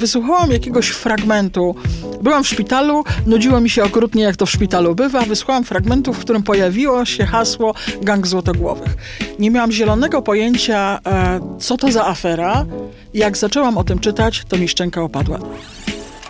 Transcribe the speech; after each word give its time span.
Wysłuchałam 0.00 0.50
jakiegoś 0.50 0.88
fragmentu. 0.88 1.74
Byłam 2.22 2.44
w 2.44 2.48
szpitalu, 2.48 3.04
nudziło 3.26 3.60
mi 3.60 3.70
się 3.70 3.84
okrutnie, 3.84 4.22
jak 4.22 4.36
to 4.36 4.46
w 4.46 4.50
szpitalu 4.50 4.94
bywa. 4.94 5.20
Wysłuchałam 5.20 5.64
fragmentu, 5.64 6.12
w 6.12 6.18
którym 6.18 6.42
pojawiło 6.42 7.04
się 7.04 7.26
hasło 7.26 7.74
Gang 8.02 8.26
Złotogłowych. 8.26 8.96
Nie 9.38 9.50
miałam 9.50 9.72
zielonego 9.72 10.22
pojęcia, 10.22 10.98
e, 11.06 11.40
co 11.58 11.76
to 11.76 11.92
za 11.92 12.06
afera. 12.06 12.66
Jak 13.14 13.36
zaczęłam 13.36 13.78
o 13.78 13.84
tym 13.84 13.98
czytać, 13.98 14.44
to 14.48 14.56
mi 14.56 14.68
szczęka 14.68 15.02
opadła. 15.02 15.38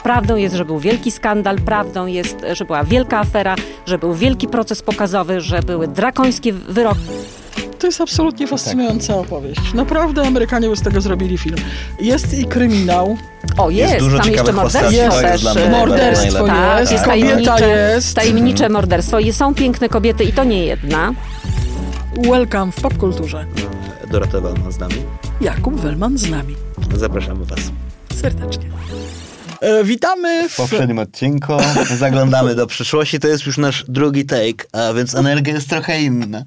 Prawdą 0.03 0.37
jest, 0.37 0.55
że 0.55 0.65
był 0.65 0.79
wielki 0.79 1.11
skandal, 1.11 1.57
prawdą 1.57 2.07
jest, 2.07 2.37
że 2.53 2.65
była 2.65 2.85
wielka 2.85 3.19
afera, 3.19 3.57
że 3.87 3.99
był 3.99 4.15
wielki 4.15 4.49
proces 4.49 4.83
pokazowy, 4.83 5.41
że 5.41 5.63
były 5.63 5.89
drakońskie 5.89 6.53
wyroki. 6.53 7.01
To 7.81 7.87
jest 7.87 8.01
absolutnie 8.01 8.47
fascynująca 8.47 9.15
opowieść. 9.17 9.75
Naprawdę 9.75 10.23
Amerykanie 10.23 10.69
by 10.69 10.77
z 10.77 10.83
tego 10.83 11.01
zrobili 11.01 11.39
film. 11.39 11.57
Jest 12.01 12.39
i 12.39 12.45
kryminał. 12.45 13.17
O, 13.59 13.71
jest, 13.71 13.99
dużo 13.99 14.19
tam 14.19 14.31
jeszcze 14.31 14.53
morderstwo 14.53 15.21
też. 15.21 15.43
jest 15.45 15.57
e, 15.57 15.71
Morderstwo 15.71 16.47
najlepiej. 16.47 16.81
jest, 16.81 16.93
jest 16.93 17.05
kobieta 17.05 17.27
tajemnicze, 17.27 17.69
jest. 17.95 18.15
tajemnicze 18.15 18.69
morderstwo. 18.69 19.19
I 19.19 19.33
są 19.33 19.55
piękne 19.55 19.89
kobiety 19.89 20.25
i 20.25 20.33
to 20.33 20.45
nie 20.45 20.65
jedna. 20.65 21.13
Welcome 22.17 22.73
w 22.73 22.81
popkulturze. 22.81 23.47
Dorota 24.11 24.41
Wellman 24.41 24.73
z 24.73 24.79
nami. 24.79 24.95
Jakub 25.41 25.75
Wellman 25.75 26.19
z 26.19 26.31
nami. 26.31 26.57
Zapraszamy 26.97 27.45
Was. 27.45 27.61
Serdecznie. 28.21 28.65
E, 29.61 29.85
witamy 29.85 30.49
W 30.49 30.53
w... 30.53 30.57
poprzednim 30.57 30.99
odcinku 30.99 31.53
zaglądamy 31.99 32.55
do 32.55 32.67
przyszłości. 32.67 33.21
To 33.21 33.29
jest 33.29 33.47
już 33.47 33.59
nasz 33.59 33.85
drugi 33.89 34.27
take, 34.27 34.67
a 34.73 34.93
więc 34.93 35.15
energia 35.15 35.55
jest 35.55 35.69
trochę 35.69 36.03
inna. 36.03 36.45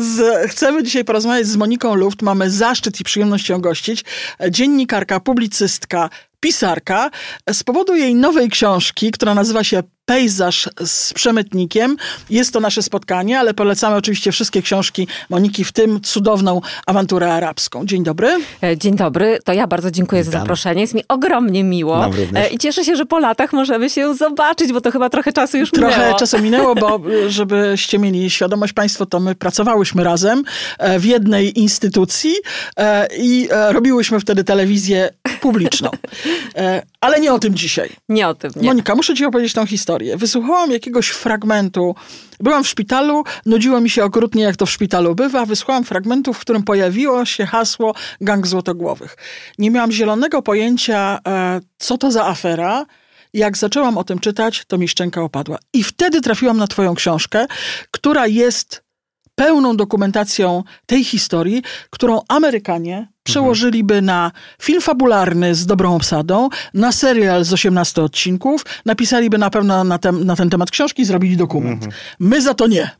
Z, 0.00 0.50
chcemy 0.50 0.82
dzisiaj 0.82 1.04
porozmawiać 1.04 1.46
z 1.46 1.56
Moniką 1.56 1.94
Luft. 1.94 2.22
Mamy 2.22 2.50
zaszczyt 2.50 3.00
i 3.00 3.04
przyjemność 3.04 3.48
ją 3.48 3.60
gościć. 3.60 4.04
Dziennikarka, 4.50 5.20
publicystka, 5.20 6.10
pisarka. 6.40 7.10
Z 7.52 7.62
powodu 7.64 7.94
jej 7.96 8.14
nowej 8.14 8.48
książki, 8.50 9.10
która 9.10 9.34
nazywa 9.34 9.64
się 9.64 9.82
Pejzaż 10.04 10.68
z 10.84 11.12
przemytnikiem. 11.14 11.96
Jest 12.30 12.52
to 12.52 12.60
nasze 12.60 12.82
spotkanie, 12.82 13.38
ale 13.38 13.54
polecamy 13.54 13.96
oczywiście 13.96 14.32
wszystkie 14.32 14.62
książki 14.62 15.08
Moniki, 15.30 15.64
w 15.64 15.72
tym 15.72 16.00
cudowną 16.00 16.60
awanturę 16.86 17.34
arabską. 17.34 17.86
Dzień 17.86 18.04
dobry. 18.04 18.28
E, 18.62 18.76
Dzień 18.76 18.96
dobry, 18.96 19.38
to 19.44 19.52
ja 19.52 19.66
bardzo 19.66 19.90
dziękuję 19.90 20.24
za 20.24 20.30
Witam. 20.30 20.40
zaproszenie. 20.42 20.80
Jest 20.80 20.94
mi 20.94 21.02
ogromnie 21.08 21.64
miło. 21.64 22.10
E, 22.34 22.48
I 22.48 22.58
cieszę 22.58 22.84
się, 22.84 22.96
że 22.96 23.06
po 23.06 23.18
latach 23.18 23.52
możemy 23.52 23.90
się 23.90 24.14
zobaczyć, 24.14 24.72
bo 24.72 24.80
to 24.80 24.90
chyba 24.90 25.10
trochę 25.10 25.32
czasu 25.32 25.58
już 25.58 25.70
Trochę 25.70 25.96
minęło. 25.98 26.18
czasu 26.18 26.38
minęło, 26.38 26.74
bo 26.74 27.00
żebyście 27.28 27.98
mieli 27.98 28.30
świadomość 28.30 28.72
Państwo, 28.72 29.06
to 29.06 29.20
my 29.20 29.34
pracowałyśmy 29.34 30.04
razem 30.04 30.42
e, 30.78 30.98
w 30.98 31.04
jednej 31.04 31.58
instytucji 31.60 32.32
i 33.18 33.48
robiłyśmy 33.68 34.20
wtedy 34.20 34.44
telewizję 34.44 35.10
publiczną. 35.46 35.90
E, 36.56 36.82
Ale 37.00 37.20
nie 37.20 37.32
o 37.32 37.38
tym 37.38 37.54
dzisiaj. 37.54 37.90
Nie 38.08 38.28
o 38.28 38.34
tym, 38.34 38.50
nie. 38.56 38.68
Monika, 38.68 38.94
muszę 38.94 39.14
ci 39.14 39.24
opowiedzieć 39.24 39.52
tą 39.52 39.66
historię. 39.66 40.16
Wysłuchałam 40.16 40.70
jakiegoś 40.70 41.08
fragmentu. 41.08 41.94
Byłam 42.40 42.64
w 42.64 42.68
szpitalu, 42.68 43.24
nudziło 43.46 43.80
mi 43.80 43.90
się 43.90 44.04
okrutnie, 44.04 44.42
jak 44.42 44.56
to 44.56 44.66
w 44.66 44.70
szpitalu 44.70 45.14
bywa. 45.14 45.46
Wysłuchałam 45.46 45.84
fragmentu, 45.84 46.32
w 46.32 46.38
którym 46.38 46.62
pojawiło 46.62 47.24
się 47.24 47.46
hasło 47.46 47.94
Gang 48.20 48.46
Złotogłowych. 48.46 49.16
Nie 49.58 49.70
miałam 49.70 49.92
zielonego 49.92 50.42
pojęcia, 50.42 51.18
e, 51.28 51.60
co 51.78 51.98
to 51.98 52.10
za 52.10 52.26
afera. 52.26 52.86
Jak 53.34 53.56
zaczęłam 53.56 53.98
o 53.98 54.04
tym 54.04 54.18
czytać, 54.18 54.64
to 54.66 54.78
mi 54.78 54.88
szczęka 54.88 55.22
opadła. 55.22 55.58
I 55.72 55.82
wtedy 55.82 56.20
trafiłam 56.20 56.56
na 56.56 56.66
twoją 56.66 56.94
książkę, 56.94 57.46
która 57.90 58.26
jest 58.26 58.82
pełną 59.34 59.76
dokumentacją 59.76 60.62
tej 60.86 61.04
historii, 61.04 61.62
którą 61.90 62.20
Amerykanie 62.28 63.08
przełożyliby 63.26 64.02
na 64.02 64.32
film 64.62 64.80
fabularny 64.80 65.54
z 65.54 65.66
dobrą 65.66 65.94
obsadą, 65.94 66.48
na 66.74 66.92
serial 66.92 67.44
z 67.44 67.52
18 67.52 68.02
odcinków, 68.02 68.64
napisaliby 68.84 69.38
na 69.38 69.50
pewno 69.50 69.84
na, 69.84 69.98
tem, 69.98 70.24
na 70.24 70.36
ten 70.36 70.50
temat 70.50 70.70
książki 70.70 71.04
zrobili 71.04 71.36
dokument. 71.36 71.86
My 72.18 72.42
za 72.42 72.54
to 72.54 72.66
nie. 72.66 72.90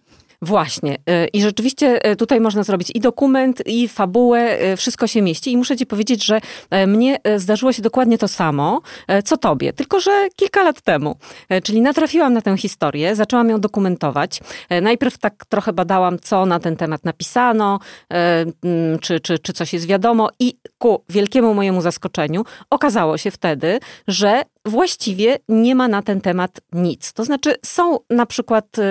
Właśnie. 0.43 0.95
Y, 0.95 1.29
I 1.33 1.43
rzeczywiście 1.43 2.11
y, 2.11 2.17
tutaj 2.17 2.41
można 2.41 2.63
zrobić 2.63 2.93
i 2.95 3.01
dokument, 3.01 3.63
i 3.67 3.89
fabułę, 3.89 4.63
y, 4.73 4.77
wszystko 4.77 5.07
się 5.07 5.23
mieści. 5.23 5.53
I 5.53 5.57
muszę 5.57 5.77
ci 5.77 5.87
powiedzieć, 5.87 6.25
że 6.25 6.41
e, 6.71 6.87
mnie 6.87 7.19
e, 7.25 7.39
zdarzyło 7.39 7.73
się 7.73 7.83
dokładnie 7.83 8.19
to 8.19 8.29
samo, 8.29 8.81
e, 9.09 9.23
co 9.23 9.37
tobie, 9.37 9.73
tylko 9.73 10.01
że 10.01 10.29
kilka 10.37 10.63
lat 10.63 10.81
temu. 10.81 11.17
E, 11.49 11.61
Czyli 11.61 11.81
natrafiłam 11.81 12.33
na 12.33 12.43
tę 12.43 12.57
historię, 12.57 13.17
zaczęłam 13.17 13.49
ją 13.51 13.61
dokumentować. 13.61 14.41
E, 14.69 14.81
Najpierw 14.81 15.19
tak 15.19 15.45
trochę 15.49 15.73
badałam, 15.73 16.19
co 16.19 16.47
na 16.47 16.61
ten 16.61 16.77
temat 16.77 17.05
napisano, 17.05 17.79
e, 18.13 18.45
mm, 18.65 18.99
czy, 18.99 19.21
czy, 19.21 19.39
czy 19.39 19.53
coś 19.53 19.73
jest 19.73 19.87
wiadomo 19.87 20.31
i 20.39 20.57
ku 20.79 21.05
wielkiemu 21.09 21.55
mojemu 21.55 21.81
zaskoczeniu 21.81 22.45
okazało 22.71 23.19
się 23.19 23.31
wtedy, 23.31 23.79
że 24.09 24.43
właściwie 24.67 25.39
nie 25.49 25.75
ma 25.75 25.89
na 25.89 26.03
ten 26.03 26.21
temat 26.21 26.61
nic. 26.73 27.13
To 27.13 27.25
znaczy 27.25 27.55
są 27.65 27.99
na 28.11 28.27
przykład 28.27 28.79
y, 28.79 28.83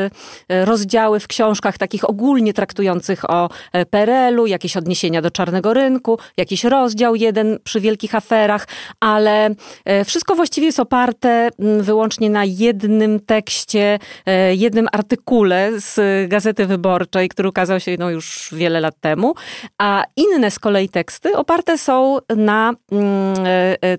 y, 0.52 0.66
rozdziały 0.66 1.20
w 1.20 1.28
książkach 1.28 1.78
takich 1.78 2.10
ogólnie 2.10 2.54
traktujących 2.54 3.30
o 3.30 3.50
e, 3.74 3.86
PRL-u, 3.86 4.46
jakieś 4.46 4.78
odniesienia 4.78 5.22
do 5.22 5.32
czarnego 5.32 5.74
rynku, 5.74 6.20
jakiś 6.38 6.64
rozdział 6.64 7.16
jeden 7.16 7.60
przy 7.64 7.80
wielkich 7.80 8.16
aferach, 8.16 8.68
ale 9.00 9.50
e, 9.86 10.06
wszystko 10.06 10.36
właściwie 10.36 10.68
jest 10.68 10.80
oparte 10.80 11.50
wyłącznie 11.80 12.30
na 12.30 12.46
jednym 12.46 13.20
tekście, 13.20 14.00
e, 14.26 14.56
jednym 14.56 14.88
artykule 14.92 15.72
z 15.76 16.00
Gazety 16.30 16.66
Wyborczej, 16.66 17.30
który 17.30 17.50
ukazał 17.50 17.80
się 17.80 17.96
no, 18.00 18.10
już 18.10 18.50
wiele 18.52 18.80
lat 18.80 18.96
temu, 19.02 19.34
a 19.78 20.04
inne 20.16 20.52
z 20.52 20.60
kolei 20.60 20.90
teksty 20.90 21.38
oparte 21.38 21.78
są 21.78 22.18
na 22.36 22.74
mm, 22.92 23.36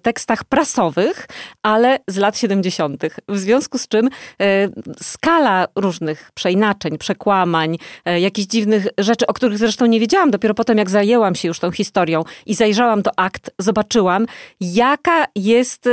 tekstach 0.03 0.45
prasowych, 0.45 1.27
ale 1.67 1.99
z 2.09 2.17
lat 2.17 2.39
70. 2.39 3.03
W 3.29 3.39
związku 3.39 3.79
z 3.79 3.89
czym 3.89 4.09
e, 4.41 4.69
skala 5.03 5.67
różnych 5.77 6.31
przeinaczeń, 6.35 6.99
przekłamań, 6.99 7.79
e, 8.05 8.21
jakichś 8.21 8.49
dziwnych 8.49 8.87
rzeczy, 8.99 9.27
o 9.27 9.33
których 9.33 9.59
zresztą 9.59 9.87
nie 9.87 10.01
wiedziałam, 10.01 10.31
dopiero 10.31 10.55
potem 10.55 10.79
jak 10.79 10.91
zajęłam 10.91 11.35
się 11.35 11.49
już 11.49 11.59
tą 11.59 11.71
historią 11.71 12.25
i 12.47 12.55
zajrzałam 12.55 13.03
do 13.03 13.11
akt, 13.17 13.51
zobaczyłam, 13.59 14.27
jaka 14.61 15.25
jest, 15.35 15.89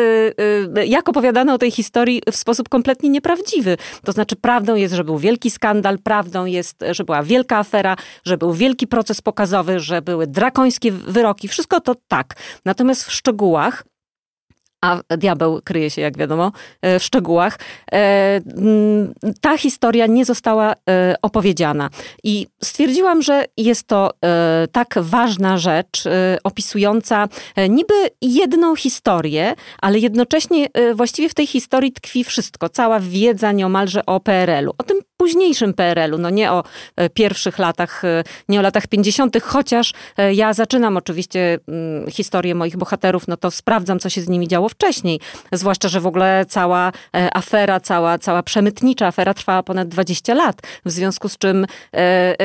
e, 0.76 0.86
jak 0.86 1.10
opowiadano 1.10 1.54
o 1.54 1.58
tej 1.58 1.72
historii 1.72 2.22
w 2.32 2.36
sposób 2.36 2.70
kompletnie 2.70 3.10
nieprawdziwy. 3.10 3.78
To 4.06 4.12
znaczy 4.12 4.36
prawdą 4.36 4.76
jest, 4.76 4.94
że 4.94 5.04
był 5.04 5.18
wielki 5.18 5.52
skandal, 5.52 6.00
prawdą 6.00 6.46
jest, 6.46 6.84
że 6.92 7.04
była 7.04 7.24
wielka 7.24 7.58
afera, 7.58 7.96
że 8.26 8.38
był 8.38 8.54
wielki 8.54 8.88
proces 8.88 9.22
pokazowy, 9.22 9.80
że 9.80 10.02
były 10.02 10.28
drakońskie 10.28 10.92
wyroki. 10.92 11.48
Wszystko 11.48 11.82
to 11.82 11.96
tak. 12.08 12.36
Natomiast 12.66 13.04
w 13.04 13.12
szczegółach 13.12 13.84
a 14.84 15.18
diabeł 15.18 15.62
kryje 15.64 15.90
się, 15.90 16.02
jak 16.02 16.18
wiadomo, 16.18 16.52
e, 16.82 17.00
w 17.00 17.04
szczegółach. 17.04 17.60
E, 17.94 18.42
Ta 19.42 19.58
historia 19.58 20.08
nie 20.08 20.26
została 20.26 20.74
e, 20.90 21.16
opowiedziana. 21.22 21.90
I 22.24 22.48
stwierdziłam, 22.64 23.22
że 23.22 23.46
jest 23.58 23.88
to 23.88 24.12
tak 24.72 24.96
ważna 25.02 25.58
rzecz, 25.58 26.04
opisująca 26.44 27.28
niby 27.70 27.94
jedną 28.22 28.76
historię, 28.76 29.56
ale 29.82 30.00
jednocześnie 30.00 30.68
właściwie 30.96 31.30
w 31.30 31.34
tej 31.34 31.48
historii 31.48 31.92
tkwi 31.92 32.24
wszystko. 32.24 32.70
Cała 32.70 33.00
wiedza 33.00 33.52
nieomalże 33.52 34.06
o 34.06 34.20
PRL-u. 34.20 34.72
O 34.78 34.84
tym 34.84 34.98
późniejszym 35.24 35.74
PRL-u, 35.74 36.18
no 36.18 36.30
nie 36.30 36.52
o 36.52 36.64
e, 36.96 37.10
pierwszych 37.10 37.60
latach, 37.60 38.06
e, 38.06 38.24
nie 38.50 38.60
o 38.60 38.62
latach 38.62 38.88
50., 38.88 39.44
chociaż 39.44 39.94
e, 40.18 40.34
ja 40.34 40.54
zaczynam 40.54 40.98
oczywiście 40.98 41.60
mm, 41.68 42.12
historię 42.12 42.56
moich 42.56 42.78
bohaterów, 42.78 43.28
no 43.28 43.38
to 43.38 43.52
sprawdzam, 43.52 44.00
co 44.00 44.10
się 44.10 44.22
z 44.22 44.30
nimi 44.30 44.48
działo 44.48 44.70
wcześniej. 44.70 45.20
Zwłaszcza, 45.52 45.88
że 45.88 46.02
w 46.02 46.08
ogóle 46.08 46.46
cała 46.50 46.92
afera, 47.34 47.80
cała, 47.80 48.18
cała 48.18 48.44
przemytnicza 48.44 49.08
afera 49.08 49.34
trwała 49.34 49.64
ponad 49.64 49.88
20 49.88 50.34
lat. 50.34 50.62
W 50.86 50.92
związku 50.92 51.30
z 51.30 51.38
czym 51.38 51.66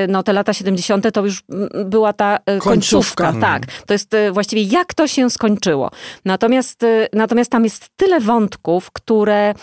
no, 0.08 0.22
te 0.22 0.32
lata 0.32 0.52
70. 0.52 1.12
to 1.12 1.24
już 1.24 1.42
mm, 1.50 1.68
była 1.90 2.12
ta 2.12 2.38
Końcówka. 2.38 2.70
końcówka. 2.70 3.32
Tak, 3.40 3.62
to 3.86 3.94
jest 3.94 4.16
właściwie 4.32 4.62
jak 4.62 4.94
to 4.94 5.08
się 5.08 5.30
skończyło. 5.30 5.90
Natomiast, 6.24 6.84
natomiast 7.12 7.50
tam 7.50 7.64
jest 7.64 7.88
tyle 7.96 8.20
wątków, 8.20 8.90
które, 8.90 9.54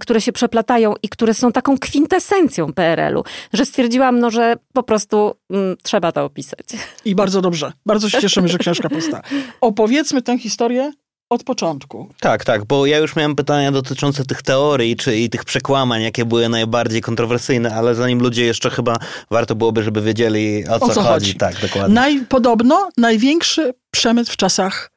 które 0.00 0.20
się 0.20 0.32
przeplatają 0.32 0.94
i 1.02 1.08
które 1.08 1.34
są 1.34 1.52
taką 1.52 1.78
kwintesencją 1.78 2.53
PRL-u, 2.74 3.22
że 3.52 3.66
stwierdziłam, 3.66 4.18
no, 4.18 4.30
że 4.30 4.56
po 4.72 4.82
prostu 4.82 5.34
mm, 5.50 5.76
trzeba 5.82 6.12
to 6.12 6.24
opisać. 6.24 6.66
I 7.04 7.14
bardzo 7.14 7.40
dobrze. 7.40 7.72
Bardzo 7.86 8.08
się 8.10 8.20
cieszymy, 8.20 8.48
że 8.48 8.58
książka 8.58 8.88
powstała. 8.88 9.22
Opowiedzmy 9.60 10.22
tę 10.22 10.38
historię 10.38 10.92
od 11.30 11.44
początku. 11.44 12.08
Tak, 12.20 12.44
tak, 12.44 12.64
bo 12.64 12.86
ja 12.86 12.98
już 12.98 13.16
miałem 13.16 13.36
pytania 13.36 13.72
dotyczące 13.72 14.24
tych 14.24 14.42
teorii 14.42 14.96
czy 14.96 15.16
i 15.16 15.30
tych 15.30 15.44
przekłamań, 15.44 16.02
jakie 16.02 16.24
były 16.24 16.48
najbardziej 16.48 17.00
kontrowersyjne, 17.00 17.74
ale 17.74 17.94
zanim 17.94 18.20
ludzie 18.20 18.44
jeszcze 18.44 18.70
chyba 18.70 18.96
warto 19.30 19.54
byłoby, 19.54 19.82
żeby 19.82 20.02
wiedzieli 20.02 20.64
o 20.68 20.80
co, 20.80 20.88
co 20.88 21.02
chodzi. 21.02 21.08
chodzi? 21.08 21.34
Tak, 21.34 21.60
dokładnie. 21.60 21.94
Naj, 21.94 22.20
podobno 22.28 22.88
największy 22.96 23.74
przemyt 23.90 24.28
w 24.28 24.36
czasach 24.36 24.90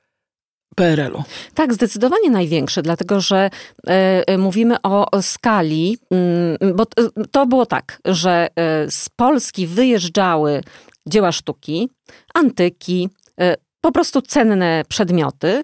PRL-u. 0.78 1.24
Tak, 1.54 1.74
zdecydowanie 1.74 2.30
największy, 2.30 2.82
dlatego 2.82 3.22
że 3.22 3.50
e, 3.88 4.28
e, 4.28 4.38
mówimy 4.38 4.82
o, 4.84 5.22
skali, 5.22 5.98
mm, 6.12 6.76
bo 6.76 6.86
t- 6.86 7.08
to 7.32 7.46
było 7.46 7.66
tak, 7.66 8.00
że 8.06 8.48
e, 8.56 8.92
z 8.92 9.10
Polski 9.10 9.68
wyjeżdżały 9.68 10.62
dzieła 11.08 11.32
sztuki, 11.32 11.90
antyki, 12.34 13.10
e, 13.42 13.56
po 13.82 13.92
prostu 13.92 14.22
cenne 14.22 14.84
przedmioty. 14.88 15.64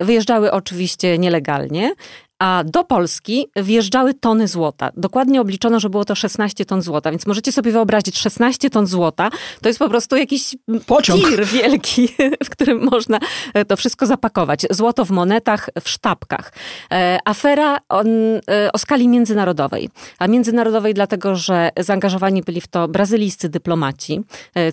Wyjeżdżały 0.00 0.52
oczywiście 0.52 1.18
nielegalnie, 1.18 1.92
a 2.38 2.64
do 2.64 2.84
Polski 2.84 3.46
wjeżdżały 3.56 4.14
tony 4.14 4.48
złota. 4.48 4.90
Dokładnie 4.96 5.40
obliczono, 5.40 5.80
że 5.80 5.90
było 5.90 6.04
to 6.04 6.14
16 6.14 6.64
ton 6.64 6.82
złota, 6.82 7.10
więc 7.10 7.26
możecie 7.26 7.52
sobie 7.52 7.72
wyobrazić, 7.72 8.18
16 8.18 8.70
ton 8.70 8.86
złota 8.86 9.30
to 9.62 9.68
jest 9.68 9.78
po 9.78 9.88
prostu 9.88 10.16
jakiś 10.16 10.56
Pociąg. 10.86 11.28
tir 11.28 11.46
wielki, 11.46 12.08
w 12.46 12.50
którym 12.50 12.84
można 12.84 13.18
e, 13.54 13.64
to 13.64 13.76
wszystko 13.76 14.06
zapakować. 14.06 14.66
Złoto 14.70 15.04
w 15.04 15.10
monetach, 15.10 15.70
w 15.82 15.88
sztabkach. 15.88 16.52
E, 16.92 17.18
afera 17.24 17.76
e, 17.76 18.72
o 18.72 18.78
skali 18.78 19.08
międzynarodowej. 19.08 19.88
A 20.18 20.26
międzynarodowej 20.26 20.94
dlatego, 20.94 21.36
że 21.36 21.70
zaangażowani 21.78 22.42
byli 22.42 22.60
w 22.60 22.66
to 22.66 22.88
brazylijscy 22.88 23.48
dyplomaci, 23.48 24.20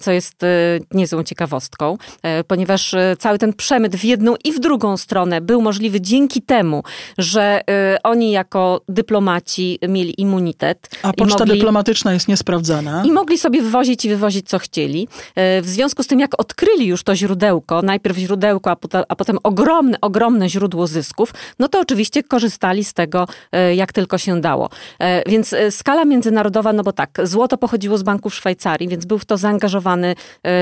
co 0.01 0.11
jest 0.11 0.41
niezłą 0.91 1.23
ciekawostką, 1.23 1.97
ponieważ 2.47 2.95
cały 3.19 3.37
ten 3.37 3.53
przemyt 3.53 3.95
w 3.95 4.03
jedną 4.03 4.35
i 4.43 4.51
w 4.51 4.59
drugą 4.59 4.97
stronę 4.97 5.41
był 5.41 5.61
możliwy 5.61 6.01
dzięki 6.01 6.41
temu, 6.41 6.83
że 7.17 7.52
y, 7.59 8.01
oni 8.03 8.31
jako 8.31 8.81
dyplomaci 8.89 9.79
mieli 9.87 10.21
immunitet. 10.21 10.89
A 11.03 11.13
poczta 11.13 11.39
mogli, 11.39 11.53
dyplomatyczna 11.53 12.13
jest 12.13 12.27
niesprawdzana. 12.27 13.03
I 13.05 13.11
mogli 13.11 13.37
sobie 13.37 13.61
wywozić 13.61 14.05
i 14.05 14.09
wywozić 14.09 14.49
co 14.49 14.59
chcieli. 14.59 15.07
Y, 15.57 15.61
w 15.61 15.65
związku 15.65 16.03
z 16.03 16.07
tym, 16.07 16.19
jak 16.19 16.41
odkryli 16.41 16.85
już 16.85 17.03
to 17.03 17.15
źródełko, 17.15 17.81
najpierw 17.81 18.17
źródełko, 18.17 18.71
a 18.71 18.75
potem, 18.75 19.03
a 19.09 19.15
potem 19.15 19.37
ogromne, 19.43 19.97
ogromne 20.01 20.49
źródło 20.49 20.87
zysków, 20.87 21.33
no 21.59 21.67
to 21.67 21.79
oczywiście 21.79 22.23
korzystali 22.23 22.83
z 22.83 22.93
tego, 22.93 23.27
y, 23.69 23.75
jak 23.75 23.93
tylko 23.93 24.17
się 24.17 24.41
dało. 24.41 24.69
Więc 25.27 25.55
skala 25.69 26.05
międzynarodowa, 26.05 26.73
no 26.73 26.83
bo 26.83 26.91
tak, 26.91 27.09
złoto 27.23 27.57
pochodziło 27.57 27.97
z 27.97 28.03
banków 28.03 28.35
Szwajcarii, 28.35 28.87
więc 28.87 29.05
był 29.05 29.19
w 29.19 29.25
to 29.25 29.37
zaangażowany 29.37 30.15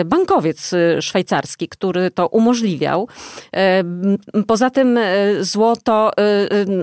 bankowiec 0.05 0.71
szwajcarski, 1.01 1.67
który 1.67 2.11
to 2.11 2.27
umożliwiał. 2.27 3.07
Poza 4.47 4.69
tym 4.69 4.99
złoto 5.41 6.11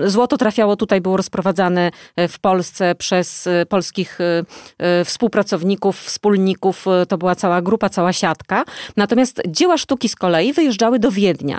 Złoto 0.05 0.37
trafiało 0.37 0.75
tutaj, 0.75 1.01
było 1.01 1.17
rozprowadzane 1.17 1.91
e, 2.15 2.27
w 2.27 2.39
Polsce 2.39 2.95
przez 2.95 3.47
e, 3.47 3.65
polskich 3.65 4.19
e, 4.21 5.05
współpracowników, 5.05 5.99
wspólników. 5.99 6.85
To 7.07 7.17
była 7.17 7.35
cała 7.35 7.61
grupa, 7.61 7.89
cała 7.89 8.13
siatka. 8.13 8.65
Natomiast 8.97 9.41
dzieła 9.47 9.77
sztuki 9.77 10.09
z 10.09 10.15
kolei 10.15 10.53
wyjeżdżały 10.53 10.99
do 10.99 11.11
Wiednia. 11.11 11.57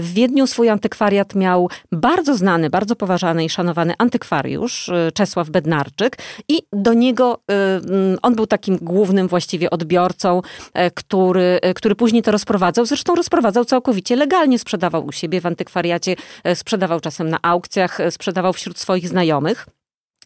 W 0.00 0.12
Wiedniu 0.12 0.46
swój 0.46 0.68
antykwariat 0.68 1.34
miał 1.34 1.68
bardzo 1.92 2.36
znany, 2.36 2.70
bardzo 2.70 2.96
poważany 2.96 3.44
i 3.44 3.48
szanowany 3.48 3.94
antykwariusz 3.98 4.90
Czesław 5.14 5.50
Bednarczyk 5.50 6.18
i 6.48 6.62
do 6.72 6.94
niego 6.94 7.38
on 8.22 8.34
był 8.34 8.46
takim 8.46 8.78
głównym 8.82 9.28
właściwie 9.28 9.70
odbiorcą, 9.70 10.42
który, 10.94 11.60
który 11.74 11.94
później 11.94 12.22
to 12.22 12.30
rozprowadzał. 12.30 12.86
Zresztą 12.86 13.14
rozprowadzał 13.14 13.64
całkowicie 13.64 14.16
legalnie, 14.16 14.58
sprzedawał 14.58 15.06
u 15.06 15.12
siebie 15.12 15.40
w 15.40 15.46
antykwariacie, 15.46 16.16
sprzedawał 16.54 17.00
czasem 17.00 17.28
na 17.30 17.38
aukcjach 17.42 17.75
e, 17.76 18.10
sprzedawał 18.10 18.52
wśród 18.52 18.78
swoich 18.78 19.08
znajomych. 19.08 19.66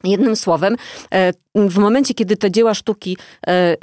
Jednym 0.04 0.36
słowem, 0.36 0.76
e, 1.14 1.32
w 1.54 1.78
momencie, 1.78 2.14
kiedy 2.14 2.36
te 2.36 2.50
dzieła 2.50 2.74
sztuki, 2.74 3.16
e, 3.46 3.76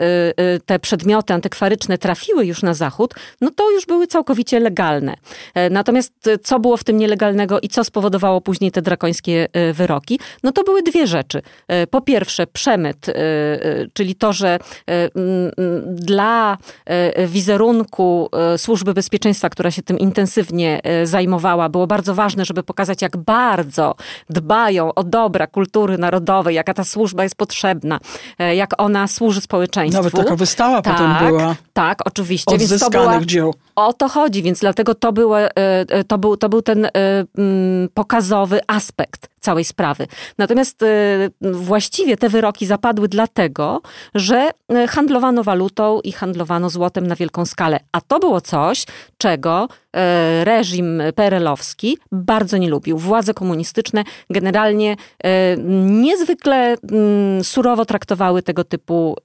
te 0.65 0.79
przedmioty 0.79 1.33
antykwaryczne 1.33 1.97
trafiły 1.97 2.45
już 2.45 2.63
na 2.63 2.73
zachód, 2.73 3.13
no 3.41 3.51
to 3.51 3.71
już 3.71 3.85
były 3.85 4.07
całkowicie 4.07 4.59
legalne. 4.59 5.13
Natomiast 5.71 6.13
co 6.43 6.59
było 6.59 6.77
w 6.77 6.83
tym 6.83 6.97
nielegalnego 6.97 7.59
i 7.59 7.67
co 7.67 7.83
spowodowało 7.83 8.41
później 8.41 8.71
te 8.71 8.81
drakońskie 8.81 9.47
wyroki? 9.73 10.19
No 10.43 10.51
to 10.51 10.63
były 10.63 10.83
dwie 10.83 11.07
rzeczy. 11.07 11.41
Po 11.89 12.01
pierwsze, 12.01 12.47
przemyt, 12.47 13.05
czyli 13.93 14.15
to, 14.15 14.33
że 14.33 14.59
dla 15.85 16.57
wizerunku 17.27 18.29
Służby 18.57 18.93
Bezpieczeństwa, 18.93 19.49
która 19.49 19.71
się 19.71 19.81
tym 19.81 19.99
intensywnie 19.99 20.81
zajmowała, 21.03 21.69
było 21.69 21.87
bardzo 21.87 22.15
ważne, 22.15 22.45
żeby 22.45 22.63
pokazać, 22.63 23.01
jak 23.01 23.17
bardzo 23.17 23.95
dbają 24.29 24.93
o 24.93 25.03
dobra 25.03 25.47
kultury 25.47 25.97
narodowej, 26.07 26.55
jaka 26.55 26.73
ta 26.73 26.83
służba 26.83 27.23
jest 27.23 27.35
potrzebna, 27.35 27.99
e, 28.39 28.55
jak 28.55 28.81
ona 28.81 29.07
służy 29.07 29.41
społeczeństwu. 29.41 30.03
Nawet 30.03 30.13
taka 30.13 30.35
wystawa 30.35 30.81
tak, 30.81 30.93
potem 30.93 31.27
była. 31.27 31.55
Tak, 31.73 32.07
oczywiście. 32.07 32.55
Odzyskanych 32.55 32.79
więc 32.81 32.93
to 32.93 33.01
była, 33.01 33.25
dzieł. 33.25 33.53
O 33.75 33.93
to 33.93 34.09
chodzi, 34.09 34.43
więc 34.43 34.59
dlatego 34.59 34.95
to, 34.95 35.13
było, 35.13 35.39
e, 35.41 35.51
e, 35.57 36.03
to, 36.03 36.17
był, 36.17 36.37
to 36.37 36.49
był 36.49 36.61
ten 36.61 36.87
mm, 36.93 37.89
pokazowy 37.93 38.59
aspekt 38.67 39.29
całej 39.47 39.63
sprawy. 39.63 40.07
Natomiast 40.37 40.85
właściwie 41.41 42.17
te 42.17 42.29
wyroki 42.29 42.65
zapadły 42.65 43.07
dlatego, 43.07 43.81
że 44.15 44.49
handlowano 44.89 45.43
walutą 45.43 45.99
i 46.03 46.11
handlowano 46.11 46.69
złotem 46.69 47.07
na 47.07 47.15
wielką 47.15 47.45
skalę. 47.45 47.79
A 47.91 48.01
to 48.01 48.19
było 48.19 48.41
coś, 48.41 48.85
czego 49.17 49.67
reżim 50.43 51.01
perelowski 51.15 51.97
bardzo 52.11 52.57
nie 52.57 52.69
lubił. 52.69 52.97
Władze 52.97 53.33
komunistyczne 53.33 54.03
generalnie 54.29 54.95
niezwykle 56.03 56.75
mm, 56.91 57.43
surowo 57.43 57.85
traktowały 57.85 58.41
tego 58.41 58.63
typu 58.63 59.15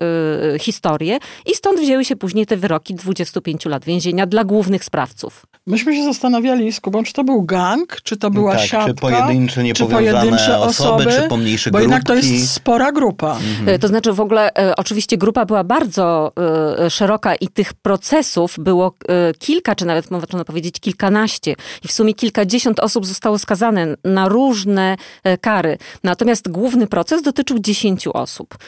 historie 0.60 1.18
i 1.46 1.54
stąd 1.54 1.80
wzięły 1.80 2.04
się 2.04 2.16
później 2.16 2.46
te 2.46 2.56
wyroki 2.56 2.94
25 2.94 3.66
lat 3.66 3.84
więzienia 3.84 4.26
dla 4.26 4.44
głównych 4.44 4.84
sprawców. 4.84 5.46
Myśmy 5.66 5.96
się 5.96 6.04
zastanawiali 6.04 6.72
z 6.72 6.80
Kubą, 6.80 7.04
czy 7.04 7.12
to 7.12 7.24
był 7.24 7.42
gang, 7.42 7.96
czy 8.02 8.16
to 8.16 8.30
była 8.30 8.52
tak, 8.52 8.66
siatka, 8.66 8.86
czy 8.86 8.94
pojedyncze, 8.94 9.62
niepowiązane 9.62 10.06
czy 10.06 10.11
pojedyncze 10.20 10.58
osoby, 10.58 11.02
osoby, 11.02 11.22
czy 11.22 11.28
pomniejsze 11.28 11.70
bo 11.70 11.78
grupki. 11.78 11.90
jednak 11.92 12.04
to 12.04 12.14
jest 12.14 12.52
spora 12.52 12.92
grupa. 12.92 13.38
Mhm. 13.58 13.80
To 13.80 13.88
znaczy 13.88 14.12
w 14.12 14.20
ogóle 14.20 14.54
e, 14.54 14.76
oczywiście 14.76 15.18
grupa 15.18 15.44
była 15.44 15.64
bardzo 15.64 16.32
e, 16.78 16.90
szeroka 16.90 17.34
i 17.34 17.48
tych 17.48 17.74
procesów 17.74 18.56
było 18.58 18.94
e, 19.08 19.32
kilka, 19.38 19.74
czy 19.74 19.86
nawet 19.86 20.10
można 20.10 20.44
powiedzieć 20.44 20.80
kilkanaście 20.80 21.54
i 21.84 21.88
w 21.88 21.92
sumie 21.92 22.14
kilkadziesiąt 22.14 22.80
osób 22.80 23.06
zostało 23.06 23.38
skazane 23.38 23.96
na 24.04 24.28
różne 24.28 24.96
kary. 25.40 25.78
Natomiast 26.04 26.48
główny 26.50 26.86
proces 26.86 27.22
dotyczył 27.22 27.58
dziesięciu 27.58 28.10
osób. 28.16 28.58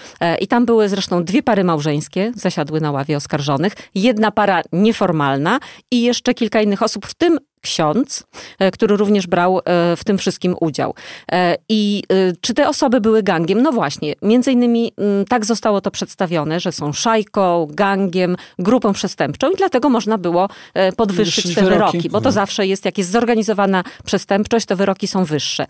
I 0.40 0.46
tam 0.46 0.66
były 0.66 0.88
zresztą 0.88 1.24
dwie 1.24 1.42
pary 1.42 1.64
małżeńskie, 1.64 2.32
zasiadły 2.36 2.80
na 2.80 2.90
ławie 2.90 3.16
oskarżonych, 3.16 3.72
jedna 3.94 4.30
para 4.30 4.62
nieformalna 4.72 5.60
i 5.90 6.02
jeszcze 6.02 6.34
kilka 6.34 6.62
innych 6.62 6.82
osób, 6.82 7.06
w 7.06 7.14
tym 7.14 7.38
ksiądz, 7.64 8.24
e, 8.58 8.70
który 8.70 8.96
również 8.96 9.26
brał 9.26 9.58
e, 9.58 9.96
w 9.96 10.04
tym 10.04 10.18
wszystkim 10.18 10.56
udział. 10.60 10.94
E, 11.32 11.56
I 11.68 12.02
czy 12.40 12.54
te 12.54 12.68
osoby 12.68 13.00
były 13.00 13.22
gangiem? 13.22 13.62
No 13.62 13.72
właśnie, 13.72 14.14
między 14.22 14.52
innymi 14.52 14.92
mm, 14.98 15.24
tak 15.24 15.44
zostało 15.44 15.80
to 15.80 15.90
przedstawione, 15.90 16.60
że 16.60 16.72
są 16.72 16.92
szajką, 16.92 17.68
gangiem, 17.70 18.36
grupą 18.58 18.92
przestępczą 18.92 19.50
i 19.50 19.56
dlatego 19.56 19.88
można 19.88 20.18
było 20.18 20.48
podwyższyć 20.96 21.54
te 21.54 21.62
wyroki, 21.62 21.78
wyroki 21.78 22.10
bo 22.10 22.20
to 22.20 22.28
mhm. 22.28 22.32
zawsze 22.32 22.66
jest, 22.66 22.84
jak 22.84 22.98
jest 22.98 23.10
zorganizowana 23.10 23.84
przestępczość, 24.04 24.66
to 24.66 24.76
wyroki 24.76 25.06
są 25.06 25.24
wyższe. 25.24 25.66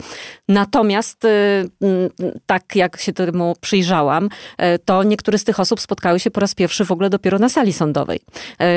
Natomiast 0.48 1.24
mm, 1.24 2.10
tak 2.46 2.76
jak 2.76 3.00
się 3.00 3.12
temu 3.12 3.56
przyjrzałam, 3.60 4.28
to 4.84 5.02
niektóre 5.02 5.38
z 5.38 5.44
tych 5.44 5.60
osób 5.60 5.80
spotkały 5.80 6.20
się 6.20 6.30
po 6.30 6.40
raz 6.40 6.54
pierwszy 6.54 6.84
w 6.84 6.92
ogóle 6.92 7.10
dopiero 7.10 7.38
na 7.38 7.48
sali 7.48 7.72
sądowej. 7.72 8.20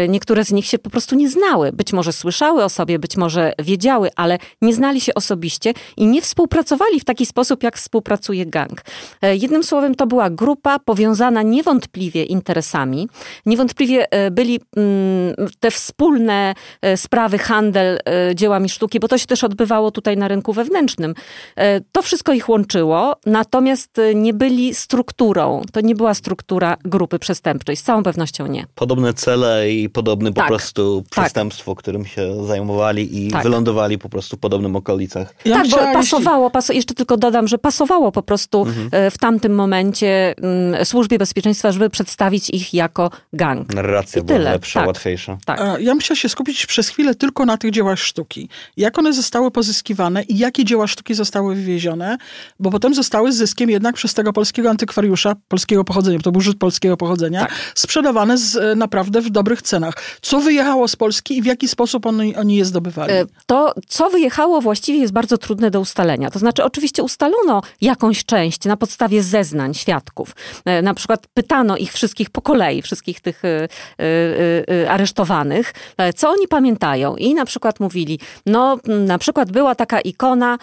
Niektóre 0.09 0.45
z 0.45 0.51
nich 0.51 0.65
się 0.65 0.79
po 0.79 0.89
prostu 0.89 1.15
nie 1.15 1.29
znały. 1.29 1.71
Być 1.71 1.93
może 1.93 2.13
słyszały 2.13 2.63
o 2.63 2.69
sobie, 2.69 2.99
być 3.07 3.17
może 3.17 3.53
wiedziały, 3.59 4.09
ale 4.15 4.37
nie 4.61 4.73
znali 4.73 5.01
się 5.01 5.13
osobiście 5.13 5.73
i 5.97 6.07
nie 6.07 6.21
współpracowali 6.21 6.99
w 6.99 7.05
taki 7.05 7.25
sposób, 7.25 7.63
jak 7.63 7.77
współpracuje 7.77 8.45
gang. 8.45 8.81
E, 9.21 9.35
jednym 9.35 9.63
słowem, 9.63 9.95
to 9.95 10.07
była 10.07 10.29
grupa 10.29 10.79
powiązana 10.79 11.41
niewątpliwie 11.41 12.23
interesami. 12.23 13.09
Niewątpliwie 13.45 14.11
e, 14.11 14.31
byli 14.31 14.59
mm, 14.77 15.35
te 15.59 15.71
wspólne 15.71 16.53
e, 16.81 16.97
sprawy, 16.97 17.37
handel 17.37 17.99
dziełami 18.35 18.69
sztuki, 18.69 18.99
bo 18.99 19.07
to 19.07 19.17
się 19.17 19.25
też 19.25 19.43
odbywało 19.43 19.91
tutaj 19.91 20.17
na 20.17 20.27
rynku 20.27 20.53
wewnętrznym. 20.53 21.13
To 21.91 22.01
wszystko 22.01 22.33
ich 22.33 22.49
łączyło, 22.49 23.15
natomiast 23.25 24.01
nie 24.15 24.33
byli 24.33 24.75
strukturą. 24.75 25.61
To 25.73 25.81
nie 25.81 25.95
była 25.95 26.13
struktura 26.13 26.77
grupy 26.85 27.19
przestępczej. 27.19 27.75
Z 27.75 27.83
całą 27.83 28.03
pewnością 28.03 28.47
nie. 28.47 28.65
Podobne 28.75 29.13
cele 29.13 29.71
i 29.71 29.89
podobne 29.89 30.33
po 30.33 30.41
tak, 30.41 30.47
prostu 30.47 31.01
tak. 31.01 31.09
przestępstwo, 31.11 31.71
tak. 31.71 31.79
którym 31.79 32.05
się 32.05 32.45
zajmowali 32.45 32.96
i 33.01 33.31
tak. 33.31 33.43
wylądowali 33.43 33.97
po 33.97 34.09
prostu 34.09 34.37
w 34.37 34.39
podobnym 34.39 34.75
okolicach. 34.75 35.33
Ja 35.45 35.55
tak, 35.55 35.69
bo 35.69 35.77
pasowało, 35.77 36.49
paso, 36.49 36.73
jeszcze 36.73 36.93
tylko 36.93 37.17
dodam, 37.17 37.47
że 37.47 37.57
pasowało 37.57 38.11
po 38.11 38.23
prostu 38.23 38.61
mhm. 38.61 38.89
E, 38.91 39.11
w 39.11 39.17
tamtym 39.17 39.55
momencie 39.55 40.35
mm, 40.37 40.85
służbie 40.85 41.17
bezpieczeństwa, 41.17 41.71
żeby 41.71 41.89
przedstawić 41.89 42.49
ich 42.49 42.73
jako 42.73 43.11
gang. 43.33 43.73
Narracja 43.73 44.21
I 44.21 44.25
była 44.25 44.39
tyle. 44.39 44.51
lepsza, 44.51 44.79
tak. 44.79 44.87
łatwiejsza. 44.87 45.37
Tak. 45.45 45.59
Ja 45.79 45.91
bym 45.91 46.01
się 46.01 46.29
skupić 46.29 46.65
przez 46.65 46.89
chwilę 46.89 47.15
tylko 47.15 47.45
na 47.45 47.57
tych 47.57 47.71
dziełach 47.71 47.99
sztuki. 47.99 48.49
Jak 48.77 48.99
one 48.99 49.13
zostały 49.13 49.51
pozyskiwane 49.51 50.23
i 50.23 50.37
jakie 50.37 50.65
dzieła 50.65 50.87
sztuki 50.87 51.13
zostały 51.13 51.55
wywiezione, 51.55 52.17
bo 52.59 52.71
potem 52.71 52.93
zostały 52.93 53.31
zyskiem 53.31 53.69
jednak 53.69 53.95
przez 53.95 54.13
tego 54.13 54.33
polskiego 54.33 54.69
antykwariusza, 54.69 55.35
polskiego 55.47 55.83
pochodzenia, 55.83 56.19
to 56.19 56.31
był 56.31 56.41
rzut 56.41 56.57
polskiego 56.57 56.97
pochodzenia, 56.97 57.39
tak. 57.39 57.53
sprzedawane 57.75 58.37
z, 58.37 58.55
e, 58.55 58.75
naprawdę 58.75 59.21
w 59.21 59.29
dobrych 59.29 59.61
cenach. 59.61 59.93
Co 60.21 60.39
wyjechało 60.39 60.87
z 60.87 60.95
Polski 60.95 61.37
i 61.37 61.41
w 61.41 61.45
jaki 61.45 61.67
sposób 61.67 62.05
oni, 62.05 62.35
oni 62.35 62.55
je 62.55 62.65
zdobyli? 62.65 62.86
E, 62.97 63.25
to, 63.45 63.73
co 63.87 64.09
wyjechało 64.09 64.61
właściwie 64.61 64.99
jest 64.99 65.13
bardzo 65.13 65.37
trudne 65.37 65.71
do 65.71 65.79
ustalenia. 65.79 66.31
To 66.31 66.39
znaczy, 66.39 66.63
oczywiście 66.63 67.03
ustalono 67.03 67.61
jakąś 67.81 68.25
część 68.25 68.65
na 68.65 68.77
podstawie 68.77 69.23
zeznań 69.23 69.73
świadków. 69.73 70.35
E, 70.65 70.81
na 70.81 70.93
przykład 70.93 71.27
pytano 71.33 71.77
ich 71.77 71.93
wszystkich 71.93 72.29
po 72.29 72.41
kolei, 72.41 72.81
wszystkich 72.81 73.21
tych 73.21 73.41
aresztowanych, 74.89 75.73
co 76.15 76.29
oni 76.29 76.47
pamiętają. 76.47 77.15
I 77.15 77.33
na 77.33 77.45
przykład 77.45 77.79
mówili, 77.79 78.19
no 78.45 78.77
na 78.85 79.17
przykład 79.17 79.51
była 79.51 79.75
taka 79.75 80.01
ikona 80.01 80.57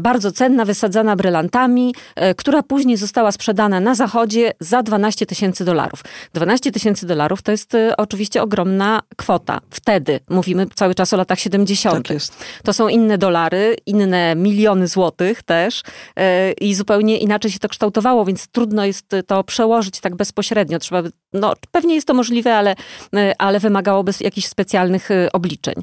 bardzo 0.00 0.32
cenna, 0.32 0.64
wysadzana 0.64 1.16
brylantami, 1.16 1.94
która 2.36 2.62
później 2.62 2.96
została 2.96 3.32
sprzedana 3.32 3.80
na 3.80 3.94
zachodzie 3.94 4.52
za 4.60 4.82
12 4.82 5.26
tysięcy 5.26 5.64
dolarów. 5.64 6.04
12 6.34 6.72
tysięcy 6.72 7.06
dolarów 7.06 7.42
to 7.42 7.52
jest 7.52 7.76
oczywiście 7.96 8.42
ogromna 8.42 9.00
kwota. 9.16 9.60
Wtedy, 9.70 10.20
mówimy 10.28 10.66
cały 10.74 10.94
czas 10.94 11.07
o 11.12 11.16
latach 11.16 11.40
70. 11.40 12.08
Tak. 12.08 12.16
To 12.64 12.72
są 12.72 12.88
inne 12.88 13.18
dolary, 13.18 13.76
inne 13.86 14.34
miliony 14.36 14.88
złotych 14.88 15.42
też 15.42 15.82
e, 16.16 16.52
i 16.52 16.74
zupełnie 16.74 17.18
inaczej 17.18 17.50
się 17.50 17.58
to 17.58 17.68
kształtowało, 17.68 18.24
więc 18.24 18.48
trudno 18.48 18.84
jest 18.84 19.16
to 19.26 19.44
przełożyć 19.44 20.00
tak 20.00 20.16
bezpośrednio. 20.16 20.78
Trzeba, 20.78 21.02
no, 21.32 21.54
pewnie 21.72 21.94
jest 21.94 22.06
to 22.06 22.14
możliwe, 22.14 22.56
ale, 22.56 22.74
e, 23.16 23.34
ale 23.38 23.60
wymagałoby 23.60 24.12
jakichś 24.20 24.48
specjalnych 24.48 25.10
e, 25.10 25.32
obliczeń. 25.32 25.74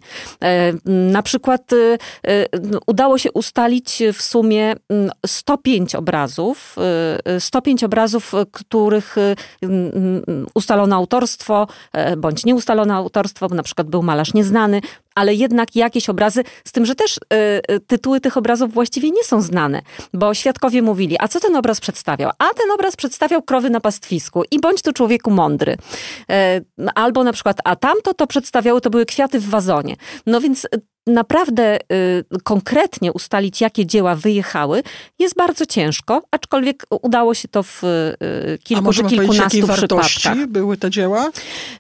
Na 0.86 1.22
przykład 1.22 1.72
udało 2.88 3.18
się 3.18 3.32
ustalić 3.32 4.04
w 4.14 4.22
sumie 4.22 4.76
105 5.26 5.96
obrazów, 5.96 6.76
105 7.40 7.84
obrazów, 7.84 8.32
których 8.52 9.16
ustalono 10.54 10.96
autorstwo, 10.96 11.68
bądź 12.18 12.46
nie 12.46 12.56
ustalono 12.56 12.94
autorstwo, 12.96 13.50
bo 13.50 13.56
na 13.56 13.64
przykład 13.64 13.88
był 13.88 14.04
malarz 14.04 14.34
nieznany, 14.34 14.82
ale 15.16 15.34
jednak 15.34 15.76
jakieś 15.76 16.10
obrazy, 16.10 16.44
z 16.66 16.72
tym, 16.72 16.86
że 16.86 16.96
też 16.96 17.20
tytuły 17.88 18.22
tych 18.22 18.38
obrazów 18.38 18.74
właściwie 18.74 19.12
nie 19.12 19.24
są 19.24 19.42
znane, 19.42 19.82
bo 20.14 20.34
świadkowie 20.34 20.82
mówili, 20.82 21.16
a 21.20 21.28
co 21.28 21.40
ten 21.40 21.56
obraz 21.56 21.80
przedstawiał? 21.80 22.32
A 22.40 22.46
ten 22.54 22.72
obraz 22.72 22.96
przedstawiał 22.96 23.42
krowy 23.42 23.70
na 23.70 23.80
pastwisku 23.80 24.44
i 24.52 24.60
bądź 24.60 24.82
tu 24.82 24.94
człowieku 24.94 25.32
mądry. 25.36 25.78
Y, 26.32 26.92
albo 26.96 27.24
na 27.24 27.34
przykład, 27.34 27.58
a 27.64 27.76
tamto 27.76 28.14
to 28.14 28.28
przedstawiały, 28.28 28.82
to 28.82 28.90
były 28.90 29.06
kwiaty 29.06 29.40
w 29.40 29.50
wazonie. 29.50 29.96
No 30.26 30.42
więc 30.42 30.68
naprawdę 31.08 31.78
y, 31.78 32.24
konkretnie 32.44 33.14
ustalić, 33.14 33.62
jakie 33.62 33.86
dzieła 33.86 34.16
wyjechały, 34.16 34.84
jest 35.20 35.36
bardzo 35.36 35.66
ciężko, 35.66 36.22
aczkolwiek 36.32 36.86
udało 36.90 37.34
się 37.34 37.48
to 37.48 37.64
w 37.64 37.84
y, 37.84 38.60
kilku 38.64 38.94
czy 38.94 39.04
kilkunastu 39.04 39.68
wartości 39.68 40.30
były 40.48 40.78
te 40.78 40.90
dzieła? 40.90 41.32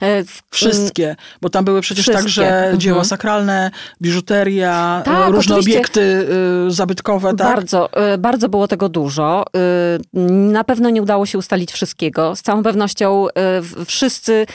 E, 0.01 0.23
Wszystkie, 0.51 1.15
bo 1.41 1.49
tam 1.49 1.65
były 1.65 1.81
przecież 1.81 2.05
Wszystkie. 2.05 2.23
także 2.23 2.47
mhm. 2.47 2.79
dzieła 2.79 3.03
sakralne, 3.03 3.71
biżuteria, 4.01 5.01
e, 5.01 5.05
tak, 5.05 5.33
różne 5.33 5.55
obiekty 5.55 6.27
y, 6.67 6.71
zabytkowe. 6.71 7.35
Tak? 7.35 7.55
Bardzo, 7.55 7.89
bardzo 8.17 8.49
było 8.49 8.67
tego 8.67 8.89
dużo. 8.89 9.45
Na 10.29 10.63
pewno 10.63 10.89
nie 10.89 11.01
udało 11.01 11.25
się 11.25 11.37
ustalić 11.37 11.71
wszystkiego. 11.71 12.35
Z 12.35 12.41
całą 12.41 12.63
pewnością 12.63 13.27
wszyscy 13.85 14.45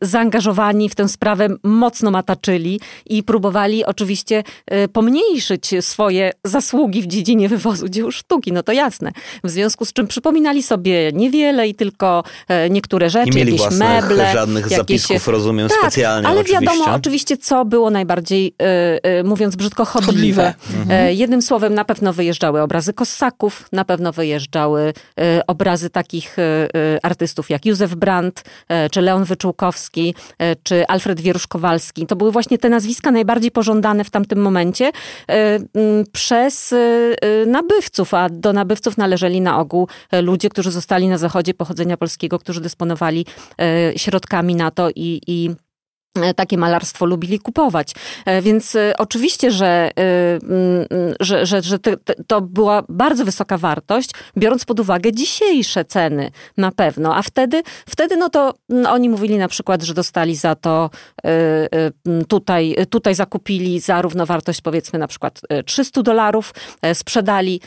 zaangażowani 0.00 0.88
w 0.88 0.94
tę 0.94 1.08
sprawę 1.08 1.48
mocno 1.62 2.10
mataczyli 2.10 2.80
i 3.06 3.22
próbowali 3.22 3.84
oczywiście 3.84 4.03
oczywiście 4.04 4.42
e, 4.66 4.88
pomniejszyć 4.88 5.70
swoje 5.80 6.32
zasługi 6.44 7.02
w 7.02 7.06
dziedzinie 7.06 7.48
wywozu 7.48 7.88
dzieł 7.88 8.10
sztuki, 8.12 8.52
no 8.52 8.62
to 8.62 8.72
jasne. 8.72 9.12
W 9.44 9.50
związku 9.50 9.84
z 9.84 9.92
czym 9.92 10.06
przypominali 10.06 10.62
sobie 10.62 11.12
niewiele 11.12 11.68
i 11.68 11.74
tylko 11.74 12.24
e, 12.48 12.70
niektóre 12.70 13.10
rzeczy, 13.10 13.30
Nie 13.30 13.44
mieli 13.44 13.56
jakieś 13.56 13.78
meble. 13.78 14.32
żadnych 14.32 14.70
jakieś... 14.70 14.78
zapisków, 14.78 15.28
rozumiem, 15.28 15.68
tak, 15.68 15.78
specjalnie 15.78 16.28
ale 16.28 16.40
oczywiście. 16.40 16.66
wiadomo 16.66 16.94
oczywiście, 16.94 17.36
co 17.36 17.64
było 17.64 17.90
najbardziej, 17.90 18.54
e, 18.58 19.22
mówiąc 19.22 19.56
brzydko, 19.56 19.84
chodliwe. 19.84 20.12
chodliwe. 20.12 20.54
Mhm. 20.80 21.16
Jednym 21.16 21.42
słowem, 21.42 21.74
na 21.74 21.84
pewno 21.84 22.12
wyjeżdżały 22.12 22.62
obrazy 22.62 22.92
kossaków, 22.92 23.68
na 23.72 23.84
pewno 23.84 24.12
wyjeżdżały 24.12 24.92
obrazy 25.46 25.90
takich 25.90 26.36
artystów 27.02 27.50
jak 27.50 27.66
Józef 27.66 27.94
Brandt, 27.94 28.44
czy 28.90 29.00
Leon 29.00 29.24
Wyczółkowski, 29.24 30.14
czy 30.62 30.86
Alfred 30.86 31.20
Wieruszkowalski. 31.20 32.06
To 32.06 32.16
były 32.16 32.32
właśnie 32.32 32.58
te 32.58 32.68
nazwiska 32.68 33.10
najbardziej 33.10 33.50
pożądane 33.50 33.93
w 34.02 34.10
tamtym 34.10 34.38
momencie 34.42 34.90
e, 35.28 35.58
przez 36.12 36.72
e, 36.72 36.76
e, 36.76 37.46
nabywców, 37.46 38.14
a 38.14 38.28
do 38.28 38.52
nabywców 38.52 38.96
należeli 38.96 39.40
na 39.40 39.58
ogół 39.58 39.88
ludzie, 40.22 40.48
którzy 40.48 40.70
zostali 40.70 41.08
na 41.08 41.18
zachodzie 41.18 41.54
pochodzenia 41.54 41.96
polskiego, 41.96 42.38
którzy 42.38 42.60
dysponowali 42.60 43.26
środkami 43.96 44.54
na 44.54 44.70
to 44.70 44.90
i, 44.90 45.20
i 45.26 45.50
takie 46.36 46.58
malarstwo 46.58 47.06
lubili 47.06 47.38
kupować. 47.38 47.94
E, 48.26 48.42
więc 48.42 48.76
e, 48.76 48.94
oczywiście, 48.98 49.50
że, 49.50 49.90
mm, 49.96 50.86
że, 51.20 51.46
że, 51.46 51.62
że 51.62 51.78
to 52.26 52.40
była 52.40 52.82
bardzo 52.88 53.24
wysoka 53.24 53.58
wartość, 53.58 54.10
biorąc 54.36 54.64
pod 54.64 54.80
uwagę 54.80 55.12
dzisiejsze 55.12 55.84
ceny 55.84 56.30
na 56.56 56.72
pewno. 56.72 57.16
A 57.16 57.22
wtedy, 57.22 57.62
wtedy 57.88 58.16
no 58.16 58.28
to 58.28 58.54
mm, 58.70 58.86
oni 58.86 59.08
mówili 59.08 59.38
na 59.38 59.48
przykład, 59.48 59.82
że 59.82 59.94
dostali 59.94 60.36
za 60.36 60.54
to 60.54 60.90
tutaj, 62.28 62.76
tutaj 62.90 63.14
zakupili 63.14 63.80
za 63.80 64.02
równowartość 64.02 64.60
powiedzmy 64.60 64.98
na 64.98 65.08
przykład 65.08 65.40
300 65.66 66.02
dolarów, 66.02 66.54
sprzedali 66.94 67.60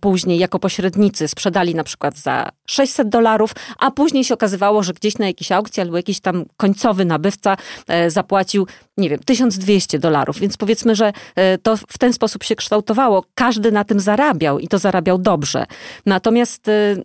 później 0.00 0.38
jako 0.38 0.58
pośrednicy, 0.58 1.28
sprzedali 1.28 1.74
na 1.74 1.84
przykład 1.84 2.18
za 2.18 2.50
600 2.66 3.08
dolarów, 3.08 3.52
a 3.78 3.90
później 3.90 4.24
się 4.24 4.34
okazywało, 4.34 4.82
że 4.82 4.92
gdzieś 4.92 5.18
na 5.18 5.26
jakiejś 5.26 5.52
aukcji 5.52 5.80
albo 5.80 5.96
jakiś 5.96 6.20
tam 6.20 6.44
końcowy 6.56 7.04
nabytek 7.04 7.23
nabywca 7.24 7.56
e, 7.88 8.10
zapłacił, 8.10 8.66
nie 8.96 9.10
wiem, 9.10 9.18
1200 9.18 9.98
dolarów. 9.98 10.38
Więc 10.38 10.56
powiedzmy, 10.56 10.94
że 10.94 11.12
e, 11.36 11.58
to 11.58 11.76
w 11.76 11.98
ten 11.98 12.12
sposób 12.12 12.44
się 12.44 12.56
kształtowało. 12.56 13.24
Każdy 13.34 13.72
na 13.72 13.84
tym 13.84 14.00
zarabiał 14.00 14.58
i 14.58 14.68
to 14.68 14.78
zarabiał 14.78 15.18
dobrze. 15.18 15.66
Natomiast 16.06 16.68
e, 16.68 16.96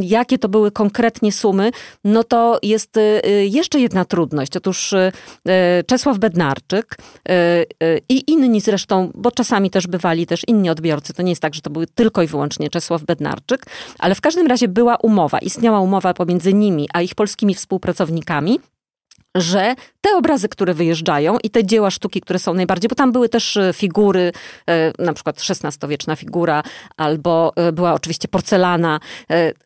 jakie 0.00 0.38
to 0.38 0.48
były 0.48 0.70
konkretnie 0.70 1.32
sumy, 1.32 1.70
no 2.04 2.24
to 2.24 2.58
jest 2.62 2.98
jeszcze 3.42 3.80
jedna 3.80 4.04
trudność. 4.04 4.56
Otóż 4.56 4.94
Czesław 5.86 6.18
Bednarczyk 6.18 6.96
i 8.08 8.30
inni 8.30 8.60
zresztą, 8.60 9.10
bo 9.14 9.30
czasami 9.30 9.70
też 9.70 9.86
bywali 9.86 10.26
też 10.26 10.42
inni 10.48 10.70
odbiorcy, 10.70 11.14
to 11.14 11.22
nie 11.22 11.30
jest 11.32 11.42
tak, 11.42 11.54
że 11.54 11.60
to 11.60 11.70
były 11.70 11.86
tylko 11.86 12.22
i 12.22 12.26
wyłącznie 12.26 12.70
Czesław 12.70 13.02
Bednarczyk, 13.02 13.66
ale 13.98 14.14
w 14.14 14.20
każdym 14.20 14.46
razie 14.46 14.68
była 14.68 14.96
umowa, 14.96 15.38
istniała 15.38 15.80
umowa 15.80 16.14
pomiędzy 16.14 16.54
nimi 16.54 16.88
a 16.92 17.02
ich 17.02 17.14
polskimi 17.14 17.54
współpracownikami, 17.54 18.60
że 19.34 19.74
te 20.00 20.16
obrazy, 20.16 20.48
które 20.48 20.74
wyjeżdżają 20.74 21.38
i 21.42 21.50
te 21.50 21.64
dzieła 21.64 21.90
sztuki, 21.90 22.20
które 22.20 22.38
są 22.38 22.54
najbardziej, 22.54 22.88
bo 22.88 22.94
tam 22.94 23.12
były 23.12 23.28
też 23.28 23.56
e, 23.56 23.72
figury, 23.72 24.32
e, 24.66 24.92
na 24.98 25.12
przykład 25.12 25.36
XVI-wieczna 25.50 26.16
figura, 26.16 26.62
albo 26.96 27.52
e, 27.56 27.72
była 27.72 27.94
oczywiście 27.94 28.28
porcelana, 28.28 29.00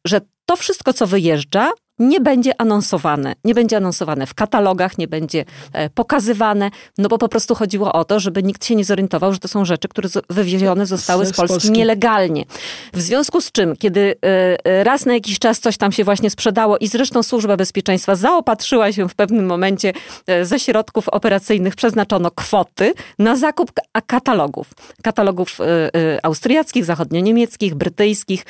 że 0.04 0.20
to 0.46 0.56
wszystko, 0.56 0.92
co 0.92 1.06
wyjeżdża, 1.06 1.70
nie 1.99 2.21
będzie 2.21 2.61
anonsowane. 2.61 3.35
Nie 3.45 3.55
będzie 3.55 3.76
anonsowane 3.76 4.26
w 4.26 4.35
katalogach, 4.35 4.99
nie 4.99 5.09
będzie 5.09 5.45
e, 5.73 5.91
pokazywane, 5.91 6.71
no 6.99 7.09
bo 7.09 7.19
po 7.19 7.29
prostu 7.29 7.55
chodziło 7.55 7.93
o 7.93 8.05
to, 8.05 8.21
żeby 8.21 8.43
nikt 8.43 8.65
się 8.65 8.76
nie 8.76 8.85
zorientował, 8.85 9.33
że 9.33 9.38
to 9.38 9.49
są 9.49 9.65
rzeczy, 9.65 9.88
które 9.88 10.09
wywiezione 10.31 10.87
zostały 10.87 11.26
z, 11.26 11.29
z 11.29 11.37
Polski, 11.37 11.71
nielegalnie. 11.71 12.45
W 12.93 13.00
związku 13.00 13.41
z 13.41 13.53
czym, 13.53 13.76
kiedy 13.76 14.15
e, 14.25 14.57
e, 14.65 14.85
raz 14.85 15.07
na 15.07 15.15
jakiś 15.15 15.38
czas 15.38 15.61
coś 15.61 15.76
tam 15.76 15.93
się 15.93 16.05
właśnie 16.05 16.31
sprzedało 16.31 16.79
i 16.79 16.88
zresztą 16.88 17.23
Służba 17.23 17.57
Bezpieczeństwa 17.57 18.15
zaopatrzyła 18.15 18.93
się 18.93 19.09
w 19.09 19.15
pewnym 19.15 19.47
momencie 19.47 19.93
ze 20.43 20.59
środków 20.59 21.09
operacyjnych 21.09 21.76
przeznaczono 21.76 22.31
kwoty 22.31 22.95
na 23.19 23.37
zakup 23.37 23.73
katalogów. 24.07 24.71
Katalogów 25.03 25.59
austriackich, 26.23 26.85
zachodnio-niemieckich, 26.85 27.75
brytyjskich, 27.75 28.45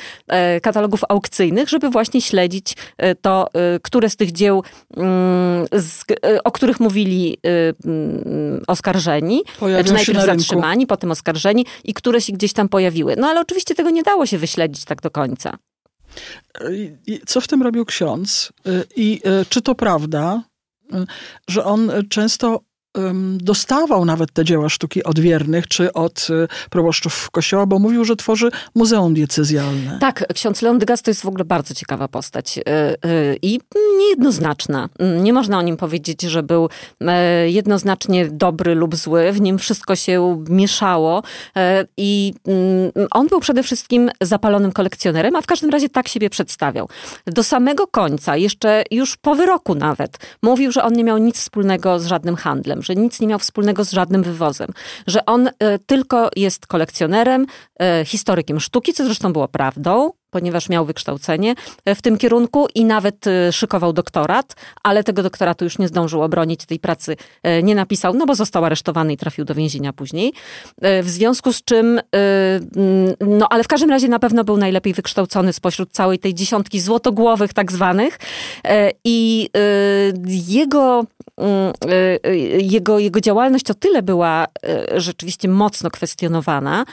katalogów 0.61 1.01
aukcyjnych, 1.09 1.69
żeby 1.69 1.89
właśnie 1.89 2.21
śledzić 2.21 2.75
to, 3.21 3.36
Y, 3.45 3.79
które 3.79 4.09
z 4.09 4.15
tych 4.15 4.31
dzieł, 4.31 4.63
mm, 4.97 5.65
y, 6.25 6.43
o 6.43 6.51
których 6.51 6.79
mówili 6.79 7.37
y, 7.45 7.75
mm, 7.85 8.63
oskarżeni, 8.67 9.43
Pojawią 9.59 9.83
czy 9.83 9.93
najpierw 9.93 10.17
na 10.17 10.25
zatrzymani, 10.25 10.87
potem 10.87 11.11
oskarżeni 11.11 11.65
i 11.83 11.93
które 11.93 12.21
się 12.21 12.33
gdzieś 12.33 12.53
tam 12.53 12.69
pojawiły. 12.69 13.15
No 13.15 13.27
ale 13.27 13.39
oczywiście 13.41 13.75
tego 13.75 13.89
nie 13.89 14.03
dało 14.03 14.25
się 14.25 14.37
wyśledzić 14.37 14.85
tak 14.85 15.01
do 15.01 15.11
końca. 15.11 15.57
Co 17.25 17.41
w 17.41 17.47
tym 17.47 17.63
robił 17.63 17.85
ksiądz? 17.85 18.53
I 18.95 19.21
czy 19.49 19.61
to 19.61 19.75
prawda, 19.75 20.43
że 21.47 21.63
on 21.63 21.91
często 22.09 22.61
dostawał 23.37 24.05
nawet 24.05 24.33
te 24.33 24.45
dzieła 24.45 24.69
sztuki 24.69 25.03
od 25.03 25.19
wiernych 25.19 25.67
czy 25.67 25.93
od 25.93 26.27
y, 26.29 26.47
proboszczów 26.69 27.31
kościoła, 27.31 27.65
bo 27.65 27.79
mówił, 27.79 28.05
że 28.05 28.15
tworzy 28.15 28.49
muzeum 28.75 29.13
diecezjalne. 29.13 29.97
Tak, 30.01 30.25
ksiądz 30.33 30.61
Leon 30.61 30.79
Degas 30.79 31.01
to 31.01 31.11
jest 31.11 31.21
w 31.21 31.27
ogóle 31.27 31.45
bardzo 31.45 31.73
ciekawa 31.73 32.07
postać 32.07 32.57
y, 32.57 32.61
y, 33.09 33.37
i 33.41 33.59
niejednoznaczna. 33.97 34.89
Nie 35.21 35.33
można 35.33 35.59
o 35.59 35.61
nim 35.61 35.77
powiedzieć, 35.77 36.21
że 36.21 36.43
był 36.43 36.69
e, 37.01 37.49
jednoznacznie 37.49 38.27
dobry 38.27 38.75
lub 38.75 38.95
zły. 38.95 39.31
W 39.31 39.41
nim 39.41 39.57
wszystko 39.57 39.95
się 39.95 40.43
mieszało 40.49 41.23
e, 41.55 41.85
i 41.97 42.33
mm, 42.47 42.91
on 43.11 43.27
był 43.27 43.39
przede 43.39 43.63
wszystkim 43.63 44.11
zapalonym 44.21 44.71
kolekcjonerem, 44.71 45.35
a 45.35 45.41
w 45.41 45.45
każdym 45.45 45.69
razie 45.69 45.89
tak 45.89 46.07
siebie 46.07 46.29
przedstawiał. 46.29 46.89
Do 47.25 47.43
samego 47.43 47.87
końca, 47.87 48.37
jeszcze 48.37 48.83
już 48.91 49.17
po 49.17 49.35
wyroku 49.35 49.75
nawet, 49.75 50.17
mówił, 50.41 50.71
że 50.71 50.83
on 50.83 50.93
nie 50.93 51.03
miał 51.03 51.17
nic 51.17 51.37
wspólnego 51.37 51.99
z 51.99 52.05
żadnym 52.05 52.35
handlem, 52.35 52.81
że 52.87 52.95
nic 52.95 53.19
nie 53.19 53.27
miał 53.27 53.39
wspólnego 53.39 53.85
z 53.85 53.91
żadnym 53.91 54.23
wywozem, 54.23 54.67
że 55.07 55.25
on 55.25 55.49
tylko 55.85 56.29
jest 56.35 56.67
kolekcjonerem, 56.67 57.45
historykiem 58.05 58.59
sztuki, 58.59 58.93
co 58.93 59.05
zresztą 59.05 59.33
było 59.33 59.47
prawdą, 59.47 60.11
ponieważ 60.31 60.69
miał 60.69 60.85
wykształcenie 60.85 61.55
e, 61.85 61.95
w 61.95 62.01
tym 62.01 62.17
kierunku 62.17 62.67
i 62.75 62.85
nawet 62.85 63.27
e, 63.27 63.51
szykował 63.51 63.93
doktorat, 63.93 64.55
ale 64.83 65.03
tego 65.03 65.23
doktoratu 65.23 65.63
już 65.63 65.79
nie 65.79 65.87
zdążył 65.87 66.21
obronić, 66.21 66.65
tej 66.65 66.79
pracy 66.79 67.15
e, 67.43 67.63
nie 67.63 67.75
napisał, 67.75 68.13
no 68.13 68.25
bo 68.25 68.35
został 68.35 68.65
aresztowany 68.65 69.13
i 69.13 69.17
trafił 69.17 69.45
do 69.45 69.55
więzienia 69.55 69.93
później. 69.93 70.33
W 70.81 71.09
związku 71.09 71.53
z 71.53 71.63
czym, 71.63 72.01
no 73.27 73.47
ale 73.49 73.63
w 73.63 73.67
każdym 73.67 73.89
razie 73.89 74.07
na 74.07 74.19
pewno 74.19 74.43
był 74.43 74.57
najlepiej 74.57 74.93
wykształcony 74.93 75.53
spośród 75.53 75.91
całej 75.91 76.19
tej 76.19 76.33
dziesiątki 76.33 76.79
złotogłowych 76.79 77.53
tak 77.53 77.71
zwanych 77.71 78.19
i 79.03 79.49
jego 80.47 81.05
mm, 81.37 81.73
jego, 82.59 82.99
jego 82.99 83.21
działalność 83.21 83.71
o 83.71 83.73
tyle 83.73 84.01
była 84.01 84.47
rzeczywiście 84.95 85.47
mocno 85.47 85.89
kwestionowana, 85.89 86.85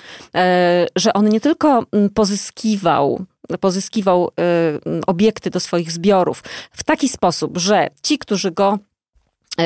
że 0.97 1.13
on 1.13 1.29
nie 1.29 1.41
tylko 1.41 1.85
mm, 1.93 2.11
pozyskiwał 2.11 3.25
pozyskiwał 3.61 4.29
y, 4.29 5.07
obiekty 5.07 5.51
do 5.51 5.61
swoich 5.61 5.93
zbiorów 5.93 6.43
w 6.73 6.85
taki 6.85 7.09
sposób, 7.09 7.59
że 7.59 7.89
ci, 8.03 8.19
którzy 8.19 8.51
go 8.51 8.79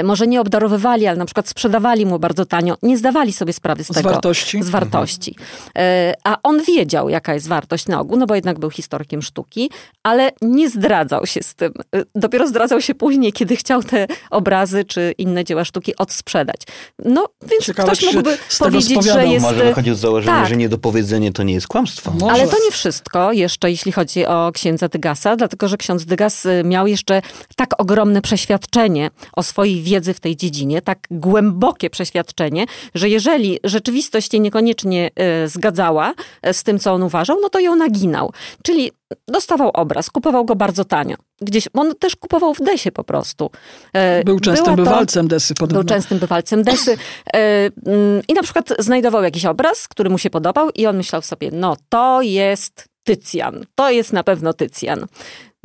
może 0.05 0.27
nie 0.27 0.41
obdarowywali, 0.41 1.07
ale 1.07 1.19
na 1.19 1.25
przykład 1.25 1.49
sprzedawali 1.49 2.07
mu 2.07 2.19
bardzo 2.19 2.47
tanio, 2.47 2.77
nie 2.83 2.99
zdawali 2.99 3.33
sobie 3.33 3.53
sprawy 3.53 3.85
z, 3.85 3.87
z 3.89 3.95
tego. 3.95 4.11
Wartości. 4.11 4.63
Z 4.63 4.69
wartości. 4.69 5.35
Mhm. 5.39 6.15
A 6.25 6.37
on 6.43 6.63
wiedział, 6.63 7.09
jaka 7.09 7.35
jest 7.35 7.49
wartość 7.49 7.87
na 7.87 8.01
ogół, 8.01 8.17
no 8.17 8.27
bo 8.27 8.35
jednak 8.35 8.59
był 8.59 8.71
historykiem 8.71 9.23
sztuki, 9.23 9.71
ale 10.03 10.31
nie 10.43 10.71
zdradzał 10.71 11.27
się 11.27 11.43
z 11.43 11.55
tym. 11.55 11.73
E, 11.95 12.05
dopiero 12.15 12.49
zdradzał 12.49 12.81
się 12.81 12.95
później, 12.95 13.33
kiedy 13.33 13.57
chciał 13.57 13.83
te 13.83 14.07
obrazy 14.31 14.85
czy 14.85 15.15
inne 15.19 15.45
dzieła 15.45 15.65
sztuki 15.65 15.97
odsprzedać. 15.97 16.61
No, 17.05 17.29
więc 17.51 17.65
Ciekawe, 17.65 17.93
ktoś 17.93 18.15
mógłby 18.15 18.39
powiedzieć, 18.59 19.05
że 19.05 19.27
jest... 19.27 19.47
Może 19.47 19.65
wychodził 19.65 19.95
z 19.95 19.99
założenia, 19.99 20.41
tak. 20.41 20.49
że 20.49 20.57
niedopowiedzenie 20.57 21.33
to 21.33 21.43
nie 21.43 21.55
jest 21.55 21.69
kłamstwo. 21.69 22.11
Może. 22.11 22.35
Ale 22.35 22.49
to 22.49 22.57
nie 22.65 22.71
wszystko 22.71 23.33
jeszcze, 23.33 23.71
jeśli 23.71 23.93
chodzi 23.93 24.27
o 24.27 24.53
księdza 24.55 24.89
Dygasa, 24.89 25.37
dlatego, 25.37 25.69
że 25.69 25.77
ksiądz 25.77 26.05
Dygas 26.05 26.47
miał 26.65 26.87
jeszcze 26.87 27.23
tak 27.57 27.81
ogromne 27.81 28.23
przeświadczenie 28.23 29.11
o 29.33 29.43
swojej 29.43 29.78
wiedzy 29.83 30.15
w 30.15 30.21
tej 30.21 30.37
dziedzinie, 30.37 30.83
tak 30.83 30.99
głębokie 31.11 31.91
przeświadczenie, 31.91 32.67
że 32.95 33.09
jeżeli 33.09 33.59
rzeczywistość 33.65 34.33
się 34.33 34.41
niekoniecznie 34.41 35.11
e, 35.17 35.49
zgadzała 35.49 36.15
e, 36.43 36.55
z 36.55 36.63
tym, 36.63 36.79
co 36.79 36.93
on 36.93 37.03
uważał, 37.03 37.39
no 37.43 37.49
to 37.49 37.61
ją 37.61 37.77
naginał. 37.77 38.33
Czyli 38.63 38.91
dostawał 39.29 39.71
obraz, 39.71 40.11
kupował 40.11 40.45
go 40.45 40.57
bardzo 40.57 40.85
tanio. 40.85 41.17
Gdzieś, 41.41 41.69
on 41.75 41.95
też 41.95 42.17
kupował 42.17 42.55
w 42.55 42.59
Desie 42.59 42.93
po 42.93 43.05
prostu. 43.05 43.51
E, 43.93 44.25
był 44.25 44.41
częstym 44.41 44.67
to, 44.67 44.77
bywalcem 44.77 45.29
Desy. 45.29 45.55
Podobno. 45.55 45.81
Był 45.81 45.89
częstym 45.89 46.19
bywalcem 46.19 46.63
Desy. 46.63 46.97
Mm, 47.33 48.23
I 48.29 48.35
na 48.35 48.43
przykład 48.43 48.69
znajdował 48.79 49.23
jakiś 49.23 49.45
obraz, 49.45 49.89
który 49.89 50.11
mu 50.11 50.19
się 50.19 50.31
podobał 50.31 50.71
i 50.71 50.87
on 50.87 50.97
myślał 50.97 51.23
sobie, 51.23 51.51
no 51.53 51.77
to 51.89 52.23
jest 52.23 52.89
Tycjan. 53.05 53.65
To 53.75 53.91
jest 53.91 54.13
na 54.13 54.25
pewno 54.25 54.53
Tycjan. 54.53 55.07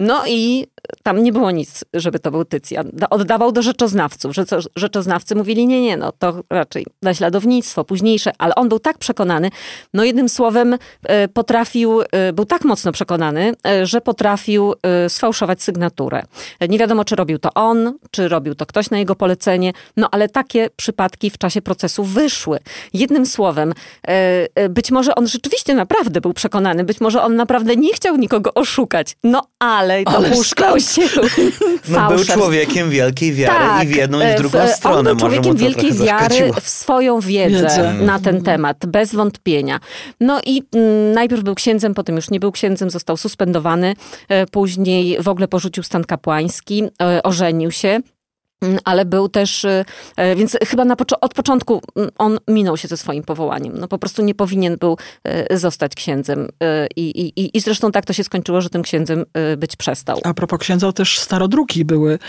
No 0.04 0.24
i 0.28 0.68
tam 1.04 1.24
nie 1.24 1.32
było 1.32 1.52
nic, 1.52 1.86
żeby 1.94 2.20
to 2.20 2.32
był 2.32 2.46
Tycjan. 2.46 2.92
Oddawał 3.10 3.52
do 3.52 3.62
rzeczoznawców. 3.62 4.36
Rzeczoznawcy 4.76 5.36
mówili, 5.36 5.68
nie, 5.68 5.82
nie, 5.82 5.98
no 5.98 6.12
to 6.12 6.44
raczej 6.50 6.86
naśladownictwo, 7.02 7.84
późniejsze, 7.84 8.32
ale 8.38 8.56
on 8.56 8.70
był 8.70 8.80
tak 8.80 8.98
przekonany, 8.98 9.50
no 9.94 10.04
jednym 10.04 10.30
słowem 10.30 10.78
e, 11.04 11.28
potrafił, 11.28 12.02
e, 12.02 12.34
był 12.34 12.46
tak 12.46 12.66
mocno 12.66 12.92
przekonany, 12.92 13.54
e, 13.68 13.86
że 13.86 14.02
potrafił 14.02 14.74
sfałszować 15.08 15.64
sygnaturę. 15.64 16.24
Nie 16.70 16.78
wiadomo, 16.78 17.06
czy 17.06 17.16
robił 17.16 17.40
to 17.40 17.54
on, 17.54 17.98
czy 18.12 18.28
robił 18.28 18.56
to 18.56 18.66
ktoś 18.66 18.90
na 18.90 18.98
jego 19.00 19.16
polecenie, 19.16 19.74
no 19.98 20.08
ale 20.12 20.30
takie 20.30 20.70
przypadki 20.76 21.30
w 21.30 21.38
czasie 21.38 21.62
procesu 21.62 22.04
wyszły. 22.04 22.60
Jednym 22.94 23.26
słowem, 23.26 23.74
być 24.70 24.92
może 24.92 25.16
on 25.16 25.28
rzeczywiście 25.28 25.74
naprawdę 25.74 26.22
był 26.22 26.34
przekonany, 26.34 26.84
być 26.84 27.02
może 27.02 27.22
on 27.22 27.36
naprawdę 27.36 27.76
nie 27.76 27.94
chciał 27.94 28.16
nikogo 28.16 28.54
oszukać, 28.54 29.18
no 29.24 29.42
ale 29.60 29.93
dopuszczał 30.06 30.80
się 30.80 31.02
No 31.88 32.08
był 32.08 32.26
człowiekiem 32.26 32.90
wielkiej 32.90 33.34
wiary 33.34 33.66
tak, 33.66 33.84
i 33.84 33.88
w 33.88 33.96
jedną 33.96 34.20
i 34.22 34.36
w 34.36 34.38
drugą 34.38 34.68
w, 34.68 34.70
stronę. 34.70 34.98
On 34.98 35.04
był 35.04 35.16
człowiekiem 35.18 35.56
wielkiej 35.56 35.94
wiary 35.94 36.52
w 36.62 36.70
swoją 36.70 37.20
wiedzę, 37.20 37.62
wiedzę, 37.62 37.94
na 37.94 38.20
ten 38.20 38.42
temat, 38.44 38.86
bez 38.86 39.16
wątpienia. 39.16 39.80
No 40.20 40.42
i 40.46 40.64
m, 40.74 40.82
mm, 40.82 41.12
najpierw 41.12 41.44
był 41.44 41.56
księdzem, 41.56 41.94
potem 41.94 42.16
już 42.16 42.30
nie 42.30 42.40
był 42.40 42.52
księdzem, 42.52 42.90
został 42.90 43.18
suspendowany, 43.18 43.94
e, 44.30 44.46
później 44.46 45.18
w 45.22 45.28
ogóle 45.28 45.48
porzucił 45.48 45.84
stan 45.84 46.04
kapłański, 46.04 46.84
e, 47.02 47.24
ożenił 47.24 47.72
się. 47.72 48.00
Mm, 48.64 48.80
ale 48.84 49.06
był 49.06 49.30
też, 49.30 49.64
y, 49.64 49.86
e, 50.16 50.36
więc 50.36 50.58
chyba 50.68 50.86
na, 50.86 50.96
od 51.22 51.34
początku 51.34 51.82
mm, 51.96 52.10
on 52.18 52.40
minął 52.48 52.78
się 52.78 52.88
ze 52.88 52.98
swoim 52.98 53.24
powołaniem. 53.24 53.74
No 53.78 53.88
po 53.88 53.98
prostu 53.98 54.22
nie 54.22 54.36
powinien 54.36 54.78
był 54.78 54.98
e, 55.24 55.58
zostać 55.58 55.96
księdzem. 55.96 56.48
E, 56.64 56.88
I, 56.96 57.20
i, 57.20 57.58
i 57.58 57.62
zresztą 57.62 57.92
tak 57.92 58.06
to 58.06 58.14
się 58.14 58.24
skończyło, 58.24 58.62
że 58.62 58.70
tym 58.70 58.82
księdzem 58.82 59.26
być 59.58 59.76
przestał. 59.76 60.20
A 60.24 60.34
propos 60.34 60.60
księdza, 60.60 60.92
też 60.92 61.20
starodruki 61.20 61.86
były 61.86 62.20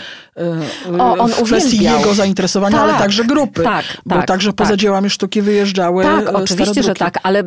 o, 0.99 1.17
on 1.17 1.31
w 1.31 1.43
kwestii 1.43 1.75
uwielbiał. 1.75 1.99
jego 1.99 2.13
zainteresowania, 2.13 2.77
tak, 2.77 2.89
ale 2.89 2.99
także 2.99 3.23
grupy. 3.23 3.63
Tak, 3.63 3.85
bo 4.05 4.15
tak, 4.15 4.27
także 4.27 4.53
poza 4.53 4.69
tak. 4.69 4.79
dziełami 4.79 5.09
sztuki 5.09 5.41
wyjeżdżały 5.41 6.03
Tak, 6.03 6.29
oczywiście, 6.35 6.83
że 6.83 6.93
tak, 6.93 7.19
ale 7.23 7.43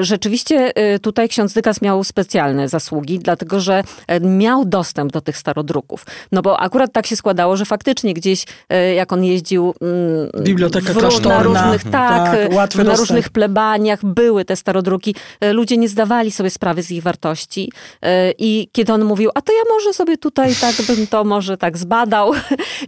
rzeczywiście 0.00 0.72
tutaj 1.02 1.28
ksiądz 1.28 1.52
Dykas 1.52 1.82
miał 1.82 2.04
specjalne 2.04 2.68
zasługi, 2.68 3.18
dlatego 3.18 3.60
że 3.60 3.82
miał 4.20 4.64
dostęp 4.64 5.12
do 5.12 5.20
tych 5.20 5.36
starodruków. 5.36 6.06
No 6.32 6.42
bo 6.42 6.60
akurat 6.60 6.92
tak 6.92 7.06
się 7.06 7.16
składało, 7.16 7.56
że 7.56 7.64
faktycznie 7.64 8.14
gdzieś 8.14 8.27
gdzieś, 8.28 8.44
e, 8.68 8.94
jak 8.94 9.12
on 9.12 9.24
jeździł 9.24 9.74
mm, 9.80 10.44
Biblioteka 10.44 10.92
w, 10.92 11.22
na 11.26 11.42
różnych, 11.42 11.84
tak, 11.84 12.36
tak 12.54 12.74
na 12.84 12.96
różnych 12.96 13.28
plebaniach 13.28 14.04
były 14.04 14.44
te 14.44 14.56
starodruki. 14.56 15.14
E, 15.40 15.52
ludzie 15.52 15.76
nie 15.76 15.88
zdawali 15.88 16.30
sobie 16.30 16.50
sprawy 16.50 16.82
z 16.82 16.90
ich 16.90 17.02
wartości. 17.02 17.72
E, 18.02 18.32
I 18.38 18.68
kiedy 18.72 18.92
on 18.92 19.04
mówił, 19.04 19.30
a 19.34 19.42
to 19.42 19.52
ja 19.52 19.62
może 19.74 19.94
sobie 19.94 20.18
tutaj 20.18 20.54
tak 20.60 20.74
bym 20.88 21.06
to 21.06 21.24
może 21.24 21.56
tak 21.56 21.78
zbadał. 21.78 22.32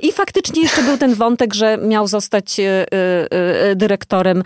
I 0.02 0.12
faktycznie 0.12 0.62
jeszcze 0.62 0.82
był 0.82 0.96
ten 0.96 1.14
wątek, 1.14 1.54
że 1.54 1.78
miał 1.78 2.06
zostać 2.06 2.60
dyrektorem 3.76 4.42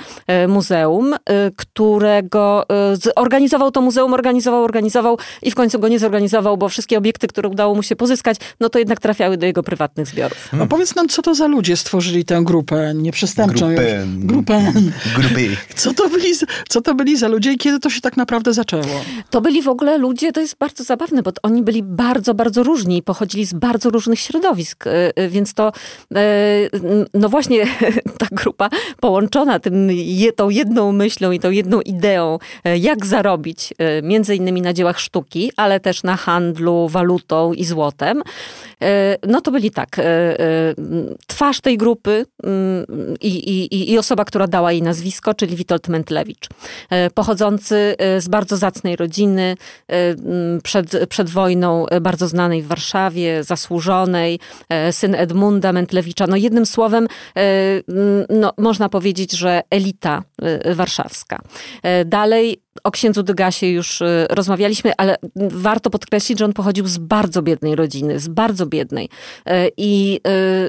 muzeum, 0.48 1.14
którego 1.56 2.64
organizował 3.16 3.70
to 3.70 3.80
muzeum, 3.80 4.14
organizował, 4.14 4.64
organizował 4.64 5.18
i 5.42 5.50
w 5.50 5.54
końcu 5.54 5.78
go 5.78 5.88
nie 5.88 5.98
zorganizował, 5.98 6.56
bo 6.56 6.68
wszystkie 6.68 6.98
obiekty, 6.98 7.26
które 7.26 7.48
udało 7.48 7.74
mu 7.74 7.82
się 7.82 7.96
pozyskać, 7.96 8.36
no 8.60 8.68
to 8.68 8.78
jednak 8.78 9.00
trafiały 9.00 9.36
do 9.36 9.46
jego 9.46 9.62
prywatnych 9.62 10.06
zbiorów. 10.06 10.48
No 10.52 10.66
powiedz 10.84 10.96
nam, 10.96 11.08
co 11.08 11.22
to 11.22 11.34
za 11.34 11.46
ludzie 11.46 11.76
stworzyli 11.76 12.24
tę 12.24 12.40
grupę 12.42 12.92
nieprzestępczą? 12.94 13.66
Grupę. 13.66 14.06
Grupę. 14.16 14.72
Grupy. 15.16 15.56
Co 15.76 15.94
to, 15.94 16.08
byli, 16.08 16.32
co 16.68 16.80
to 16.80 16.94
byli 16.94 17.16
za 17.16 17.28
ludzie 17.28 17.52
i 17.52 17.58
kiedy 17.58 17.80
to 17.80 17.90
się 17.90 18.00
tak 18.00 18.16
naprawdę 18.16 18.52
zaczęło? 18.52 18.84
To 19.30 19.40
byli 19.40 19.62
w 19.62 19.68
ogóle 19.68 19.98
ludzie, 19.98 20.32
to 20.32 20.40
jest 20.40 20.56
bardzo 20.58 20.84
zabawne, 20.84 21.22
bo 21.22 21.30
oni 21.42 21.62
byli 21.62 21.82
bardzo, 21.82 22.34
bardzo 22.34 22.62
różni 22.62 22.96
i 22.96 23.02
pochodzili 23.02 23.44
z 23.44 23.52
bardzo 23.52 23.90
różnych 23.90 24.20
środowisk, 24.20 24.86
y, 24.86 24.90
y, 25.20 25.28
więc 25.28 25.54
to 25.54 25.72
y, 26.12 26.16
no 27.14 27.28
właśnie 27.28 27.66
ta 28.20 28.26
grupa 28.32 28.68
połączona 29.00 29.58
tym, 29.58 29.88
tą 30.36 30.50
jedną 30.50 30.92
myślą 30.92 31.30
i 31.30 31.40
tą 31.40 31.50
jedną 31.50 31.80
ideą, 31.80 32.38
jak 32.80 33.06
zarobić 33.06 33.74
między 34.02 34.36
innymi 34.36 34.62
na 34.62 34.72
dziełach 34.72 35.00
sztuki, 35.00 35.52
ale 35.56 35.80
też 35.80 36.02
na 36.02 36.16
handlu 36.16 36.88
walutą 36.88 37.52
i 37.52 37.64
złotem, 37.64 38.22
no 39.28 39.40
to 39.40 39.50
byli 39.50 39.70
tak, 39.70 39.96
twarz 41.26 41.60
tej 41.60 41.78
grupy 41.78 42.26
mm, 42.42 42.84
i, 43.20 43.28
i, 43.28 43.92
i 43.92 43.98
osoba, 43.98 44.24
która 44.24 44.46
dała 44.46 44.72
jej 44.72 44.82
nazwisko, 44.82 45.34
czyli 45.34 45.56
Witold 45.56 45.88
Mentlewicz. 45.88 46.48
E, 46.90 47.10
pochodzący 47.10 47.96
z 48.18 48.28
bardzo 48.28 48.56
zacnej 48.56 48.96
rodziny, 48.96 49.56
przed, 50.62 51.08
przed 51.08 51.30
wojną 51.30 51.86
bardzo 52.00 52.28
znanej 52.28 52.62
w 52.62 52.66
Warszawie, 52.66 53.44
zasłużonej, 53.44 54.38
syn 54.90 55.14
Edmunda 55.14 55.72
Mentlewicza. 55.72 56.26
No 56.26 56.36
jednym 56.36 56.66
słowem, 56.66 57.08
no, 58.28 58.52
można 58.58 58.88
powiedzieć, 58.88 59.32
że 59.32 59.62
elita 59.70 60.22
warszawska. 60.74 61.42
Dalej 62.06 62.63
o 62.84 62.90
księdzu 62.90 63.22
Dygasie 63.22 63.66
już 63.66 64.00
y, 64.00 64.26
rozmawialiśmy, 64.30 64.92
ale 64.96 65.16
warto 65.36 65.90
podkreślić, 65.90 66.38
że 66.38 66.44
on 66.44 66.52
pochodził 66.52 66.86
z 66.86 66.98
bardzo 66.98 67.42
biednej 67.42 67.76
rodziny, 67.76 68.20
z 68.20 68.28
bardzo 68.28 68.66
biednej. 68.66 69.04
Y, 69.48 69.52
I 69.76 70.20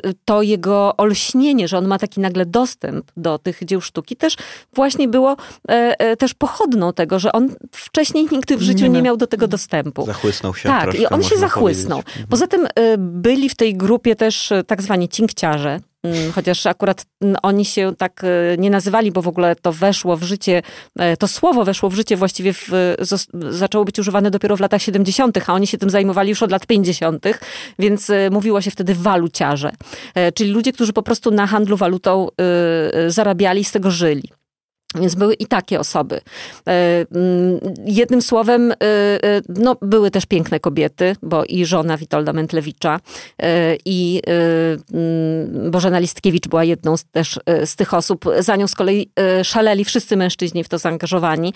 y, 0.05 0.13
to 0.25 0.41
jego 0.41 0.97
olśnienie, 0.97 1.67
że 1.67 1.77
on 1.77 1.87
ma 1.87 1.99
taki 1.99 2.19
nagle 2.19 2.45
dostęp 2.45 3.11
do 3.17 3.37
tych 3.37 3.65
dzieł 3.65 3.81
sztuki, 3.81 4.15
też 4.15 4.37
właśnie 4.73 5.07
było 5.07 5.35
też 6.19 6.33
pochodną 6.33 6.93
tego, 6.93 7.19
że 7.19 7.31
on 7.31 7.55
wcześniej 7.71 8.27
nigdy 8.31 8.57
w 8.57 8.61
życiu 8.61 8.83
nie, 8.83 8.89
nie 8.89 9.01
miał 9.01 9.17
do 9.17 9.27
tego 9.27 9.47
dostępu. 9.47 10.05
Zachłysnął 10.05 10.55
się 10.55 10.69
Tak, 10.69 10.95
i 10.95 11.07
on 11.07 11.23
się 11.23 11.37
zachłysnął. 11.37 12.03
Powiedzieć. 12.03 12.25
Poza 12.29 12.47
tym 12.47 12.67
byli 12.97 13.49
w 13.49 13.55
tej 13.55 13.75
grupie 13.75 14.15
też 14.15 14.53
tak 14.67 14.81
zwani 14.81 15.09
cinkciarze, 15.09 15.79
chociaż 16.35 16.65
akurat 16.65 17.05
mm, 17.21 17.35
oni 17.43 17.65
się 17.65 17.93
tak 17.97 18.21
e, 18.23 18.57
nie 18.57 18.69
nazywali, 18.69 19.11
bo 19.11 19.21
w 19.21 19.27
ogóle 19.27 19.55
to 19.55 19.71
weszło 19.71 20.17
w 20.17 20.23
życie, 20.23 20.61
e, 20.99 21.17
to 21.17 21.27
słowo 21.27 21.63
weszło 21.63 21.89
w 21.89 21.93
życie 21.93 22.17
właściwie 22.17 22.53
w, 22.53 22.69
zaczęło 23.49 23.85
być 23.85 23.99
używane 23.99 24.31
dopiero 24.31 24.57
w 24.57 24.59
latach 24.59 24.81
70., 24.81 25.37
a 25.47 25.53
oni 25.53 25.67
się 25.67 25.77
tym 25.77 25.89
zajmowali 25.89 26.29
już 26.29 26.43
od 26.43 26.51
lat 26.51 26.65
50., 26.65 27.25
więc 27.79 28.11
mówiło 28.31 28.61
się 28.61 28.71
wtedy 28.71 28.95
waluciarze, 28.95 29.71
czyli 30.33 30.51
ludzie, 30.51 30.73
którzy 30.73 30.93
po 30.93 31.03
prostu 31.03 31.31
na 31.31 31.47
handlu 31.47 31.77
walutą 31.77 32.27
zarabiali, 33.07 33.63
z 33.63 33.71
tego 33.71 33.91
żyli. 33.91 34.29
Więc 34.95 35.15
były 35.15 35.34
i 35.34 35.45
takie 35.45 35.79
osoby. 35.79 36.21
E, 36.67 37.05
mm, 37.15 37.60
jednym 37.86 38.21
słowem, 38.21 38.71
e, 38.71 38.75
e, 38.81 39.41
no, 39.49 39.75
były 39.81 40.12
też 40.12 40.25
piękne 40.25 40.60
kobiety, 40.60 41.15
bo 41.23 41.45
i 41.45 41.65
żona 41.65 41.97
Witolda 41.97 42.34
Mentlewicza 42.34 42.99
i 43.86 44.21
mm, 44.27 45.71
Bożena 45.71 45.99
Listkiewicz 45.99 46.47
była 46.47 46.63
jedną 46.63 46.97
z, 46.97 47.03
też 47.05 47.39
z 47.65 47.75
tych 47.75 47.93
osób. 47.93 48.25
Za 48.39 48.55
nią 48.55 48.67
z 48.67 48.75
kolei 48.75 49.10
szaleli 49.43 49.86
wszyscy 49.86 50.17
mężczyźni 50.17 50.63
w 50.63 50.69
to 50.69 50.77
zaangażowani. 50.77 51.53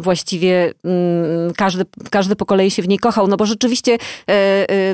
Właściwie 0.00 0.72
mm, 0.84 1.52
każdy, 1.56 1.84
każdy 2.10 2.36
po 2.36 2.46
kolei 2.46 2.70
się 2.70 2.82
w 2.82 2.88
niej 2.88 2.98
kochał, 2.98 3.28
no 3.28 3.36
bo 3.36 3.46
rzeczywiście 3.46 3.98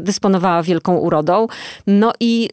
dysponowała 0.00 0.62
wielką 0.62 0.96
urodą. 0.96 1.46
No 1.86 2.12
i 2.20 2.50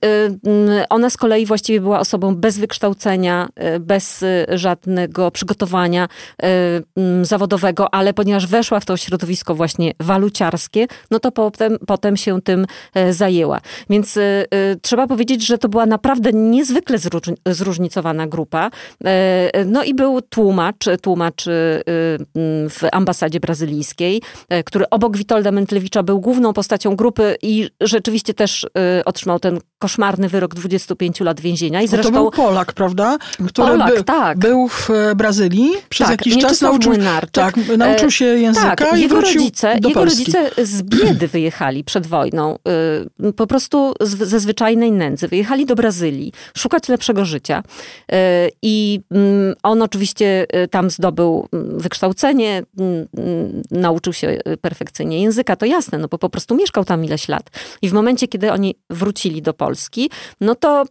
ona 0.90 1.10
z 1.10 1.18
kolei 1.18 1.46
właściwie 1.46 1.82
była 1.82 2.00
osobą 2.00 2.36
bez 2.36 2.58
wykształcenia, 2.58 3.50
bez 3.80 4.26
żadnego 4.50 5.31
przygotowania 5.32 6.08
y, 6.44 7.26
zawodowego, 7.26 7.94
ale 7.94 8.14
ponieważ 8.14 8.48
weszła 8.48 8.80
w 8.80 8.86
to 8.86 8.98
środowisko 8.98 9.56
właśnie 9.56 9.92
waluciarskie, 10.00 10.88
no 11.12 11.20
to 11.20 11.32
potem, 11.32 11.78
potem 11.88 12.18
się 12.18 12.42
tym 12.42 12.66
e, 12.94 13.14
zajęła. 13.14 13.62
Więc 13.90 14.18
y, 14.18 14.46
trzeba 14.82 15.08
powiedzieć, 15.08 15.46
że 15.46 15.58
to 15.58 15.70
była 15.70 15.86
naprawdę 15.86 16.32
niezwykle 16.34 16.98
zróżnicowana 17.46 18.28
grupa. 18.28 18.72
No 19.66 19.84
i 19.84 19.94
był 19.94 20.22
tłumacz, 20.22 20.86
tłumacz 21.02 21.46
w 22.70 22.80
ambasadzie 22.92 23.40
brazylijskiej, 23.40 24.22
który 24.66 24.90
obok 24.90 25.18
Witolda 25.18 25.52
Mentlewicza 25.52 26.04
był 26.04 26.20
główną 26.20 26.54
postacią 26.54 26.96
grupy 26.96 27.36
i 27.42 27.70
rzeczywiście 27.82 28.34
też 28.34 28.68
otrzymał 29.06 29.40
ten 29.40 29.60
koszmarny 29.80 30.30
wyrok 30.30 30.56
25 30.56 31.20
lat 31.20 31.40
więzienia. 31.40 31.82
I 31.82 31.88
zresztą... 31.88 32.12
to 32.12 32.20
był 32.20 32.32
Polak, 32.32 32.74
prawda? 32.74 33.18
Który 33.34 33.68
Polak, 33.68 33.96
by, 33.96 34.04
tak. 34.04 34.38
był 34.38 34.68
w 34.68 34.90
Brazylii 35.16 35.72
przez 35.90 36.08
tak, 36.08 36.26
jakiś 36.26 36.42
czas 36.42 36.62
nauczył, 36.62 36.94
tak, 37.32 37.56
nauczył 37.78 38.12
się 38.12 38.26
języka 38.26 38.76
tak, 38.76 38.98
i 38.98 39.02
jego 39.02 39.16
wrócił 39.16 39.40
rodzice, 39.40 39.80
do 39.80 39.88
Jego 39.88 40.00
Polski. 40.00 40.32
rodzice 40.32 40.66
z 40.66 40.82
biedy 40.82 41.28
wyjechali 41.38 41.84
przed 41.84 42.08
wojną, 42.08 42.58
y, 43.26 43.34
po 43.34 43.48
prostu 43.48 43.94
ze 44.00 44.40
zwyczajnej 44.40 44.92
nędzy. 44.92 45.28
Wyjechali 45.28 45.66
do 45.66 45.76
Brazylii 45.76 46.34
szukać 46.58 46.90
lepszego 46.90 47.26
życia 47.26 47.64
y, 48.12 48.16
i 48.62 49.00
mm, 49.12 49.56
on 49.64 49.82
oczywiście 49.82 50.46
y, 50.64 50.68
tam 50.68 50.90
zdobył 50.90 51.48
mm, 51.54 51.80
wykształcenie, 51.80 52.64
mm, 52.80 53.08
nauczył 53.72 54.14
się 54.14 54.40
perfekcyjnie 54.62 55.22
języka, 55.22 55.56
to 55.56 55.66
jasne, 55.66 55.98
no 55.98 56.08
bo 56.08 56.18
po 56.18 56.30
prostu 56.30 56.56
mieszkał 56.56 56.86
tam 56.86 57.06
ileś 57.06 57.28
lat. 57.28 57.50
I 57.82 57.90
w 57.90 57.94
momencie, 57.94 58.28
kiedy 58.28 58.52
oni 58.52 58.76
wrócili 58.90 59.42
do 59.42 59.54
Polski, 59.54 60.10
no 60.42 60.56
to 60.56 60.84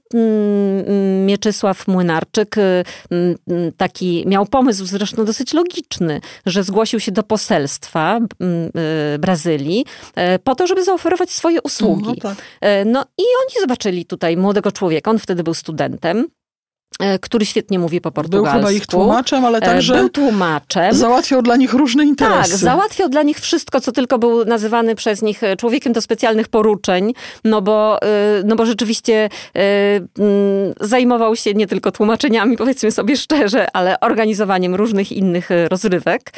Mieczysław 1.26 1.88
Młynarczyk, 1.88 2.56
taki 3.76 4.09
miał 4.26 4.46
pomysł 4.46 4.84
zresztą 4.86 5.24
dosyć 5.24 5.52
logiczny, 5.52 6.20
że 6.46 6.64
zgłosił 6.64 7.00
się 7.00 7.12
do 7.12 7.22
poselstwa 7.22 8.18
y, 9.14 9.18
Brazylii 9.18 9.84
e, 10.14 10.38
po 10.38 10.54
to, 10.54 10.66
żeby 10.66 10.84
zaoferować 10.84 11.30
swoje 11.30 11.62
usługi. 11.62 12.08
No, 12.08 12.14
tak. 12.22 12.38
E, 12.60 12.84
no 12.84 13.00
i 13.18 13.22
oni 13.22 13.60
zobaczyli 13.60 14.06
tutaj 14.06 14.36
młodego 14.36 14.72
człowieka, 14.72 15.10
on 15.10 15.18
wtedy 15.18 15.42
był 15.42 15.54
studentem, 15.54 16.26
który 17.20 17.46
świetnie 17.46 17.78
mówi 17.78 18.00
po 18.00 18.10
portugalsku. 18.10 18.58
Był 18.58 18.68
chyba 18.68 18.72
ich 18.72 18.86
tłumaczem, 18.86 19.44
ale 19.44 19.58
e, 19.58 19.60
także 19.60 19.94
był 19.94 20.08
tłumaczem. 20.08 20.94
załatwiał 20.94 21.42
dla 21.42 21.56
nich 21.56 21.72
różne 21.72 22.04
interesy. 22.04 22.50
Tak, 22.50 22.60
załatwiał 22.60 23.08
dla 23.08 23.22
nich 23.22 23.40
wszystko, 23.40 23.80
co 23.80 23.92
tylko 23.92 24.18
był 24.18 24.44
nazywany 24.44 24.94
przez 24.94 25.22
nich 25.22 25.42
e, 25.42 25.56
człowiekiem 25.56 25.92
do 25.92 26.00
specjalnych 26.00 26.48
poruczeń, 26.48 27.12
no 27.44 27.62
bo, 27.62 27.98
no 28.44 28.56
bo 28.56 28.66
rzeczywiście 28.66 29.28
mm, 29.54 30.74
zajmował 30.80 31.36
się 31.36 31.54
nie 31.54 31.66
tylko 31.66 31.92
tłumaczeniami, 31.92 32.56
powiedzmy 32.56 32.90
sobie 32.90 33.16
szczerze, 33.16 33.66
ale 33.72 34.00
organizowaniem 34.00 34.74
różnych 34.74 35.12
innych 35.12 35.48
rozrywek 35.68 36.32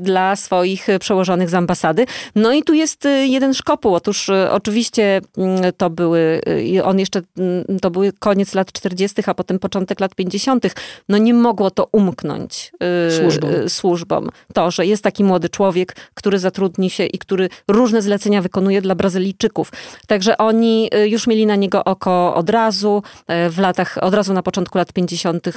dla 0.00 0.36
swoich 0.36 0.86
przełożonych 1.00 1.50
z 1.50 1.54
ambasady. 1.54 2.06
No 2.34 2.52
i 2.52 2.62
tu 2.62 2.74
jest 2.74 3.08
jeden 3.24 3.54
szkopuł. 3.54 3.94
Otóż 3.94 4.30
oczywiście 4.50 5.20
mm, 5.38 5.72
to 5.76 5.90
były, 5.90 6.40
on 6.84 6.98
jeszcze, 6.98 7.22
mm, 7.38 7.64
to 7.80 7.90
były 7.90 8.12
koniec 8.12 8.54
lat 8.54 8.72
40., 8.72 9.22
a 9.26 9.34
potem 9.34 9.58
początek 9.58 9.95
lat 10.00 10.06
lat 10.06 10.14
50., 10.14 10.66
no 11.08 11.18
nie 11.18 11.34
mogło 11.34 11.70
to 11.70 11.88
umknąć 11.92 12.72
yy, 12.80 13.12
służbom. 13.12 13.68
służbom. 13.68 14.28
To, 14.54 14.70
że 14.70 14.86
jest 14.86 15.02
taki 15.02 15.24
młody 15.24 15.48
człowiek, 15.48 15.96
który 16.14 16.38
zatrudni 16.38 16.90
się 16.90 17.06
i 17.06 17.18
który 17.18 17.48
różne 17.68 18.02
zlecenia 18.02 18.42
wykonuje 18.42 18.82
dla 18.82 18.94
Brazylijczyków. 18.94 19.72
Także 20.06 20.36
oni 20.38 20.90
y, 20.94 21.08
już 21.08 21.26
mieli 21.26 21.46
na 21.46 21.56
niego 21.56 21.84
oko 21.84 22.34
od 22.34 22.50
razu. 22.50 23.02
Y, 23.46 23.50
w 23.50 23.58
latach, 23.58 23.98
od 24.00 24.14
razu 24.14 24.32
na 24.32 24.42
początku 24.42 24.78
lat 24.78 24.92
50. 24.92 25.46
Y, 25.46 25.52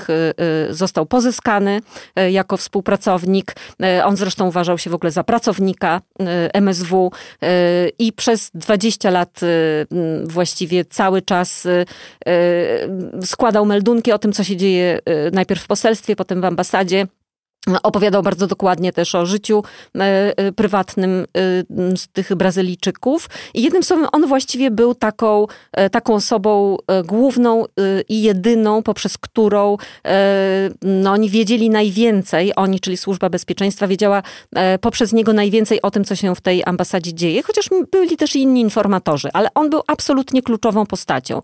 został 0.70 1.06
pozyskany 1.06 1.82
jako 2.32 2.58
współpracownik. 2.58 3.56
On 4.04 4.18
zresztą 4.18 4.48
uważał 4.48 4.78
się 4.78 4.90
w 4.90 4.94
ogóle 4.94 5.12
za 5.12 5.24
pracownika 5.24 6.02
MSW 6.54 7.12
i 8.00 8.14
przez 8.14 8.52
20 8.54 9.10
lat 9.10 9.40
właściwie 10.24 10.86
cały 10.86 11.22
czas 11.22 11.68
składał 13.22 13.66
meldunki 13.66 14.12
o 14.12 14.20
tym, 14.20 14.29
co 14.34 14.44
się 14.44 14.58
dzieje 14.58 15.00
y, 15.28 15.32
najpierw 15.32 15.64
w 15.64 15.68
poselstwie, 15.68 16.16
potem 16.16 16.42
w 16.42 16.46
ambasadzie. 16.46 17.08
Opowiadał 17.84 18.24
bardzo 18.24 18.48
dokładnie 18.48 18.94
też 18.94 19.16
o 19.16 19.26
życiu 19.26 19.64
e, 19.96 20.34
e, 20.38 20.52
prywatnym 20.52 21.26
e, 21.38 22.06
tych 22.14 22.36
Brazylijczyków. 22.36 23.30
I 23.54 23.62
jednym 23.62 23.84
słowem, 23.84 24.08
on 24.12 24.28
właściwie 24.28 24.72
był 24.72 24.96
taką, 24.96 25.46
taką 25.92 26.16
osobą 26.16 26.78
główną 27.06 27.66
i 28.10 28.22
jedyną, 28.22 28.84
poprzez 28.84 29.18
którą 29.18 29.78
no, 30.82 31.12
oni 31.12 31.30
wiedzieli 31.30 31.70
najwięcej, 31.70 32.56
oni, 32.56 32.80
czyli 32.80 32.98
Służba 32.98 33.30
Bezpieczeństwa, 33.30 33.88
wiedziała 33.88 34.24
poprzez 34.82 35.14
niego 35.14 35.34
najwięcej 35.34 35.82
o 35.82 35.92
tym, 35.92 36.06
co 36.06 36.16
się 36.16 36.36
w 36.36 36.42
tej 36.42 36.64
ambasadzie 36.66 37.14
dzieje, 37.14 37.44
chociaż 37.44 37.70
byli 37.92 38.18
też 38.18 38.36
inni 38.36 38.62
informatorzy, 38.62 39.30
ale 39.34 39.50
on 39.54 39.70
był 39.70 39.82
absolutnie 39.88 40.42
kluczową 40.42 40.86
postacią. 40.86 41.42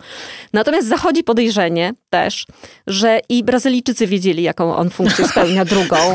Natomiast 0.53 0.87
zachodzi 0.87 1.23
podejrzenie 1.23 1.93
też, 2.09 2.45
że 2.87 3.19
i 3.29 3.43
Brazylijczycy 3.43 4.07
wiedzieli, 4.07 4.43
jaką 4.43 4.75
on 4.75 4.89
funkcję 4.89 5.27
spełnia 5.27 5.65
drugą. 5.65 5.97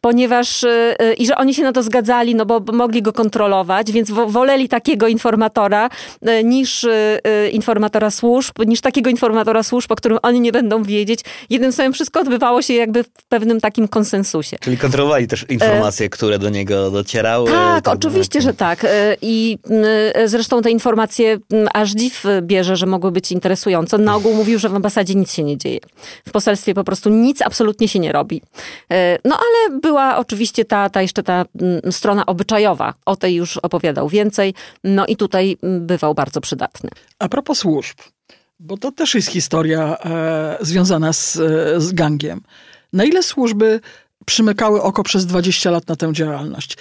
ponieważ 0.00 0.64
e, 0.64 0.96
i 1.18 1.26
że 1.26 1.36
oni 1.36 1.54
się 1.54 1.62
na 1.62 1.72
to 1.72 1.82
zgadzali, 1.82 2.34
no 2.34 2.46
bo 2.46 2.60
mogli 2.72 3.02
go 3.02 3.12
kontrolować, 3.12 3.92
więc 3.92 4.10
woleli 4.10 4.68
takiego 4.68 5.08
informatora 5.08 5.90
e, 6.22 6.44
niż 6.44 6.86
informatora 7.52 8.10
służb, 8.10 8.52
niż 8.66 8.80
takiego 8.80 9.10
informatora 9.10 9.62
służb, 9.62 9.92
o 9.92 9.96
którym 9.96 10.18
oni 10.22 10.40
nie 10.40 10.52
będą 10.52 10.82
wiedzieć. 10.82 11.20
Jednym 11.50 11.72
słowem, 11.72 11.92
wszystko 11.92 12.20
odbywało 12.20 12.62
się 12.62 12.74
jakby 12.74 13.04
w 13.04 13.08
pewnym 13.28 13.60
takim 13.60 13.88
konsensusie. 13.88 14.56
Czyli 14.60 14.78
kontrolowali 14.78 15.26
też 15.26 15.46
informacje, 15.48 16.08
które 16.08 16.38
do 16.38 16.50
niego 16.50 16.90
docierały. 16.90 17.50
Tak, 17.50 17.84
tak 17.84 17.94
oczywiście, 17.94 18.40
że 18.40 18.54
tak. 18.54 18.86
I 19.22 19.58
zresztą 20.24 20.62
te 20.62 20.70
informacje 20.70 21.38
aż 21.74 21.90
dziw 21.90 22.24
bierze, 22.42 22.76
że 22.76 22.86
mogły 22.86 23.12
być 23.12 23.32
interesujące. 23.32 23.98
Na 23.98 24.16
ogół 24.16 24.34
mówił, 24.34 24.58
że 24.58 24.68
w 24.68 24.74
ambasadzie 24.74 25.14
nic 25.14 25.32
się 25.32 25.44
nie 25.44 25.58
dzieje. 25.58 25.80
W 26.28 26.30
poselstwie 26.30 26.74
po 26.74 26.84
prostu 26.84 27.10
nic 27.10 27.42
absolutnie 27.42 27.88
się 27.88 27.98
nie 27.98 28.12
robi. 28.12 28.42
No 29.24 29.35
ale 29.38 29.80
była 29.80 30.16
oczywiście 30.16 30.64
ta, 30.64 30.90
ta 30.90 31.02
jeszcze 31.02 31.22
ta 31.22 31.44
mm, 31.60 31.92
strona 31.92 32.26
obyczajowa. 32.26 32.94
O 33.06 33.16
tej 33.16 33.34
już 33.34 33.56
opowiadał 33.56 34.08
więcej. 34.08 34.54
No 34.84 35.06
i 35.06 35.16
tutaj 35.16 35.56
mm, 35.62 35.86
bywał 35.86 36.14
bardzo 36.14 36.40
przydatny. 36.40 36.90
A 37.18 37.28
propos 37.28 37.58
służb, 37.58 37.98
bo 38.60 38.76
to 38.76 38.92
też 38.92 39.14
jest 39.14 39.28
historia 39.28 39.96
e, 39.98 40.58
związana 40.60 41.12
z, 41.12 41.36
e, 41.36 41.80
z 41.80 41.92
gangiem. 41.92 42.40
Na 42.92 43.04
ile 43.04 43.22
służby 43.22 43.80
przymykały 44.26 44.82
oko 44.82 45.02
przez 45.02 45.26
20 45.26 45.70
lat 45.70 45.88
na 45.88 45.96
tę 45.96 46.12
działalność? 46.12 46.76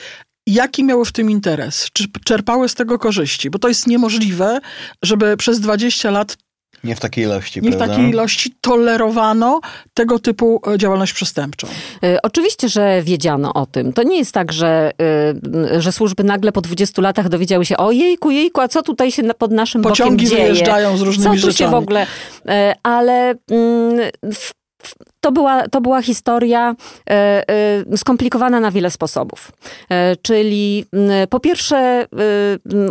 Jaki 0.47 0.83
miały 0.83 1.05
w 1.05 1.11
tym 1.11 1.31
interes? 1.31 1.89
Czy 1.93 2.05
czerpały 2.25 2.69
z 2.69 2.75
tego 2.75 2.99
korzyści? 2.99 3.49
Bo 3.49 3.59
to 3.59 3.67
jest 3.67 3.87
niemożliwe, 3.87 4.59
żeby 5.03 5.37
przez 5.37 5.59
20 5.59 6.11
lat 6.11 6.37
nie 6.85 6.95
w 6.95 6.99
takiej 6.99 7.23
ilości, 7.23 7.61
Nie 7.61 7.69
prawda? 7.69 7.85
w 7.85 7.89
takiej 7.89 8.09
ilości 8.09 8.55
tolerowano 8.61 9.59
tego 9.93 10.19
typu 10.19 10.61
e, 10.73 10.77
działalność 10.77 11.13
przestępczą. 11.13 11.67
Y, 12.03 12.17
oczywiście, 12.23 12.69
że 12.69 13.01
wiedziano 13.03 13.53
o 13.53 13.65
tym. 13.65 13.93
To 13.93 14.03
nie 14.03 14.17
jest 14.17 14.31
tak, 14.31 14.51
że, 14.53 14.91
y, 15.75 15.81
że 15.81 15.91
służby 15.91 16.23
nagle 16.23 16.51
po 16.51 16.61
20 16.61 17.01
latach 17.01 17.29
dowiedziały 17.29 17.65
się, 17.65 17.77
o 17.77 17.91
jejku, 17.91 18.31
jejku, 18.31 18.61
a 18.61 18.67
co 18.67 18.81
tutaj 18.81 19.11
się 19.11 19.23
pod 19.23 19.51
naszym 19.51 19.81
Pociągi 19.81 20.25
bokiem 20.25 20.29
dzieje? 20.37 20.43
wyjeżdżają 20.53 20.97
z 20.97 21.01
różnymi 21.01 21.35
co 21.39 21.45
tu 21.45 21.51
rzeczami. 21.51 21.71
się 21.71 21.75
w 21.75 21.79
ogóle... 21.79 22.07
Ale 22.83 23.35
mm, 23.51 23.99
w 24.33 24.53
to 25.25 25.31
była, 25.31 25.67
to 25.67 25.81
była 25.81 26.01
historia 26.01 26.75
skomplikowana 27.95 28.59
na 28.59 28.71
wiele 28.71 28.91
sposobów. 28.91 29.51
Czyli 30.21 30.85
po 31.29 31.39
pierwsze 31.39 32.05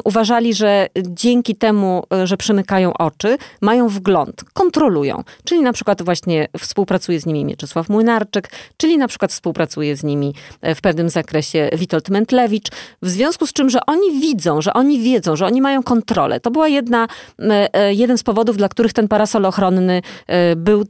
uważali, 0.05 0.55
że 0.55 0.87
dzięki 1.03 1.57
temu, 1.57 2.03
że 2.25 2.37
przymykają 2.37 2.93
oczy, 2.93 3.39
mają 3.61 3.89
wgląd, 3.89 4.45
kontrolują. 4.53 5.23
Czyli 5.45 5.63
na 5.63 5.73
przykład 5.73 6.03
właśnie 6.03 6.49
współpracuje 6.59 7.21
z 7.21 7.27
nimi 7.27 7.45
Mieczysław 7.45 7.89
Młynarczyk, 7.89 8.51
czyli 8.77 8.99
na 8.99 9.09
przykład 9.09 9.33
współpracuje 9.33 9.97
z 9.97 10.05
nimi 10.05 10.35
w 10.63 10.81
pewnym 10.81 11.09
zakresie 11.09 11.71
Witold 11.73 12.11
Mentlewicz, 12.11 12.69
w 13.03 13.09
związku 13.09 13.47
z 13.47 13.53
czym, 13.53 13.71
że 13.71 13.87
oni 13.87 14.21
widzą, 14.21 14.63
że 14.63 14.73
oni 14.73 15.01
wiedzą, 15.01 15.37
że 15.37 15.47
oni 15.47 15.61
mają 15.61 15.83
kontrolę. 15.83 16.41
To 16.41 16.51
była 16.51 16.69
jedna, 16.69 17.09
e, 17.39 17.95
jeden 17.95 18.19
z 18.19 18.23
powodów, 18.23 18.57
dla 18.57 18.69
których 18.69 18.93
ten 18.93 19.09
parasol 19.09 19.47
ochronny 19.47 20.03
e, 20.27 20.57
był 20.57 20.85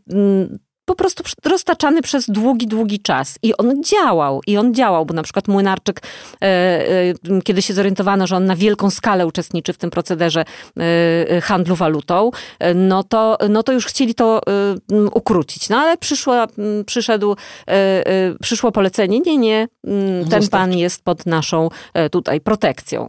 po 0.84 0.94
prostu 0.94 1.24
roztaczany 1.44 2.02
przez 2.02 2.30
długi, 2.30 2.66
długi 2.66 3.00
czas. 3.00 3.38
I 3.42 3.56
on 3.56 3.82
działał, 3.84 4.40
i 4.46 4.56
on 4.56 4.74
działał, 4.74 5.06
bo 5.06 5.14
na 5.14 5.22
przykład 5.22 5.48
Młynarczyk, 5.48 6.00
e, 6.00 6.46
e, 6.46 7.14
kiedy 7.44 7.62
się 7.62 7.74
zorientowano, 7.74 8.26
że 8.26 8.36
on 8.36 8.46
na 8.46 8.56
wielką 8.56 8.90
skalę 8.90 9.26
uczestniczy 9.26 9.72
w 9.72 9.78
tym 9.78 9.90
procederze 9.90 10.44
e, 11.30 11.40
handlu 11.40 11.76
walutą, 11.76 12.30
no, 12.74 13.04
to, 13.04 13.38
no 13.50 13.62
to 13.62 13.72
już 13.72 13.86
chcieli 13.86 14.14
to 14.14 14.40
ukrócić. 15.12 15.68
No 15.68 15.76
ale 15.76 15.96
przyszło, 15.96 16.34
przyszedł, 16.86 17.36
przyszło 18.40 18.72
polecenie, 18.72 19.20
nie, 19.20 19.38
nie, 19.38 19.68
ten 20.30 20.48
pan 20.48 20.72
jest 20.72 21.04
pod 21.04 21.26
naszą 21.26 21.68
tutaj 22.10 22.40
protekcją. 22.40 23.08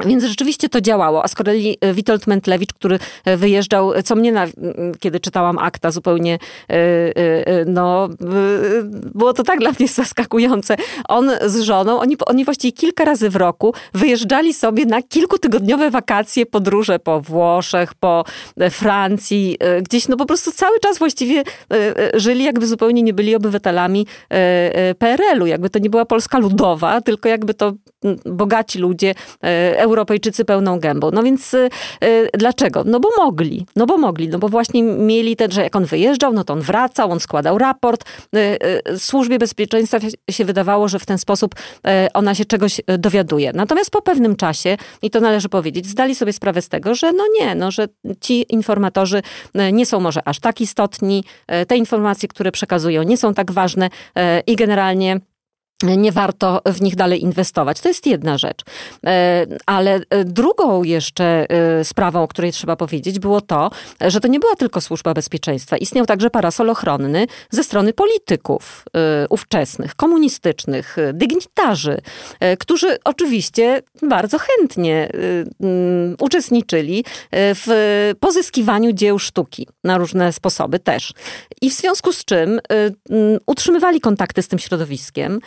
Więc 0.00 0.24
rzeczywiście 0.24 0.68
to 0.68 0.80
działało. 0.80 1.24
A 1.24 1.28
z 1.28 1.34
kolei 1.34 1.76
e, 1.80 1.94
Witold 1.94 2.26
Mentlewicz, 2.26 2.72
który 2.72 2.98
e, 3.24 3.36
wyjeżdżał, 3.36 3.92
co 4.04 4.16
mnie, 4.16 4.32
na, 4.32 4.46
kiedy 5.00 5.20
czytałam 5.20 5.58
akta, 5.58 5.90
zupełnie, 5.90 6.38
e, 6.68 6.74
no, 7.66 8.08
było 9.14 9.32
to 9.32 9.42
tak 9.42 9.58
dla 9.58 9.70
mnie 9.78 9.88
zaskakujące. 10.02 10.76
On 11.08 11.30
z 11.46 11.60
żoną, 11.60 12.00
oni, 12.00 12.16
oni 12.26 12.44
właściwie 12.44 12.72
kilka 12.72 13.04
razy 13.04 13.30
w 13.30 13.36
roku 13.36 13.74
wyjeżdżali 13.94 14.54
sobie 14.54 14.86
na 14.86 15.02
kilkutygodniowe 15.02 15.90
wakacje, 15.90 16.46
podróże 16.46 16.98
po 16.98 17.20
Włoszech, 17.20 17.94
po 17.94 18.24
Francji, 18.70 19.58
gdzieś, 19.82 20.08
no 20.08 20.16
po 20.16 20.26
prostu 20.26 20.52
cały 20.52 20.78
czas 20.80 20.98
właściwie 20.98 21.42
żyli, 22.14 22.44
jakby 22.44 22.66
zupełnie 22.66 23.02
nie 23.02 23.14
byli 23.14 23.34
obywatelami 23.34 24.06
PRL-u. 24.98 25.46
Jakby 25.46 25.70
to 25.70 25.78
nie 25.78 25.90
była 25.90 26.04
Polska 26.04 26.38
ludowa, 26.38 27.00
tylko 27.00 27.28
jakby 27.28 27.54
to 27.54 27.72
bogaci 28.24 28.78
ludzie, 28.78 29.14
Europejczycy 29.82 30.44
pełną 30.44 30.78
gębą. 30.78 31.10
No 31.12 31.22
więc 31.22 31.54
y, 31.54 31.68
y, 32.04 32.28
dlaczego? 32.34 32.84
No 32.86 33.00
bo 33.00 33.08
mogli. 33.18 33.66
No 33.76 33.86
bo 33.86 33.98
mogli. 33.98 34.28
No 34.28 34.38
bo 34.38 34.48
właśnie 34.48 34.82
mieli 34.82 35.36
ten, 35.36 35.50
że 35.50 35.62
jak 35.62 35.76
on 35.76 35.84
wyjeżdżał, 35.84 36.32
no 36.32 36.44
to 36.44 36.52
on 36.52 36.60
wracał, 36.60 37.10
on 37.10 37.20
składał 37.20 37.58
raport. 37.58 38.04
Y, 38.36 38.98
służbie 38.98 39.38
bezpieczeństwa 39.38 39.98
się 40.30 40.44
wydawało, 40.44 40.88
że 40.88 40.98
w 40.98 41.06
ten 41.06 41.18
sposób 41.18 41.54
ona 42.14 42.34
się 42.34 42.44
czegoś 42.44 42.80
dowiaduje. 42.98 43.52
Natomiast 43.54 43.90
po 43.90 44.02
pewnym 44.02 44.36
czasie, 44.36 44.76
i 45.02 45.10
to 45.10 45.20
należy 45.20 45.48
powiedzieć, 45.48 45.86
zdali 45.86 46.14
sobie 46.14 46.32
sprawę 46.32 46.62
z 46.62 46.68
tego, 46.68 46.94
że 46.94 47.12
no 47.12 47.24
nie, 47.40 47.54
no, 47.54 47.70
że 47.70 47.88
ci 48.20 48.46
informatorzy 48.54 49.22
nie 49.72 49.86
są 49.86 50.00
może 50.00 50.28
aż 50.28 50.40
tak 50.40 50.60
istotni, 50.60 51.24
te 51.68 51.76
informacje, 51.76 52.28
które 52.28 52.52
przekazują, 52.52 53.02
nie 53.02 53.16
są 53.16 53.34
tak 53.34 53.52
ważne 53.52 53.90
i 54.46 54.56
generalnie 54.56 55.20
nie 55.82 56.12
warto 56.12 56.62
w 56.66 56.80
nich 56.80 56.96
dalej 56.96 57.22
inwestować. 57.22 57.80
To 57.80 57.88
jest 57.88 58.06
jedna 58.06 58.38
rzecz. 58.38 58.62
E, 59.06 59.46
ale 59.66 60.00
e, 60.10 60.24
drugą 60.24 60.82
jeszcze 60.82 61.46
e, 61.50 61.84
sprawą, 61.84 62.22
o 62.22 62.28
której 62.28 62.52
trzeba 62.52 62.76
powiedzieć, 62.76 63.18
było 63.18 63.40
to, 63.40 63.70
że 64.00 64.20
to 64.20 64.28
nie 64.28 64.40
była 64.40 64.56
tylko 64.56 64.80
służba 64.80 65.14
bezpieczeństwa. 65.14 65.76
Istniał 65.76 66.06
także 66.06 66.30
parasol 66.30 66.70
ochronny 66.70 67.26
ze 67.50 67.64
strony 67.64 67.92
polityków 67.92 68.84
ówczesnych, 69.30 69.94
komunistycznych, 69.94 70.96
dygnitarzy, 71.12 71.98
którzy 72.58 72.98
oczywiście 73.04 73.82
bardzo 74.02 74.38
chętnie 74.38 75.08
uczestniczyli 76.18 77.04
w 77.32 77.66
pozyskiwaniu 78.20 78.92
dzieł 78.92 79.18
sztuki 79.18 79.68
na 79.84 79.98
różne 79.98 80.32
sposoby 80.32 80.78
też. 80.78 81.12
I 81.60 81.70
w 81.70 81.74
związku 81.74 82.12
z 82.12 82.24
czym 82.24 82.60
utrzymywali 83.46 84.00
kontakty 84.00 84.42
z 84.42 84.48
tym 84.48 84.58
środowiskiem, 84.58 85.40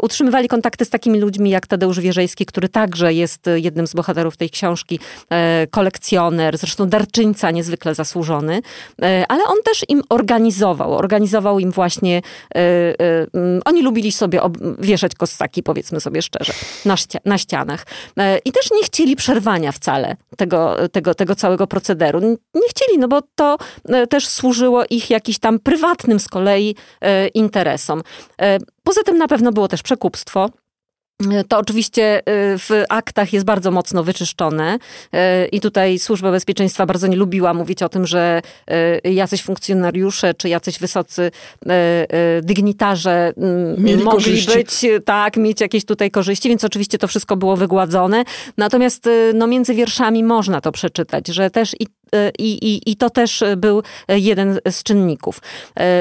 utrzymywali 0.00 0.48
kontakty 0.48 0.84
z 0.84 0.90
takimi 0.90 1.20
ludźmi 1.20 1.50
jak 1.50 1.66
Tadeusz 1.66 2.00
Wierzejski, 2.00 2.46
który 2.46 2.68
także 2.68 3.12
jest 3.12 3.50
jednym 3.54 3.86
z 3.86 3.94
bohaterów 3.94 4.36
tej 4.36 4.50
książki, 4.50 5.00
e, 5.30 5.66
kolekcjoner, 5.70 6.58
zresztą 6.58 6.88
darczyńca 6.88 7.50
niezwykle 7.50 7.94
zasłużony, 7.94 8.62
e, 9.02 9.24
ale 9.28 9.44
on 9.44 9.56
też 9.64 9.84
im 9.88 10.02
organizował. 10.08 10.94
Organizował 10.94 11.58
im 11.58 11.70
właśnie, 11.70 12.22
mm, 12.54 13.60
oni 13.64 13.82
lubili 13.82 14.12
sobie 14.12 14.40
wieszać 14.78 15.14
kostaki, 15.14 15.62
powiedzmy 15.62 16.00
sobie 16.00 16.22
szczerze, 16.22 16.52
na, 16.84 16.96
ścia 16.96 17.18
na 17.24 17.38
ścianach. 17.38 17.86
I 18.44 18.52
też 18.52 18.70
nie 18.70 18.84
chcieli 18.84 19.16
przerwania 19.16 19.72
wcale 19.72 20.16
tego, 20.36 20.76
tego, 20.92 21.14
tego 21.14 21.34
całego 21.34 21.66
procederu. 21.66 22.20
Nie 22.54 22.68
chcieli, 22.68 22.98
no 22.98 23.08
bo 23.08 23.22
to 23.34 23.58
też 24.10 24.28
służyło 24.28 24.84
ich 24.90 25.10
jakiś 25.10 25.38
tam 25.38 25.58
prywatnym 25.58 26.20
z 26.20 26.28
kolei 26.28 26.76
interesom. 27.34 28.02
Poza 28.84 29.02
tym 29.02 29.18
na 29.18 29.28
pewno 29.28 29.52
było 29.52 29.68
też 29.68 29.82
przekupstwo. 29.82 30.50
To 31.48 31.58
oczywiście 31.58 32.18
y, 32.18 32.22
w 32.58 32.70
aktach 32.88 33.32
jest 33.32 33.46
bardzo 33.46 33.70
mocno 33.70 34.04
wyczyszczone 34.04 34.74
y, 34.74 35.18
i 35.46 35.60
tutaj 35.60 35.98
Służba 35.98 36.30
Bezpieczeństwa 36.30 36.86
bardzo 36.86 37.06
nie 37.06 37.16
lubiła 37.16 37.54
mówić 37.54 37.82
o 37.82 37.88
tym, 37.88 38.06
że 38.06 38.42
jacyś 39.04 39.42
funkcjonariusze 39.42 40.34
czy 40.34 40.48
jacyś 40.48 40.78
wysocy 40.78 41.30
dygnitarze 42.42 43.32
mm, 43.36 43.84
Mieli 43.84 44.04
mogli 44.04 44.24
korzyści. 44.24 44.56
być, 44.56 44.86
tak, 45.04 45.36
mieć 45.36 45.60
jakieś 45.60 45.84
tutaj 45.84 46.10
korzyści, 46.10 46.48
więc 46.48 46.64
oczywiście 46.64 46.98
to 46.98 47.08
wszystko 47.08 47.36
było 47.36 47.56
wygładzone. 47.56 48.24
Natomiast 48.58 49.08
no, 49.34 49.46
między 49.46 49.74
wierszami 49.74 50.24
można 50.24 50.60
to 50.60 50.72
przeczytać, 50.72 51.28
że 51.28 51.50
też 51.50 51.76
i 51.80 51.86
i, 52.38 52.52
i, 52.52 52.90
I 52.90 52.96
to 52.96 53.10
też 53.10 53.44
był 53.56 53.82
jeden 54.08 54.58
z 54.70 54.82
czynników. 54.82 55.40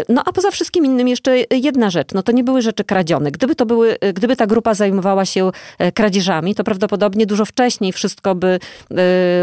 No 0.09 0.21
a 0.25 0.31
poza 0.31 0.51
wszystkim 0.51 0.85
innym 0.85 1.07
jeszcze 1.07 1.37
jedna 1.51 1.89
rzecz. 1.89 2.13
No 2.13 2.23
to 2.23 2.31
nie 2.31 2.43
były 2.43 2.61
rzeczy 2.61 2.83
kradzione. 2.83 3.31
Gdyby 3.31 3.55
to 3.55 3.65
były, 3.65 3.97
gdyby 4.13 4.35
ta 4.35 4.47
grupa 4.47 4.73
zajmowała 4.73 5.25
się 5.25 5.51
kradzieżami, 5.93 6.55
to 6.55 6.63
prawdopodobnie 6.63 7.25
dużo 7.25 7.45
wcześniej 7.45 7.91
wszystko 7.91 8.35
by 8.35 8.59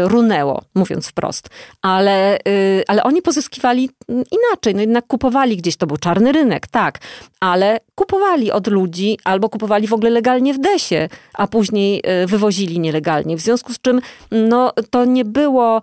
runęło, 0.03 0.61
mówiąc 0.75 1.07
wprost. 1.07 1.49
Ale, 1.81 2.39
ale 2.87 3.03
oni 3.03 3.21
pozyskiwali 3.21 3.89
inaczej. 4.07 4.75
No 4.75 4.81
jednak 4.81 5.07
kupowali 5.07 5.57
gdzieś, 5.57 5.75
to 5.77 5.87
był 5.87 5.97
czarny 5.97 6.31
rynek, 6.31 6.67
tak, 6.67 6.99
ale 7.39 7.79
kupowali 7.95 8.51
od 8.51 8.67
ludzi 8.67 9.17
albo 9.23 9.49
kupowali 9.49 9.87
w 9.87 9.93
ogóle 9.93 10.09
legalnie 10.09 10.53
w 10.53 10.59
desie, 10.59 11.09
a 11.33 11.47
później 11.47 12.03
wywozili 12.27 12.79
nielegalnie. 12.79 13.37
W 13.37 13.41
związku 13.41 13.73
z 13.73 13.81
czym 13.81 14.01
no, 14.31 14.73
to 14.89 15.05
nie 15.05 15.25
było 15.25 15.81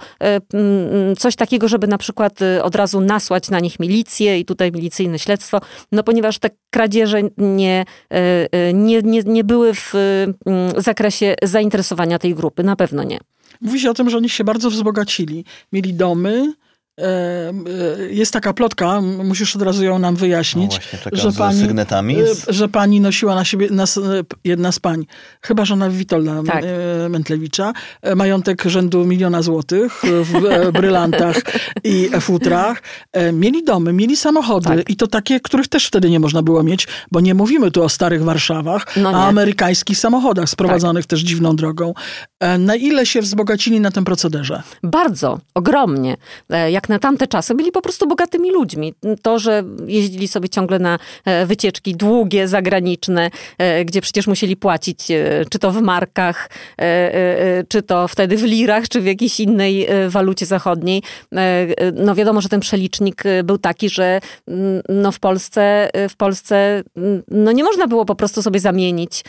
Mm, 0.55 0.78
coś 1.19 1.37
takiego, 1.37 1.69
żeby 1.69 1.87
na 1.87 1.99
przykład 1.99 2.43
y, 2.43 2.63
od 2.63 2.75
razu 2.75 3.01
nasłać 3.01 3.51
na 3.51 3.61
nich 3.61 3.81
milicję 3.81 4.39
i 4.39 4.45
tutaj 4.45 4.73
milicyjne 4.73 5.19
śledztwo, 5.19 5.61
no 5.93 6.03
ponieważ 6.03 6.39
te 6.39 6.51
kradzieże 6.71 7.23
nie, 7.37 7.85
y, 8.13 8.17
y, 8.59 8.75
nie, 8.75 9.03
nie, 9.03 9.23
nie 9.23 9.45
były 9.45 9.75
w 9.75 9.93
mm, 9.95 10.37
zakresie 10.77 11.35
zainteresowania 11.43 12.19
tej 12.19 12.35
grupy, 12.35 12.63
na 12.63 12.77
pewno 12.77 13.03
nie. 13.03 13.19
Mówi 13.61 13.81
się 13.81 13.91
o 13.91 13.95
tym, 13.95 14.11
że 14.11 14.17
oni 14.17 14.29
się 14.29 14.45
bardzo 14.45 14.71
wzbogacili. 14.71 15.45
Mieli 15.73 15.95
domy, 15.95 16.53
jest 18.11 18.33
taka 18.33 18.53
plotka, 18.53 19.01
musisz 19.01 19.57
od 19.57 19.63
razu 19.63 19.85
ją 19.85 19.99
nam 19.99 20.17
wyjaśnić, 20.17 20.81
no 21.13 21.19
że, 21.19 21.33
pani, 21.33 21.61
sygnetami. 21.61 22.17
E, 22.21 22.25
że 22.49 22.69
pani 22.69 23.01
nosiła 23.01 23.35
na 23.35 23.45
siebie, 23.45 23.69
nas, 23.71 24.01
jedna 24.45 24.73
z 24.73 24.79
pań, 24.79 25.07
chyba 25.43 25.65
żona 25.65 25.91
Witolda 25.91 26.43
tak. 26.47 26.65
E, 26.65 27.09
Mentlewicza, 27.09 27.73
majątek 28.17 28.63
rzędu 28.63 29.05
miliona 29.05 29.43
złotych 29.43 30.03
w 30.03 30.71
brylantach 30.73 31.37
i 31.85 32.11
futrach. 32.21 32.83
Mieli 33.33 33.65
domy, 33.65 33.93
mieli 33.93 34.17
samochody 34.17 34.69
tak. 34.69 34.91
i 34.91 34.97
to 34.97 35.07
takie, 35.07 35.41
których 35.41 35.69
też 35.69 35.87
wtedy 35.87 36.11
nie 36.11 36.21
można 36.21 36.43
było 36.43 36.63
mieć, 36.63 36.89
bo 37.13 37.21
nie 37.21 37.35
mówimy 37.35 37.71
tu 37.71 37.83
o 37.83 37.89
starych 37.89 38.25
Warszawach, 38.25 38.97
no 38.97 39.11
a 39.11 39.29
amerykańskich 39.29 39.99
samochodach 39.99 40.49
sprowadzonych 40.49 41.05
tak. 41.05 41.11
też 41.11 41.21
dziwną 41.21 41.57
drogą. 41.57 41.95
Na 42.59 42.75
ile 42.75 43.07
się 43.07 43.23
wzbogacili 43.23 43.81
na 43.81 43.91
tym 43.91 44.05
procederze? 44.05 44.63
Bardzo, 44.83 45.39
ogromnie. 45.55 46.17
Jak 46.71 46.88
na 46.89 46.99
tamte 46.99 47.27
czasy 47.27 47.55
byli 47.55 47.73
po 47.73 47.83
prostu 47.83 48.09
bogatymi 48.09 48.51
ludźmi. 48.51 48.95
To, 49.23 49.39
że 49.39 49.65
jeździli 49.87 50.29
sobie 50.29 50.49
ciągle 50.49 50.79
na 50.79 50.99
e, 51.25 51.47
wycieczki 51.47 51.97
długie, 51.97 52.49
zagraniczne, 52.49 53.31
e, 53.59 53.85
gdzie 53.85 54.01
przecież 54.01 54.27
musieli 54.27 54.57
płacić, 54.57 55.11
e, 55.11 55.45
czy 55.51 55.59
to 55.59 55.71
w 55.71 55.83
markach, 55.83 56.51
czy 57.69 57.83
to 57.83 58.09
wtedy 58.09 58.37
w 58.37 58.43
lirach, 58.43 58.89
czy 58.89 59.01
w 59.01 59.07
jakiejś 59.07 59.41
innej 59.41 59.89
walucie 60.09 60.47
zachodniej. 60.47 61.03
No 61.95 62.15
wiadomo, 62.15 62.41
że 62.41 62.49
ten 62.49 62.61
przelicznik 62.61 63.23
był 63.45 63.59
taki, 63.59 63.89
że 63.89 64.21
mm, 64.49 64.83
no 64.89 65.13
w 65.13 65.21
Polsce, 65.21 65.91
w 66.11 66.17
Polsce 66.17 66.83
mm, 66.97 67.23
no 67.29 67.53
nie 67.53 67.65
można 67.65 67.87
było 67.87 68.05
po 68.05 68.15
prostu 68.15 68.43
sobie 68.43 68.61
zamienić 68.61 69.25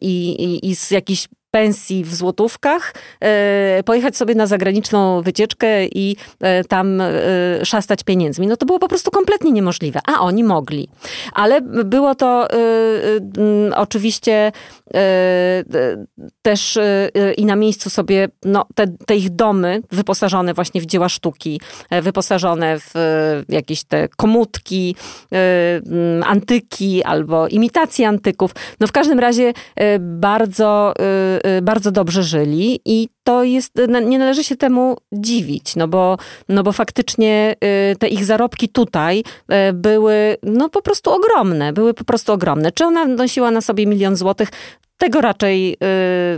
i, 0.00 0.36
i, 0.38 0.70
i 0.70 0.76
z 0.76 0.90
jakichś 0.90 1.28
pensji 1.50 2.04
w 2.04 2.14
złotówkach, 2.14 2.94
e, 3.20 3.82
pojechać 3.84 4.16
sobie 4.16 4.34
na 4.34 4.46
zagraniczną 4.46 5.22
wycieczkę 5.22 5.86
i 5.86 6.16
e, 6.40 6.64
tam 6.64 7.00
e, 7.00 7.10
szastać 7.64 8.04
pieniędzmi. 8.04 8.46
No 8.46 8.56
to 8.56 8.66
było 8.66 8.78
po 8.78 8.88
prostu 8.88 9.10
kompletnie 9.10 9.52
niemożliwe, 9.52 10.00
a 10.06 10.20
oni 10.20 10.44
mogli. 10.44 10.88
Ale 11.32 11.60
było 11.60 12.14
to 12.14 12.48
oczywiście 13.76 14.52
też 16.42 16.78
i 17.36 17.44
na 17.44 17.56
miejscu 17.56 17.90
sobie 17.90 18.28
no, 18.44 18.66
te, 18.74 18.86
te 19.06 19.16
ich 19.16 19.30
domy 19.30 19.82
wyposażone 19.90 20.54
właśnie 20.54 20.80
w 20.80 20.86
dzieła 20.86 21.08
sztuki, 21.08 21.60
wyposażone 22.02 22.76
w 22.80 22.94
jakieś 23.48 23.84
te 23.84 24.08
komutki, 24.08 24.96
antyki 26.24 27.04
albo 27.04 27.48
imitacje 27.48 28.08
antyków. 28.08 28.50
No 28.80 28.86
w 28.86 28.92
każdym 28.92 29.18
razie 29.18 29.52
bardzo 30.00 30.94
Y, 31.46 31.62
bardzo 31.62 31.90
dobrze 31.90 32.22
żyli 32.22 32.80
i 32.84 33.08
to 33.24 33.44
jest, 33.44 33.72
nie 34.04 34.18
należy 34.18 34.44
się 34.44 34.56
temu 34.56 34.96
dziwić, 35.12 35.76
no 35.76 35.88
bo, 35.88 36.16
no 36.48 36.62
bo 36.62 36.72
faktycznie 36.72 37.54
y, 37.92 37.96
te 37.96 38.08
ich 38.08 38.24
zarobki 38.24 38.68
tutaj 38.68 39.18
y, 39.20 39.72
były 39.72 40.36
no 40.42 40.68
po 40.68 40.82
prostu 40.82 41.10
ogromne, 41.10 41.72
były 41.72 41.94
po 41.94 42.04
prostu 42.04 42.32
ogromne. 42.32 42.72
Czy 42.72 42.84
ona 42.84 43.06
nosiła 43.06 43.50
na 43.50 43.60
sobie 43.60 43.86
milion 43.86 44.16
złotych? 44.16 44.48
Tego 44.96 45.20
raczej, 45.20 45.76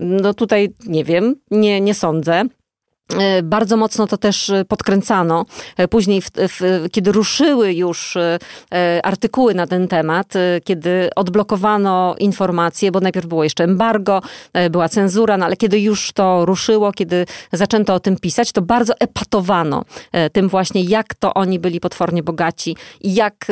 no 0.00 0.34
tutaj 0.34 0.74
nie 0.86 1.04
wiem, 1.04 1.34
nie, 1.50 1.80
nie 1.80 1.94
sądzę. 1.94 2.44
E, 3.18 3.42
bardzo 3.42 3.76
mocno 3.76 4.06
to 4.06 4.16
też 4.16 4.50
e, 4.50 4.64
podkręcano. 4.64 5.44
E, 5.76 5.88
później, 5.88 6.22
w, 6.22 6.30
w, 6.36 6.86
kiedy 6.92 7.12
ruszyły 7.12 7.72
już 7.72 8.18
artykuły 9.02 9.54
na 9.54 9.66
ten 9.66 9.88
temat, 9.88 10.32
kiedy 10.64 11.10
odblokowano 11.16 12.16
informacje, 12.18 12.92
bo 12.92 13.00
najpierw 13.00 13.26
było 13.26 13.44
jeszcze 13.44 13.64
embargo, 13.64 14.22
była 14.70 14.88
cenzura, 14.88 15.36
no 15.36 15.46
ale 15.46 15.56
kiedy 15.56 15.80
już 15.80 16.12
to 16.12 16.46
ruszyło, 16.46 16.92
kiedy 16.92 17.26
zaczęto 17.52 17.94
o 17.94 18.00
tym 18.00 18.16
pisać, 18.16 18.52
to 18.52 18.62
bardzo 18.62 18.92
epatowano 19.00 19.84
tym 20.32 20.48
właśnie, 20.48 20.82
jak 20.82 21.14
to 21.14 21.34
oni 21.34 21.58
byli 21.58 21.80
potwornie 21.80 22.22
bogaci 22.22 22.76
i 23.00 23.14
jak 23.14 23.46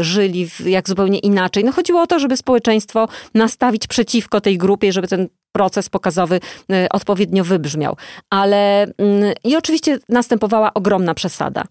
żyli, 0.00 0.48
jak 0.64 0.88
zupełnie 0.88 1.18
inaczej. 1.18 1.64
No 1.64 1.72
chodziło 1.72 2.02
o 2.02 2.06
to, 2.06 2.18
żeby 2.18 2.36
społeczeństwo 2.36 3.08
nastawić 3.34 3.86
przeciwko 3.86 4.40
tej 4.40 4.58
grupie, 4.58 4.92
żeby 4.92 5.08
ten 5.08 5.28
proces 5.52 5.88
pokazowy 5.88 6.40
y, 6.72 6.88
odpowiednio 6.90 7.44
wybrzmiał. 7.44 7.96
Ale 8.30 8.82
mm, 8.82 9.32
i 9.44 9.56
oczywiście 9.56 9.98
następowała 10.08 10.74
ogromna 10.74 11.14
przesada, 11.14 11.64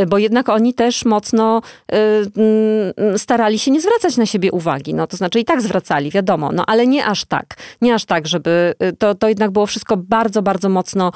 y, 0.00 0.06
bo 0.06 0.18
jednak 0.18 0.48
oni 0.48 0.74
też 0.74 1.04
mocno 1.04 1.62
y, 1.92 1.96
mm, 1.96 3.18
starali 3.18 3.58
się 3.58 3.70
nie 3.70 3.80
zwracać 3.80 4.16
na 4.16 4.26
siebie 4.26 4.52
uwagi. 4.52 4.94
No, 4.94 5.06
to 5.06 5.16
znaczy 5.16 5.40
i 5.40 5.44
tak 5.44 5.62
zwracali, 5.62 6.10
wiadomo, 6.10 6.52
no 6.52 6.64
ale 6.66 6.86
nie 6.86 7.06
aż 7.06 7.24
tak. 7.24 7.54
Nie 7.80 7.94
aż 7.94 8.04
tak, 8.04 8.28
żeby 8.28 8.74
to, 8.98 9.14
to 9.14 9.28
jednak 9.28 9.50
było 9.50 9.66
wszystko 9.66 9.96
bardzo, 9.96 10.42
bardzo 10.42 10.68
mocno 10.68 11.12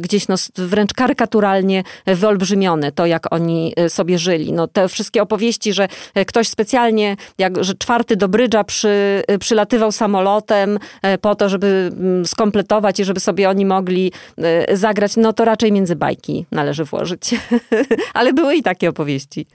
gdzieś 0.00 0.28
no, 0.28 0.34
wręcz 0.56 0.92
karykaturalnie 0.94 1.82
wyolbrzymione, 2.06 2.92
to 2.92 3.06
jak 3.06 3.32
oni 3.32 3.74
sobie 3.88 4.18
żyli. 4.18 4.52
No, 4.52 4.68
te 4.68 4.88
wszystkie 4.88 5.22
opowieści, 5.22 5.72
że 5.72 5.88
ktoś 6.26 6.48
specjalnie, 6.48 7.16
jak, 7.38 7.64
że 7.64 7.74
czwarty 7.74 8.16
do 8.16 8.28
brydża 8.28 8.64
przy, 8.64 9.22
przylatywał 9.40 9.92
samolot, 9.92 10.33
samolotem 10.34 10.78
e, 11.02 11.18
po 11.18 11.34
to, 11.34 11.48
żeby 11.48 11.90
mm, 11.92 12.26
skompletować 12.26 13.00
i 13.00 13.04
żeby 13.04 13.20
sobie 13.20 13.48
oni 13.48 13.66
mogli 13.66 14.12
e, 14.38 14.76
zagrać, 14.76 15.16
no 15.16 15.32
to 15.32 15.44
raczej 15.44 15.72
między 15.72 15.96
bajki 15.96 16.46
należy 16.50 16.84
włożyć. 16.84 17.34
Ale 18.14 18.32
były 18.32 18.54
i 18.54 18.62
takie 18.62 18.88
opowieści. 18.88 19.46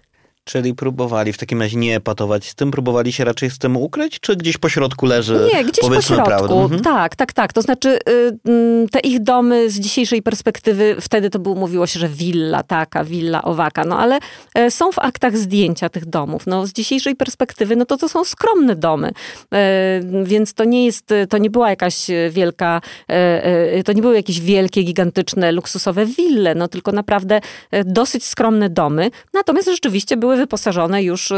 Czyli 0.50 0.74
próbowali 0.74 1.34
w 1.34 1.38
takim 1.38 1.62
razie 1.62 1.78
nie 1.78 1.96
epatować 1.96 2.46
z 2.46 2.56
tym, 2.56 2.72
próbowali 2.72 3.14
się 3.14 3.24
raczej 3.24 3.50
z 3.50 3.58
tym 3.58 3.78
ukryć, 3.78 4.20
czy 4.20 4.36
gdzieś 4.36 4.58
po 4.58 4.70
środku 4.70 5.06
leży 5.06 5.50
Nie, 5.54 5.64
gdzieś 5.64 5.90
po 5.90 6.02
środku. 6.02 6.60
Mhm. 6.60 6.82
Tak, 6.82 7.16
tak, 7.16 7.34
tak. 7.34 7.54
To 7.54 7.62
znaczy 7.62 8.00
y, 8.10 8.38
mm, 8.46 8.90
te 8.90 9.00
ich 9.00 9.24
domy 9.24 9.70
z 9.70 9.80
dzisiejszej 9.80 10.22
perspektywy, 10.22 10.96
wtedy 11.02 11.30
to 11.30 11.40
było, 11.40 11.56
mówiło 11.56 11.88
się, 11.88 12.00
że 12.00 12.10
willa 12.10 12.64
taka, 12.64 13.04
willa 13.04 13.42
owaka, 13.42 13.86
no 13.86 14.00
ale 14.00 14.20
e, 14.56 14.72
są 14.72 14.92
w 14.92 15.00
aktach 15.00 15.38
zdjęcia 15.38 15.90
tych 15.90 16.06
domów. 16.06 16.48
No 16.48 16.68
z 16.68 16.74
dzisiejszej 16.74 17.16
perspektywy, 17.16 17.76
no 17.76 17.86
to 17.86 17.98
to 17.98 18.10
są 18.10 18.24
skromne 18.24 18.76
domy. 18.76 19.12
E, 19.54 20.02
więc 20.24 20.54
to 20.54 20.64
nie 20.64 20.86
jest, 20.86 21.14
to 21.30 21.38
nie 21.38 21.50
była 21.50 21.70
jakaś 21.70 22.08
wielka, 22.30 22.82
e, 23.08 23.84
to 23.84 23.94
nie 23.94 24.02
były 24.02 24.16
jakieś 24.16 24.42
wielkie, 24.42 24.84
gigantyczne, 24.84 25.52
luksusowe 25.52 26.06
wille, 26.06 26.56
no 26.56 26.68
tylko 26.68 26.92
naprawdę 26.92 27.42
dosyć 27.86 28.26
skromne 28.26 28.70
domy. 28.70 29.12
Natomiast 29.34 29.68
rzeczywiście 29.68 30.18
były 30.18 30.39
wyposażone 30.40 31.04
już, 31.04 31.32
y, 31.32 31.36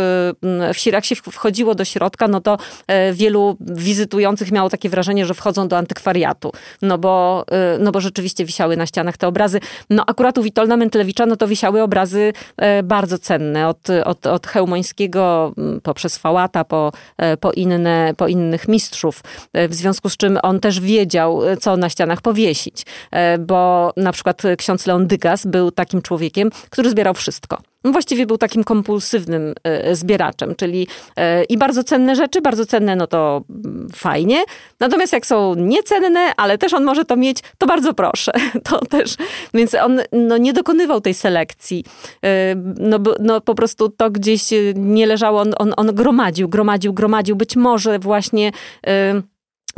w, 0.74 0.86
jak 0.86 1.06
się 1.06 1.16
wchodziło 1.16 1.76
do 1.76 1.86
środka, 1.86 2.28
no 2.28 2.42
to 2.42 2.58
e, 2.88 3.14
wielu 3.14 3.58
wizytujących 3.60 4.52
miało 4.52 4.70
takie 4.70 4.90
wrażenie, 4.90 5.26
że 5.26 5.34
wchodzą 5.34 5.68
do 5.68 5.78
antykwariatu. 5.78 6.52
No 6.82 6.98
bo, 6.98 7.46
y, 7.76 7.80
no 7.80 7.92
bo 7.92 8.02
rzeczywiście 8.02 8.46
wisiały 8.46 8.78
na 8.78 8.86
ścianach 8.86 9.18
te 9.18 9.28
obrazy. 9.28 9.60
No 9.90 10.04
akurat 10.08 10.38
u 10.38 10.44
Witolda 10.44 10.78
Mentlewicza, 10.78 11.26
no 11.26 11.36
to 11.36 11.48
wisiały 11.48 11.82
obrazy 11.82 12.34
e, 12.58 12.84
bardzo 12.84 13.18
cenne. 13.18 13.68
Od, 13.68 13.90
od, 14.06 14.28
od 14.28 14.48
Hełmońskiego 14.48 15.54
poprzez 15.84 16.18
Fałata, 16.18 16.64
po, 16.64 16.92
e, 17.18 17.38
po, 17.38 17.52
inne, 17.52 18.14
po 18.18 18.28
innych 18.28 18.68
mistrzów. 18.68 19.24
W 19.54 19.74
związku 19.74 20.10
z 20.10 20.18
czym 20.18 20.38
on 20.44 20.60
też 20.60 20.80
wiedział, 20.80 21.42
co 21.60 21.78
na 21.78 21.90
ścianach 21.90 22.22
powiesić. 22.22 22.86
Bo 23.40 23.94
na 23.98 24.12
przykład 24.12 24.42
ksiądz 24.58 24.88
Leon 24.88 25.08
Dygas 25.08 25.46
był 25.46 25.72
takim 25.72 26.02
człowiekiem, 26.02 26.50
który 26.70 26.90
zbierał 26.90 27.14
wszystko. 27.14 27.58
Właściwie 27.84 28.26
był 28.26 28.38
takim 28.38 28.64
kompulsywnym 28.64 29.54
e, 29.64 29.96
zbieraczem, 29.96 30.56
czyli 30.56 30.88
e, 31.16 31.44
i 31.44 31.58
bardzo 31.58 31.84
cenne 31.84 32.16
rzeczy, 32.16 32.42
bardzo 32.42 32.66
cenne, 32.66 32.96
no 32.96 33.08
to 33.08 33.44
mm, 33.50 33.88
fajnie. 33.96 34.44
Natomiast 34.80 35.14
jak 35.14 35.26
są 35.26 35.56
niecenne, 35.56 36.36
ale 36.38 36.58
też 36.58 36.74
on 36.74 36.84
może 36.84 37.06
to 37.06 37.16
mieć, 37.16 37.38
to 37.58 37.68
bardzo 37.68 37.94
proszę. 37.94 38.32
To 38.64 38.86
też, 38.86 39.16
więc 39.54 39.76
on 39.76 40.00
no, 40.12 40.38
nie 40.38 40.54
dokonywał 40.54 41.02
tej 41.02 41.14
selekcji. 41.14 41.86
E, 42.24 42.56
no, 42.78 43.00
no 43.20 43.42
po 43.42 43.56
prostu 43.56 43.90
to 43.90 44.10
gdzieś 44.10 44.44
nie 44.76 45.08
leżało, 45.08 45.42
on, 45.42 45.54
on, 45.58 45.74
on 45.78 45.96
gromadził, 45.96 46.50
gromadził, 46.50 46.94
gromadził. 46.94 47.36
Być 47.36 47.56
może 47.56 48.00
właśnie 48.00 48.52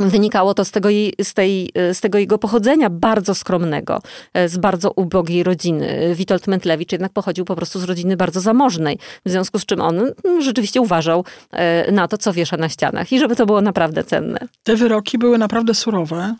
Wynikało 0.00 0.54
to 0.54 0.64
z 0.64 0.70
tego, 0.70 0.88
z, 1.22 1.34
tej, 1.34 1.70
z 1.92 2.00
tego 2.00 2.18
jego 2.18 2.38
pochodzenia 2.38 2.90
bardzo 2.90 3.34
skromnego, 3.34 4.00
e, 4.34 4.48
z 4.48 4.56
bardzo 4.56 4.90
ubogiej 4.90 5.42
rodziny. 5.42 6.14
Witold 6.14 6.46
Mentlewicz 6.46 6.92
jednak 6.92 7.12
pochodził 7.12 7.44
po 7.44 7.56
prostu 7.56 7.80
z 7.80 7.84
rodziny 7.84 8.16
bardzo 8.16 8.40
zamożnej, 8.40 8.98
w 9.26 9.30
związku 9.30 9.58
z 9.58 9.66
czym 9.66 9.80
on 9.80 9.98
mm, 9.98 10.42
rzeczywiście 10.42 10.80
uważał 10.80 11.24
e, 11.52 11.92
na 11.92 12.08
to, 12.08 12.18
co 12.18 12.32
wiesza 12.32 12.56
na 12.56 12.68
ścianach 12.68 13.12
i 13.12 13.18
żeby 13.18 13.36
to 13.36 13.46
było 13.46 13.60
naprawdę 13.60 14.04
cenne. 14.04 14.38
Te 14.62 14.76
wyroki 14.76 15.18
były 15.18 15.38
naprawdę 15.38 15.74
surowe 15.74 16.34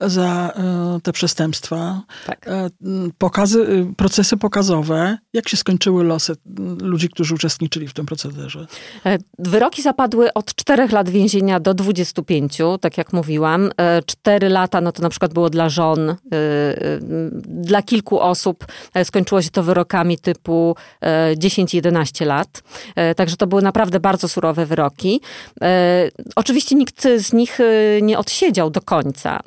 za 0.00 0.52
e, 0.56 1.00
te 1.02 1.12
przestępstwa. 1.12 2.02
Tak. 2.26 2.48
E, 2.48 2.70
pokazy, 3.18 3.60
y, 3.60 3.94
procesy 3.96 4.36
pokazowe. 4.36 5.18
Jak 5.32 5.48
się 5.48 5.56
skończyły 5.56 6.04
losy 6.04 6.36
ludzi, 6.82 7.08
którzy 7.08 7.34
uczestniczyli 7.34 7.88
w 7.88 7.92
tym 7.92 8.06
procederze? 8.06 8.66
E, 9.06 9.18
wyroki 9.38 9.82
zapadły 9.82 10.32
od 10.32 10.54
4 10.54 10.88
lat 10.88 11.10
więzienia 11.10 11.60
do 11.60 11.74
25, 11.74 12.58
tak 12.80 12.98
jak 12.98 13.12
mówiłam. 13.12 13.70
4 14.06 14.48
lata, 14.48 14.80
no 14.80 14.92
to 14.92 15.02
na 15.02 15.08
przykład 15.08 15.34
było 15.34 15.50
dla 15.50 15.68
żon. 15.68 16.16
Dla 17.46 17.82
kilku 17.82 18.20
osób 18.20 18.66
skończyło 19.04 19.42
się 19.42 19.50
to 19.50 19.62
wyrokami 19.62 20.18
typu 20.18 20.76
10-11 21.36 22.26
lat. 22.26 22.62
Także 23.16 23.36
to 23.36 23.46
były 23.46 23.62
naprawdę 23.62 24.00
bardzo 24.00 24.28
surowe 24.28 24.66
wyroki. 24.66 25.20
Oczywiście 26.36 26.74
nikt 26.74 27.02
z 27.18 27.32
nich 27.32 27.58
nie 28.02 28.18
odsiedział 28.18 28.70
do 28.70 28.80
końca 28.80 29.40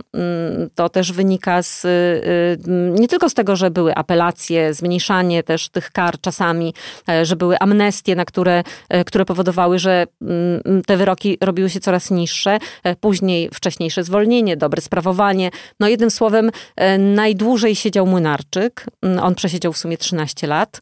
to 0.75 0.89
też 0.89 1.11
wynika 1.11 1.63
z, 1.63 1.85
y, 1.85 1.87
y, 1.87 2.57
nie 2.99 3.07
tylko 3.07 3.29
z 3.29 3.33
tego, 3.33 3.55
że 3.55 3.71
były 3.71 3.95
apelacje, 3.95 4.73
zmniejszanie 4.73 5.43
też 5.43 5.69
tych 5.69 5.91
kar 5.91 6.21
czasami, 6.21 6.73
e, 7.09 7.25
że 7.25 7.35
były 7.35 7.59
amnestie, 7.59 8.15
na 8.15 8.25
które, 8.25 8.63
e, 8.89 9.03
które 9.03 9.25
powodowały, 9.25 9.79
że 9.79 10.07
mm, 10.21 10.81
te 10.85 10.97
wyroki 10.97 11.37
robiły 11.41 11.69
się 11.69 11.79
coraz 11.79 12.11
niższe. 12.11 12.57
E, 12.83 12.95
później 12.95 13.49
wcześniejsze 13.53 14.03
zwolnienie, 14.03 14.57
dobre 14.57 14.81
sprawowanie. 14.81 15.51
No 15.79 15.87
jednym 15.87 16.11
słowem, 16.11 16.51
najdłużej 16.99 17.75
siedział 17.75 18.05
Młynarczyk. 18.07 18.85
Mm, 19.01 19.23
on 19.23 19.35
przesiedział 19.35 19.73
w 19.73 19.77
sumie 19.77 19.97
13 19.97 20.47
lat. 20.47 20.81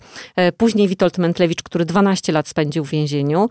Później 0.57 0.87
Witold 0.87 1.17
Mentlewicz, 1.17 1.63
który 1.63 1.85
12 1.85 2.31
lat 2.31 2.47
spędził 2.47 2.85
w 2.85 2.89
więzieniu. 2.89 3.49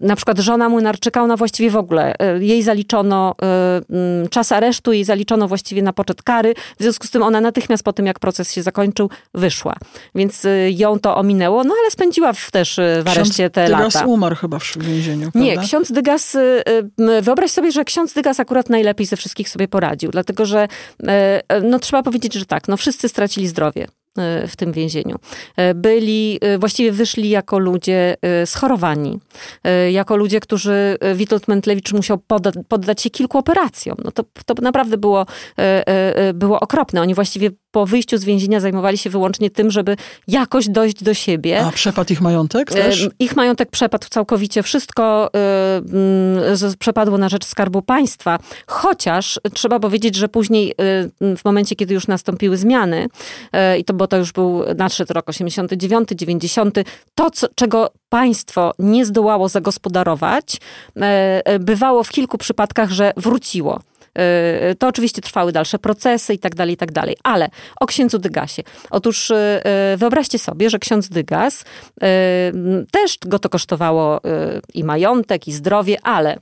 Na 0.00 0.16
przykład 0.16 0.38
żona 0.38 0.68
Młynarczyka, 0.68 1.22
ona 1.22 1.36
właściwie 1.36 1.70
w 1.70 1.76
ogóle, 1.76 2.14
jej 2.40 2.62
zaliczono 2.62 3.34
mm, 3.90 4.28
czas 4.28 4.52
aresztu, 4.52 4.92
jej 4.92 5.04
zaliczono 5.04 5.13
właściwie 5.48 5.82
na 5.82 5.92
poczet 5.92 6.22
kary. 6.22 6.54
W 6.78 6.82
związku 6.82 7.06
z 7.06 7.10
tym 7.10 7.22
ona 7.22 7.40
natychmiast 7.40 7.84
po 7.84 7.92
tym, 7.92 8.06
jak 8.06 8.18
proces 8.18 8.52
się 8.52 8.62
zakończył, 8.62 9.10
wyszła. 9.34 9.74
Więc 10.14 10.44
y, 10.44 10.70
ją 10.76 10.98
to 10.98 11.16
ominęło, 11.16 11.64
no 11.64 11.74
ale 11.80 11.90
spędziła 11.90 12.32
w, 12.32 12.50
też 12.50 12.78
y, 12.78 13.02
w 13.04 13.08
areszcie 13.08 13.50
te 13.50 13.66
Dygas 13.66 13.94
lata. 13.94 14.06
umarł 14.06 14.36
chyba 14.36 14.58
w 14.58 14.76
więzieniu, 14.78 15.32
prawda? 15.32 15.40
Nie, 15.40 15.58
ksiądz 15.58 15.92
Dygas, 15.92 16.34
y, 16.34 16.62
wyobraź 17.22 17.50
sobie, 17.50 17.72
że 17.72 17.84
ksiądz 17.84 18.12
Dygas 18.12 18.40
akurat 18.40 18.70
najlepiej 18.70 19.06
ze 19.06 19.16
wszystkich 19.16 19.48
sobie 19.48 19.68
poradził, 19.68 20.10
dlatego 20.10 20.46
że 20.46 20.68
no 21.62 21.78
trzeba 21.78 22.02
powiedzieć, 22.02 22.34
że 22.34 22.46
tak, 22.46 22.68
no 22.68 22.76
wszyscy 22.76 23.08
stracili 23.08 23.48
zdrowie. 23.48 23.86
W 24.48 24.52
tym 24.56 24.72
więzieniu. 24.72 25.16
Byli, 25.74 26.40
właściwie 26.58 26.92
wyszli 26.92 27.28
jako 27.28 27.58
ludzie 27.58 28.16
schorowani, 28.44 29.18
jako 29.90 30.16
ludzie, 30.16 30.40
którzy 30.40 30.98
Witold 31.14 31.48
Mentlewicz 31.48 31.92
musiał 31.92 32.18
poddać 32.68 33.02
się 33.02 33.10
kilku 33.10 33.38
operacjom. 33.38 33.96
No 34.04 34.10
to, 34.10 34.24
to 34.46 34.54
naprawdę 34.62 34.98
było, 34.98 35.26
było 36.34 36.60
okropne. 36.60 37.00
Oni 37.00 37.14
właściwie 37.14 37.50
po 37.74 37.86
wyjściu 37.86 38.18
z 38.18 38.24
więzienia 38.24 38.60
zajmowali 38.60 38.98
się 38.98 39.10
wyłącznie 39.10 39.50
tym, 39.50 39.70
żeby 39.70 39.96
jakoś 40.28 40.68
dojść 40.68 41.02
do 41.02 41.14
siebie. 41.14 41.64
A 41.66 41.70
przepadł 41.70 42.12
ich 42.12 42.20
majątek 42.20 42.70
też? 42.70 43.08
Ich 43.18 43.36
majątek 43.36 43.70
przepadł 43.70 44.06
całkowicie. 44.10 44.62
Wszystko 44.62 45.30
y, 46.72 46.76
przepadło 46.78 47.18
na 47.18 47.28
rzecz 47.28 47.44
Skarbu 47.44 47.82
Państwa. 47.82 48.38
Chociaż 48.66 49.40
trzeba 49.54 49.80
powiedzieć, 49.80 50.14
że 50.14 50.28
później 50.28 50.70
y, 50.70 51.36
w 51.36 51.44
momencie, 51.44 51.76
kiedy 51.76 51.94
już 51.94 52.06
nastąpiły 52.06 52.56
zmiany, 52.56 53.06
y, 53.74 53.78
i 53.78 53.84
to, 53.84 53.94
bo 53.94 54.06
to 54.06 54.16
już 54.16 54.32
był 54.32 54.62
nadszedł 54.76 55.12
rok 55.12 55.28
89, 55.28 56.08
90, 56.14 56.78
to, 57.14 57.30
co, 57.30 57.46
czego 57.54 57.90
państwo 58.08 58.72
nie 58.78 59.06
zdołało 59.06 59.48
zagospodarować, 59.48 60.60
bywało 61.60 62.04
w 62.04 62.08
kilku 62.08 62.38
przypadkach, 62.38 62.90
że 62.90 63.12
wróciło. 63.16 63.80
Y, 64.70 64.74
to 64.74 64.88
oczywiście 64.88 65.22
trwały 65.22 65.52
dalsze 65.52 65.78
procesy 65.78 66.34
i 66.34 66.38
tak 66.38 66.54
dalej, 66.54 66.74
i 66.74 66.76
tak 66.76 66.92
dalej. 66.92 67.16
Ale 67.22 67.48
o 67.80 67.86
księdzu 67.86 68.18
Dygasie. 68.18 68.62
Otóż 68.90 69.30
y, 69.30 69.34
y, 69.94 69.96
wyobraźcie 69.96 70.38
sobie, 70.38 70.70
że 70.70 70.78
ksiądz 70.78 71.08
Dygas 71.08 71.64
też 72.90 73.18
go 73.26 73.38
to 73.38 73.48
kosztowało 73.48 74.20
i 74.74 74.84
majątek, 74.84 75.48
i 75.48 75.52
zdrowie, 75.52 75.96
ale 76.02 76.36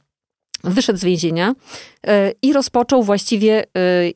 wyszedł 0.64 0.98
z 0.98 1.04
więzienia 1.04 1.54
e, 2.06 2.32
i 2.42 2.52
rozpoczął 2.52 3.02
właściwie 3.02 3.64
e, 3.64 3.66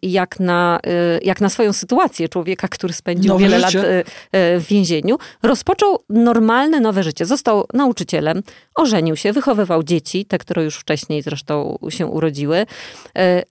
jak 0.02 0.40
na, 0.40 0.80
e, 0.86 1.18
jak 1.22 1.40
na 1.40 1.48
swoją 1.48 1.72
sytuację 1.72 2.28
człowieka, 2.28 2.68
który 2.68 2.92
spędził 2.92 3.28
nowe 3.28 3.44
wiele 3.44 3.60
życie. 3.60 3.78
lat 3.78 4.06
w 4.32 4.64
więzieniu, 4.68 5.18
rozpoczął 5.42 5.98
normalne 6.10 6.80
nowe 6.80 7.02
życie. 7.02 7.26
Został 7.26 7.64
nauczycielem, 7.74 8.42
ożenił 8.74 9.16
się, 9.16 9.32
wychowywał 9.32 9.82
dzieci, 9.82 10.24
te, 10.24 10.38
które 10.38 10.64
już 10.64 10.76
wcześniej 10.76 11.22
zresztą 11.22 11.78
się 11.88 12.06
urodziły. 12.06 12.66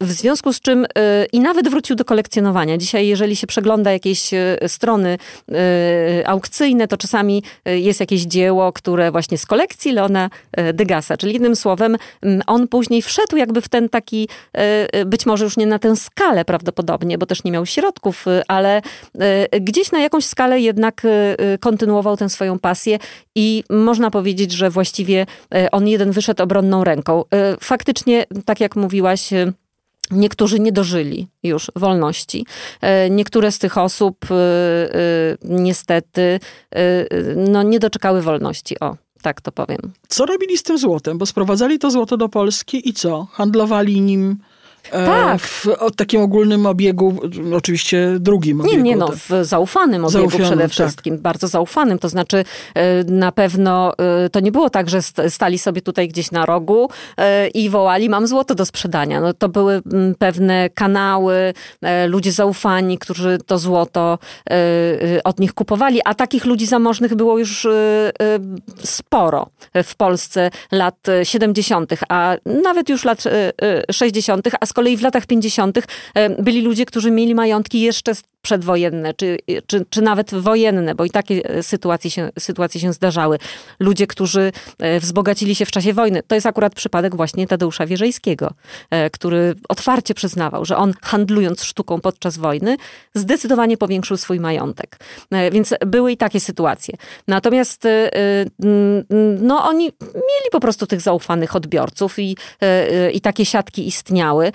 W 0.01 0.11
związku 0.11 0.53
z 0.53 0.61
czym 0.61 0.85
i 1.33 1.39
nawet 1.39 1.69
wrócił 1.69 1.95
do 1.95 2.05
kolekcjonowania. 2.05 2.77
Dzisiaj, 2.77 3.07
jeżeli 3.07 3.35
się 3.35 3.47
przegląda 3.47 3.91
jakieś 3.91 4.31
strony 4.67 5.17
aukcyjne, 6.25 6.87
to 6.87 6.97
czasami 6.97 7.43
jest 7.65 7.99
jakieś 7.99 8.21
dzieło, 8.21 8.73
które 8.73 9.11
właśnie 9.11 9.37
z 9.37 9.45
kolekcji 9.45 9.91
Leona 9.91 10.29
Degasa, 10.73 11.17
czyli 11.17 11.33
jednym 11.33 11.55
słowem 11.55 11.97
on 12.47 12.67
później 12.67 12.84
później 12.86 13.01
wszedł 13.01 13.38
jakby 13.38 13.61
w 13.61 13.69
ten 13.69 13.89
taki, 13.89 14.27
e, 14.57 14.93
e, 14.93 15.05
być 15.05 15.25
może 15.25 15.43
już 15.43 15.57
nie 15.57 15.67
na 15.67 15.79
tę 15.79 15.95
skalę 15.95 16.45
prawdopodobnie, 16.45 17.17
bo 17.17 17.25
też 17.25 17.43
nie 17.43 17.51
miał 17.51 17.65
środków, 17.65 18.27
e, 18.27 18.43
ale 18.47 18.81
gdzieś 19.61 19.91
na 19.91 19.99
jakąś 19.99 20.25
skalę 20.25 20.59
jednak 20.59 21.01
kontynuował 21.59 22.17
tę 22.17 22.29
swoją 22.29 22.59
pasję 22.59 22.99
i 23.36 23.63
można 23.69 24.11
powiedzieć, 24.11 24.51
że 24.51 24.69
właściwie 24.69 25.25
on 25.71 25.88
jeden 25.88 26.11
wyszedł 26.11 26.43
obronną 26.43 26.83
ręką. 26.83 27.23
Faktycznie, 27.59 28.25
tak 28.45 28.59
jak 28.59 28.75
mówiłaś, 28.75 29.29
Niektórzy 30.11 30.59
nie 30.59 30.71
dożyli 30.71 31.27
już 31.43 31.71
wolności. 31.75 32.45
Niektóre 33.09 33.51
z 33.51 33.59
tych 33.59 33.77
osób 33.77 34.25
niestety 35.43 36.39
no, 37.36 37.63
nie 37.63 37.79
doczekały 37.79 38.21
wolności. 38.21 38.79
O, 38.79 38.95
tak 39.26 39.41
to 39.41 39.51
powiem. 39.51 39.93
Co 40.07 40.26
robili 40.26 40.57
z 40.57 40.63
tym 40.63 40.78
złotem? 40.78 41.17
Bo 41.17 41.26
sprowadzali 41.26 41.80
to 41.80 41.91
złoto 41.91 42.17
do 42.17 42.30
Polski 42.30 42.89
i 42.89 42.93
co? 42.93 43.28
Handlowali 43.32 44.01
nim 44.01 44.38
tak. 44.91 45.41
W 45.41 45.67
takim 45.95 46.21
ogólnym 46.21 46.65
obiegu, 46.65 47.19
oczywiście 47.55 48.15
drugim 48.19 48.61
obiegu. 48.61 48.75
Nie, 48.75 48.83
nie, 48.83 48.95
no, 48.95 49.07
tak. 49.07 49.15
w 49.15 49.29
zaufanym 49.41 50.05
obiegu 50.05 50.19
Zaufanym, 50.19 50.45
przede 50.45 50.61
tak. 50.61 50.71
wszystkim, 50.71 51.13
tak. 51.13 51.21
bardzo 51.21 51.47
zaufanym. 51.47 51.99
To 51.99 52.09
znaczy 52.09 52.43
e, 52.75 53.03
na 53.03 53.31
pewno 53.31 53.93
e, 53.97 54.29
to 54.29 54.39
nie 54.39 54.51
było 54.51 54.69
tak, 54.69 54.89
że 54.89 55.01
stali 55.29 55.57
sobie 55.59 55.81
tutaj 55.81 56.07
gdzieś 56.07 56.31
na 56.31 56.45
rogu 56.45 56.89
i 57.53 57.69
wołali, 57.69 58.09
mam 58.09 58.27
złoto 58.27 58.55
do 58.55 58.65
sprzedania. 58.65 59.21
No, 59.21 59.33
to 59.33 59.49
były 59.49 59.81
pewne 60.19 60.69
kanały, 60.69 61.53
ludzie 62.07 62.31
zaufani, 62.31 62.97
którzy 62.97 63.38
to 63.45 63.57
złoto 63.59 64.19
od 65.23 65.39
nich 65.39 65.53
kupowali, 65.53 65.99
a 66.05 66.13
takich 66.13 66.45
ludzi 66.45 66.65
zamożnych 66.65 67.15
było 67.15 67.38
już 67.38 67.67
sporo 68.83 69.47
w 69.83 69.95
Polsce 69.95 70.51
lat 70.71 71.07
70., 71.23 71.93
a 72.09 72.36
nawet 72.63 72.89
już 72.89 73.05
lat 73.05 73.23
60., 73.91 74.47
a 74.61 74.65
kolei 74.76 74.97
w 74.97 75.01
latach 75.01 75.26
50. 75.26 75.80
byli 76.39 76.61
ludzie, 76.61 76.86
którzy 76.86 77.11
mieli 77.11 77.36
majątki 77.36 77.82
jeszcze 77.82 78.13
przedwojenne, 78.45 79.13
czy, 79.13 79.38
czy, 79.67 79.86
czy 79.89 80.01
nawet 80.01 80.34
wojenne, 80.34 80.95
bo 80.95 81.05
i 81.05 81.09
takie 81.09 81.49
e, 81.49 81.63
sytuacje 81.63 82.11
się, 82.11 82.30
sytuacje 82.39 82.82
się 82.82 82.93
zdarzały. 82.93 83.39
Ludzie, 83.80 84.07
którzy 84.07 84.51
e, 84.80 84.99
wzbogacili 84.99 85.55
się 85.55 85.65
w 85.65 85.71
czasie 85.71 85.93
wojny. 85.93 86.23
To 86.28 86.36
jest 86.36 86.47
akurat 86.47 86.76
przypadek 86.76 87.15
właśnie 87.15 87.47
Tadeusza 87.47 87.86
Wierzejskiego, 87.86 88.51
e, 88.89 89.09
który 89.09 89.55
otwarcie 89.69 90.13
przyznawał, 90.13 90.65
że 90.65 90.78
on 90.78 90.93
handlując 91.01 91.63
sztuką 91.63 92.01
podczas 92.01 92.38
wojny 92.38 92.78
zdecydowanie 93.13 93.78
powiększył 93.78 94.17
swój 94.17 94.39
majątek. 94.39 94.99
Więc 95.51 95.73
były 95.86 96.11
i 96.11 96.17
takie 96.17 96.39
sytuacje. 96.39 96.97
Natomiast 97.28 97.88
no, 99.41 99.63
oni 99.63 99.84
mieli 100.15 100.49
po 100.51 100.59
prostu 100.59 100.88
tych 100.88 101.01
zaufanych 101.01 101.55
odbiorców 101.55 102.19
i, 102.19 102.38
i 103.13 103.21
takie 103.21 103.45
siatki 103.45 103.88
istniały. 103.88 104.51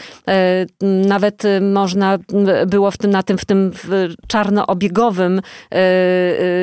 Nawet 1.07 1.43
można 1.61 2.19
było 2.67 2.91
w 2.91 2.99
tym, 2.99 3.11
na 3.11 3.23
tym, 3.23 3.39
w 3.39 3.45
tym 3.45 3.73
czarnoobiegowym 4.27 5.39
e, 5.39 5.43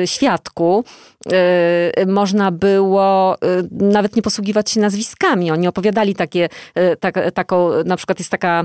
e, 0.02 0.06
świadku 0.06 0.84
e, 1.32 2.06
można 2.06 2.50
było 2.50 3.36
nawet 3.70 4.16
nie 4.16 4.22
posługiwać 4.22 4.70
się 4.70 4.80
nazwiskami. 4.80 5.50
Oni 5.50 5.68
opowiadali 5.68 6.14
takie, 6.14 6.48
tak, 7.00 7.18
taką, 7.34 7.70
na 7.84 7.96
przykład 7.96 8.18
jest 8.18 8.30
taka, 8.30 8.64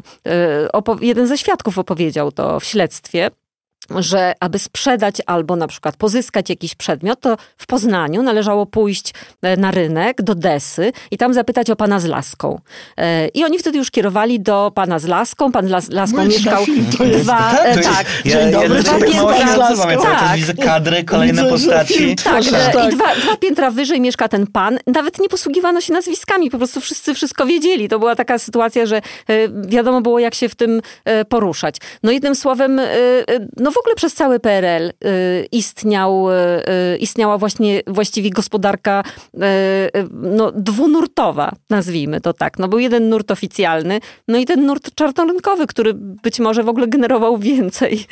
jeden 1.02 1.28
ze 1.28 1.38
świadków 1.38 1.78
opowiedział 1.78 2.32
to 2.32 2.60
w 2.60 2.66
śledztwie, 2.66 3.30
że 4.00 4.34
aby 4.40 4.60
sprzedać 4.60 5.22
albo 5.26 5.56
na 5.56 5.68
przykład 5.68 5.96
pozyskać 5.96 6.50
jakiś 6.50 6.76
przedmiot, 6.76 7.20
to 7.20 7.38
w 7.58 7.66
Poznaniu 7.66 8.24
należało 8.24 8.66
pójść 8.66 9.14
e, 9.42 9.58
na 9.58 9.72
rynek 9.72 10.22
do 10.22 10.36
Desy 10.36 10.92
i 11.12 11.18
tam 11.18 11.34
zapytać 11.34 11.70
o 11.70 11.76
pana 11.76 12.00
z 12.00 12.06
laską. 12.06 12.60
E, 12.98 13.28
I 13.28 13.44
oni 13.44 13.60
wtedy 13.60 13.78
już 13.78 13.92
kierowali 13.92 14.40
do 14.40 14.72
pana 14.76 15.00
z 15.00 15.06
laską. 15.06 15.52
Pan 15.52 15.68
z 15.82 15.90
laską 15.90 16.26
mieszkał 16.26 16.66
dwa... 17.22 17.38
Tak, 17.38 17.66
e, 17.66 17.82
tak. 17.82 18.06
Ja, 18.26 18.32
Dzień 18.32 18.52
dobry, 18.52 18.76
ja, 18.76 18.82
dwa 18.82 19.00
piętra... 19.88 20.20
tak. 20.20 20.38
widzę 20.38 20.54
kadry, 20.54 21.04
kolejne 21.04 21.42
widzę, 21.42 21.50
postaci. 21.50 22.16
Tak, 22.16 22.44
tak. 22.74 22.94
i 22.94 22.96
dwa, 22.96 23.16
dwa 23.16 23.38
piętra 23.38 23.72
wyżej 23.72 24.02
mieszka 24.02 24.28
ten 24.28 24.48
pan. 24.48 24.80
Nawet 24.88 25.20
nie 25.20 25.30
posługiwano 25.30 25.82
się 25.82 25.94
nazwiskami, 25.94 26.50
po 26.50 26.58
prostu 26.58 26.82
wszyscy 26.82 27.14
wszystko 27.14 27.46
wiedzieli. 27.46 27.90
To 27.90 28.00
była 28.00 28.16
taka 28.16 28.40
sytuacja, 28.40 28.86
że 28.86 29.02
wiadomo 29.68 30.02
było, 30.02 30.20
jak 30.20 30.36
się 30.36 30.50
w 30.50 30.56
tym 30.56 30.82
poruszać. 31.30 31.76
No 32.04 32.12
jednym 32.12 32.36
słowem, 32.36 32.82
no 33.58 33.72
w 33.74 33.78
ogóle 33.78 33.95
przez 33.95 34.13
cały 34.13 34.39
PRL 34.39 34.88
y, 34.89 34.93
istniał, 35.51 36.32
y, 36.32 36.34
y, 36.93 36.97
istniała 36.97 37.38
właśnie 37.38 37.82
właściwie 37.88 38.30
gospodarka 38.30 39.03
no, 40.11 40.51
dwunurtowa, 40.51 41.51
nazwijmy 41.69 42.21
to 42.21 42.34
tak. 42.34 42.59
No, 42.59 42.67
był 42.67 42.80
jeden 42.80 43.09
nurt 43.09 43.32
oficjalny, 43.32 43.99
no 44.28 44.38
i 44.38 44.45
ten 44.45 44.65
nurt 44.65 44.95
czarnorynkowy, 44.95 45.67
który 45.67 45.93
być 45.93 46.39
może 46.39 46.63
w 46.63 46.69
ogóle 46.69 46.88
generował 46.88 47.38
więcej 47.38 48.05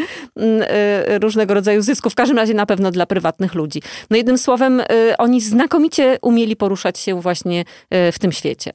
różnego 1.22 1.53
rodzaju 1.53 1.82
zysków, 1.82 2.14
w 2.14 2.16
każdym 2.16 2.38
razie 2.38 2.53
na 2.53 2.66
pewno 2.66 2.91
dla 2.91 3.05
prywatnych 3.05 3.55
ludzi. 3.55 3.82
No 4.09 4.18
jednym 4.18 4.38
słowem, 4.38 4.82
oni 5.18 5.41
znakomicie 5.41 6.18
umieli 6.22 6.55
poruszać 6.55 6.99
się 6.99 7.22
właśnie 7.22 7.66
w 7.91 8.20
tym 8.20 8.32
świecie. 8.32 8.72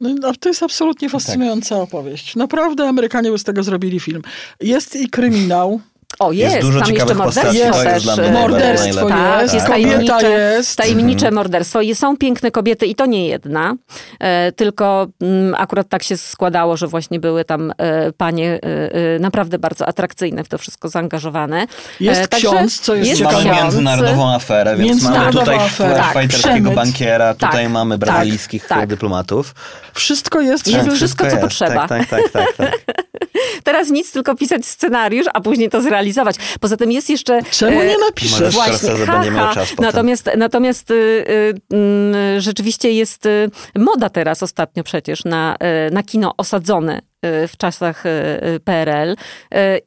No, 0.00 0.14
no, 0.20 0.32
to 0.40 0.48
jest 0.48 0.62
absolutnie 0.62 1.08
fascynująca 1.08 1.74
tak. 1.74 1.84
opowieść. 1.84 2.36
Naprawdę 2.36 2.88
Amerykanie 2.88 3.30
by 3.30 3.38
z 3.38 3.44
tego 3.44 3.62
zrobili 3.62 4.00
film. 4.00 4.22
Jest 4.60 4.96
i 4.96 5.08
kryminał. 5.08 5.80
O, 6.18 6.32
jest, 6.32 6.54
jest 6.54 6.66
dużo 6.66 6.80
tam 6.80 6.94
jeszcze 6.94 7.14
morderstwo 7.14 7.52
jest, 7.52 7.82
też. 7.82 8.06
Jest 8.06 8.32
morderstwo 8.32 9.08
tak, 9.08 9.42
jest, 9.42 9.54
jest 9.54 9.66
tajemnicze, 9.66 10.30
jest. 10.30 10.76
tajemnicze 10.76 11.30
morderstwo. 11.30 11.80
I 11.80 11.94
są 11.94 12.16
piękne 12.16 12.50
kobiety 12.50 12.86
i 12.86 12.94
to 12.94 13.06
nie 13.06 13.28
jedna, 13.28 13.74
e, 14.20 14.52
tylko 14.52 15.06
m, 15.20 15.28
mm, 15.28 15.54
akurat 15.58 15.88
tak 15.88 16.02
się 16.02 16.16
składało, 16.16 16.76
że 16.76 16.86
właśnie 16.86 17.20
były 17.20 17.44
tam 17.44 17.72
e, 17.78 18.12
panie 18.12 18.60
e, 18.62 18.94
e 19.16 19.18
naprawdę 19.18 19.58
bardzo 19.58 19.88
atrakcyjne 19.88 20.44
w 20.44 20.48
to 20.48 20.58
wszystko 20.58 20.88
zaangażowane. 20.88 21.66
Jest 22.00 22.22
e, 22.22 22.28
ksiądz, 22.28 22.80
co 22.80 22.94
jest, 22.94 23.10
jest 23.10 23.22
Mamy 23.22 23.44
międzynarodową 23.44 24.34
aferę, 24.34 24.76
więc 24.76 25.02
mamy 25.02 25.32
tutaj 25.32 25.58
fajterskiego 26.12 26.68
tak, 26.68 26.76
bankiera, 26.76 27.34
tutaj 27.34 27.64
tak, 27.64 27.72
mamy 27.72 27.98
brazylijskich 27.98 28.66
tak, 28.66 28.86
dyplomatów. 28.86 29.54
Wszystko 29.94 30.40
jest. 30.40 30.64
Wszystko, 30.64 30.94
wszystko, 30.94 31.30
co 31.30 31.36
potrzeba. 31.36 31.88
Tak, 31.88 32.08
tak, 32.08 32.30
tak, 32.30 32.56
tak, 32.56 32.72
Teraz 33.64 33.90
nic, 33.90 34.12
tylko 34.12 34.34
pisać 34.34 34.66
scenariusz, 34.66 35.26
a 35.34 35.40
później 35.40 35.70
to 35.70 35.82
zrealizować 35.82 36.02
realizować. 36.02 36.36
Poza 36.60 36.76
tym 36.76 36.92
jest 36.92 37.10
jeszcze... 37.10 37.42
Czemu 37.50 37.82
nie 37.82 37.94
e, 37.94 37.98
napiszesz? 37.98 38.54
Właśnie, 38.54 38.90
ha, 39.06 39.22
ha. 39.34 39.64
Natomiast, 39.78 40.30
natomiast 40.36 40.90
y, 40.90 40.94
y, 40.94 41.76
y, 42.36 42.40
rzeczywiście 42.40 42.92
jest 42.92 43.26
y, 43.26 43.50
moda 43.76 44.08
teraz 44.10 44.42
ostatnio 44.42 44.84
przecież 44.84 45.24
na, 45.24 45.56
y, 45.88 45.94
na 45.94 46.02
kino 46.02 46.34
osadzone 46.36 47.11
w 47.22 47.52
czasach 47.58 48.04
PRL 48.64 49.16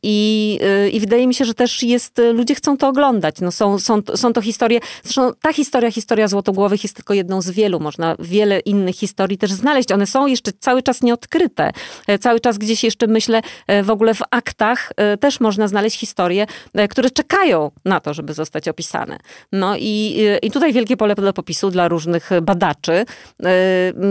i, 0.04 0.60
i 0.92 1.00
wydaje 1.00 1.28
mi 1.28 1.34
się, 1.34 1.46
że 1.46 1.54
też 1.54 1.84
jest, 1.84 2.22
ludzie 2.34 2.56
chcą 2.56 2.78
to 2.78 2.88
oglądać. 2.88 3.36
No 3.42 3.52
są, 3.52 3.80
są, 3.80 4.02
są 4.16 4.34
to 4.34 4.42
historie, 4.42 4.80
zresztą 5.04 5.32
ta 5.42 5.54
historia, 5.54 5.92
historia 5.92 6.28
Złotogłowych 6.28 6.84
jest 6.84 6.96
tylko 6.96 7.14
jedną 7.14 7.42
z 7.42 7.50
wielu. 7.50 7.80
Można 7.80 8.16
wiele 8.20 8.60
innych 8.60 8.96
historii 8.96 9.38
też 9.38 9.52
znaleźć. 9.52 9.92
One 9.92 10.08
są 10.08 10.28
jeszcze 10.28 10.52
cały 10.60 10.84
czas 10.84 11.02
nieodkryte. 11.02 11.72
Cały 12.20 12.40
czas 12.40 12.58
gdzieś 12.58 12.84
jeszcze 12.84 13.08
myślę 13.08 13.42
w 13.84 13.90
ogóle 13.90 14.14
w 14.14 14.22
aktach 14.32 14.92
też 15.20 15.40
można 15.40 15.68
znaleźć 15.68 16.00
historie, 16.00 16.46
które 16.90 17.10
czekają 17.10 17.72
na 17.86 18.00
to, 18.00 18.14
żeby 18.14 18.34
zostać 18.34 18.68
opisane. 18.68 19.18
No 19.52 19.76
i, 19.78 20.26
i 20.42 20.52
tutaj 20.52 20.74
wielkie 20.74 20.98
pole 20.98 21.16
do 21.16 21.34
popisu 21.34 21.72
dla 21.72 21.88
różnych 21.88 22.30
badaczy. 22.42 23.06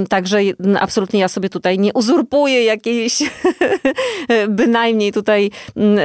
Także 0.08 0.38
absolutnie 0.80 1.20
ja 1.20 1.28
sobie 1.28 1.48
tutaj 1.48 1.78
nie 1.78 1.92
uzurpuję 1.92 2.64
jakiejś 2.64 3.13
bynajmniej 4.48 5.12
tutaj 5.12 5.50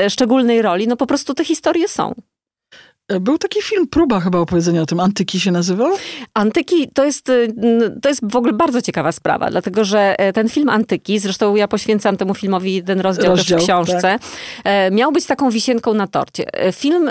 szczególnej 0.09 0.61
roli. 0.61 0.87
No 0.87 0.97
po 0.97 1.07
prostu 1.07 1.33
te 1.33 1.45
historie 1.45 1.87
są. 1.87 2.13
Był 3.21 3.37
taki 3.37 3.61
film, 3.61 3.87
próba 3.87 4.19
chyba 4.19 4.39
opowiedzenia 4.39 4.81
o 4.81 4.85
tym, 4.85 4.99
Antyki 4.99 5.39
się 5.39 5.51
nazywał? 5.51 5.91
Antyki 6.33 6.89
to 6.93 7.05
jest, 7.05 7.29
y, 7.29 7.53
to 8.01 8.09
jest 8.09 8.31
w 8.31 8.35
ogóle 8.35 8.53
bardzo 8.53 8.81
ciekawa 8.81 9.11
sprawa, 9.11 9.49
dlatego 9.49 9.85
że 9.85 10.19
e, 10.19 10.33
ten 10.33 10.49
film 10.49 10.69
Antyki, 10.69 11.19
zresztą 11.19 11.55
ja 11.55 11.67
poświęcam 11.67 12.17
temu 12.17 12.33
filmowi 12.33 12.75
jeden 12.75 13.01
rozdział, 13.01 13.35
rozdział 13.35 13.57
też 13.57 13.65
w 13.65 13.67
książce, 13.67 14.01
tak. 14.01 14.21
E, 14.63 14.91
miał 14.91 15.11
być 15.11 15.25
taką 15.25 15.49
wisienką 15.49 15.93
na 15.93 16.07
torcie. 16.07 16.53
E, 16.53 16.71
film 16.71 17.09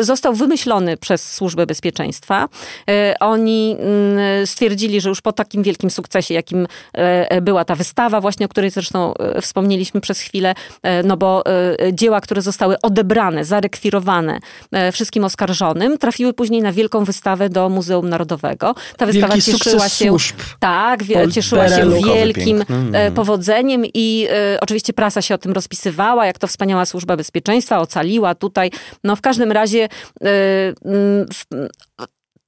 został 0.00 0.34
wymyślony 0.34 0.96
przez 0.96 1.32
Służbę 1.32 1.66
Bezpieczeństwa. 1.66 2.48
Oni 3.20 3.76
mm, 3.78 4.46
stwierdzili, 4.46 5.00
że 5.00 5.08
już 5.08 5.20
po 5.20 5.32
takim 5.32 5.62
wielkim 5.62 5.90
sukcesie, 5.90 6.34
jakim 6.34 6.66
była 7.42 7.64
ta 7.64 7.74
wystawa, 7.74 8.20
właśnie 8.20 8.46
o 8.46 8.48
której 8.48 8.70
zresztą 8.70 9.14
wspomnieliśmy 9.40 10.00
przez 10.00 10.20
chwilę, 10.20 10.54
no 11.04 11.16
bo 11.16 11.44
dzieła, 11.92 12.20
które 12.20 12.42
zostały 12.42 12.80
odebrane, 12.82 13.44
zarekwirowane, 13.44 14.38
wszystkie 14.92 15.15
wszystkim 15.16 15.24
oskarżonym, 15.24 15.98
trafiły 15.98 16.32
później 16.32 16.62
na 16.62 16.72
wielką 16.72 17.04
wystawę 17.04 17.48
do 17.48 17.68
Muzeum 17.68 18.08
Narodowego. 18.08 18.74
Ta 18.96 19.06
wystawa 19.06 19.34
Wielki 19.34 19.52
cieszyła 19.52 19.88
się. 19.88 20.08
Służb. 20.08 20.36
Tak, 20.60 21.00
cieszyła 21.32 21.68
się 21.68 21.90
wielkim 21.90 22.64
e, 22.92 23.10
powodzeniem 23.10 23.82
i 23.94 24.26
e, 24.30 24.58
oczywiście 24.60 24.92
prasa 24.92 25.22
się 25.22 25.34
o 25.34 25.38
tym 25.38 25.52
rozpisywała, 25.52 26.26
jak 26.26 26.38
to 26.38 26.46
wspaniała 26.46 26.86
służba 26.86 27.16
bezpieczeństwa 27.16 27.78
ocaliła 27.78 28.34
tutaj. 28.34 28.70
No 29.04 29.16
w 29.16 29.20
każdym 29.20 29.52
razie 29.52 29.88
e, 30.24 30.28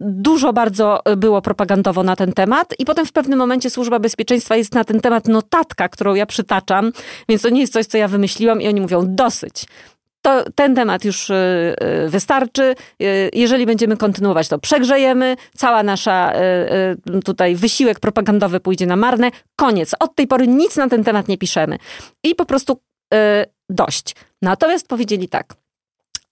dużo 0.01 0.53
bardzo 0.53 1.01
było 1.17 1.43
propagandowo 1.43 2.03
na 2.03 2.17
ten 2.17 2.33
temat 2.33 2.75
i 2.79 2.85
potem 2.85 3.07
w 3.07 3.13
pewnym 3.13 3.39
momencie 3.39 3.71
Służba 3.71 3.99
Bezpieczeństwa 3.99 4.57
jest 4.57 4.75
na 4.75 4.85
ten 4.85 5.01
temat 5.01 5.29
notatka, 5.29 5.89
którą 5.89 6.15
ja 6.15 6.27
przytaczam, 6.27 6.93
więc 7.29 7.43
to 7.43 7.49
nie 7.49 7.61
jest 7.61 7.73
coś, 7.73 7.87
co 7.87 7.99
ja 7.99 8.09
wymyśliłam 8.09 8.61
i 8.61 8.69
oni 8.69 8.81
mówią 8.81 9.03
dosyć 9.07 9.67
to 10.23 10.45
ten 10.55 10.75
temat 10.75 11.05
już 11.05 11.31
y, 11.31 11.35
y, 12.05 12.09
wystarczy. 12.09 12.75
Y, 13.03 13.31
jeżeli 13.33 13.67
będziemy 13.67 13.97
kontynuować, 13.97 14.49
to 14.49 14.59
przegrzejemy. 14.59 15.37
Cała 15.57 15.83
nasza 15.83 16.33
tutaj 17.25 17.57
wysiłek 17.57 18.01
propagandowy 18.01 18.61
pójdzie 18.61 18.87
na 18.87 18.97
marne. 18.97 19.31
Koniec. 19.57 19.95
Od 20.01 20.15
tej 20.15 20.27
pory 20.27 20.49
nic 20.49 20.77
na 20.77 20.89
ten 20.89 21.05
temat 21.05 21.29
nie 21.29 21.39
piszemy. 21.39 21.79
I 22.25 22.35
po 22.35 22.45
prostu 22.45 22.81
dość. 23.71 24.15
Natomiast 24.43 24.89
powiedzieli 24.89 25.29
tak 25.29 25.55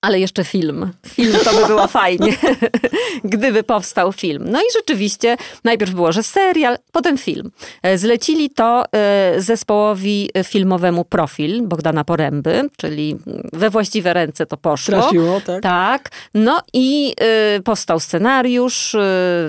ale 0.01 0.21
jeszcze 0.21 0.45
film. 0.45 0.91
Film 1.07 1.37
to 1.45 1.61
by 1.61 1.67
było 1.67 1.87
fajnie, 1.87 2.37
gdyby 3.25 3.63
powstał 3.63 4.13
film. 4.13 4.45
No 4.51 4.61
i 4.61 4.65
rzeczywiście, 4.75 5.37
najpierw 5.65 5.95
było, 5.95 6.13
że 6.13 6.23
serial, 6.23 6.79
potem 6.93 7.19
film. 7.19 7.51
E, 7.83 7.99
zlecili 7.99 8.51
to 8.51 8.85
e, 8.93 9.35
zespołowi 9.39 10.31
filmowemu 10.45 11.05
Profil 11.05 11.63
Bogdana 11.63 12.05
Poręby, 12.05 12.69
czyli 12.77 13.17
we 13.53 13.71
właściwe 13.71 14.15
ręce 14.15 14.47
to 14.47 14.57
poszło. 14.57 15.01
Trafiło, 15.01 15.41
tak. 15.41 15.63
Tak. 15.63 16.09
No 16.35 16.61
i 16.73 17.15
e, 17.21 17.61
powstał 17.63 18.01
scenariusz, 18.01 18.97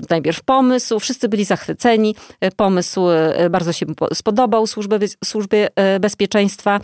najpierw 0.10 0.44
pomysł, 0.44 1.00
wszyscy 1.00 1.30
byli 1.30 1.46
zachwyceni. 1.46 2.16
Pomysł 2.56 3.02
bardzo 3.50 3.74
się 3.74 3.86
spodobał 4.14 4.68
służbie, 4.68 5.00
służbie 5.26 5.70
bezpieczeństwa, 6.00 6.80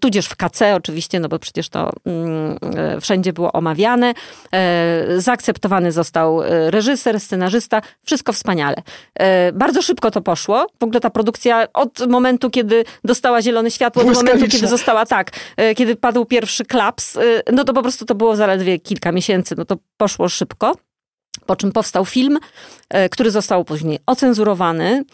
tudzież 0.00 0.26
w 0.26 0.36
KC 0.36 0.74
oczywiście, 0.74 1.20
no 1.20 1.28
bo 1.28 1.38
przecież 1.38 1.68
to 1.68 1.90
mm, 2.06 2.58
wszędzie 3.00 3.32
było 3.32 3.52
omawiane. 3.52 4.14
E, 4.52 5.04
zaakceptowany 5.16 5.92
został 5.92 6.42
e, 6.42 6.70
reżyser, 6.70 7.20
scenarzysta, 7.20 7.82
wszystko 8.04 8.32
wspaniale. 8.32 8.76
E, 9.14 9.52
bardzo 9.52 9.82
szybko 9.82 10.10
to 10.10 10.20
poszło. 10.20 10.66
W 10.80 10.84
ogóle 10.84 11.00
ta 11.00 11.10
produkcja 11.10 11.72
od 11.72 12.08
momentu, 12.08 12.50
kiedy 12.50 12.84
dostała 13.04 13.42
zielone 13.42 13.70
światło, 13.70 14.04
do 14.04 14.12
momentu, 14.12 14.48
kiedy 14.48 14.68
została 14.68 15.06
tak, 15.06 15.30
kiedy 15.76 15.96
padł 15.96 16.24
pierwszy 16.24 16.64
klaps, 16.64 17.18
no 17.52 17.64
to 17.64 17.72
po 17.72 17.82
prostu 17.82 18.04
to 18.04 18.14
było 18.14 18.36
zaledwie 18.36 18.78
kilka 18.78 19.12
miesięcy, 19.12 19.54
no 19.58 19.64
to 19.64 19.76
poszło 19.96 20.28
szybko. 20.28 20.76
Po 21.46 21.56
czym 21.56 21.72
powstał 21.72 22.04
film, 22.04 22.38
który 23.10 23.30
został 23.30 23.64
później 23.64 23.98
ocenzurowany. 24.06 25.04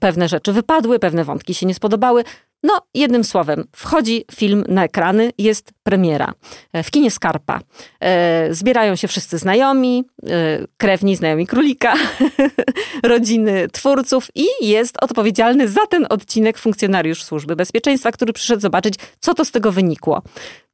Pewne 0.00 0.28
rzeczy 0.28 0.52
wypadły, 0.52 0.98
pewne 0.98 1.24
wątki 1.24 1.54
się 1.54 1.66
nie 1.66 1.74
spodobały. 1.74 2.24
No, 2.62 2.80
jednym 2.94 3.24
słowem, 3.24 3.64
wchodzi 3.76 4.24
film 4.32 4.64
na 4.68 4.84
ekrany, 4.84 5.32
jest 5.38 5.72
premiera. 5.82 6.34
E, 6.72 6.82
w 6.82 6.90
kinie 6.90 7.10
Skarpa. 7.10 7.60
E, 8.00 8.54
zbierają 8.54 8.96
się 8.96 9.08
wszyscy 9.08 9.38
znajomi, 9.38 10.04
e, 10.26 10.66
krewni, 10.76 11.16
znajomi 11.16 11.46
królika, 11.46 11.94
rodziny 13.02 13.68
twórców 13.72 14.28
i 14.34 14.46
jest 14.60 14.96
odpowiedzialny 15.00 15.68
za 15.68 15.86
ten 15.86 16.06
odcinek 16.10 16.58
funkcjonariusz 16.58 17.24
Służby 17.24 17.56
Bezpieczeństwa, 17.56 18.12
który 18.12 18.32
przyszedł 18.32 18.60
zobaczyć, 18.62 18.94
co 19.20 19.34
to 19.34 19.44
z 19.44 19.50
tego 19.50 19.72
wynikło. 19.72 20.22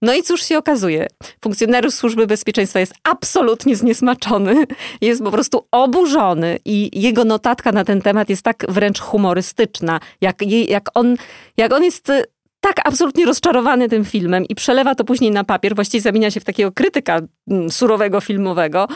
No 0.02 0.14
i 0.14 0.22
cóż 0.22 0.42
się 0.42 0.58
okazuje? 0.58 1.06
Funkcjonariusz 1.42 1.94
Służby 1.94 2.26
Bezpieczeństwa 2.26 2.80
jest 2.80 2.94
absolutnie 3.04 3.76
zniesmaczony, 3.76 4.64
jest 5.00 5.22
po 5.22 5.30
prostu 5.30 5.66
oburzony 5.70 6.58
i 6.64 7.00
jego 7.00 7.24
notatka 7.24 7.72
na 7.72 7.84
ten 7.84 8.02
temat 8.02 8.28
jest 8.28 8.42
tak 8.42 8.66
wręcz 8.68 9.00
humorystyczna, 9.00 10.00
jak, 10.20 10.42
jak, 10.68 10.88
on, 10.94 11.16
jak 11.56 11.72
on 11.72 11.84
jest 11.84 12.10
y, 12.10 12.24
tak 12.60 12.76
absolutnie 12.84 13.26
rozczarowany 13.26 13.88
tym 13.88 14.04
filmem 14.04 14.44
i 14.44 14.54
przelewa 14.54 14.94
to 14.94 15.04
później 15.04 15.30
na 15.30 15.44
papier, 15.44 15.74
właściwie 15.74 16.02
zamienia 16.02 16.30
się 16.30 16.40
w 16.40 16.44
takiego 16.44 16.72
krytyka 16.72 17.20
mm, 17.50 17.70
surowego 17.70 18.20
filmowego, 18.20 18.88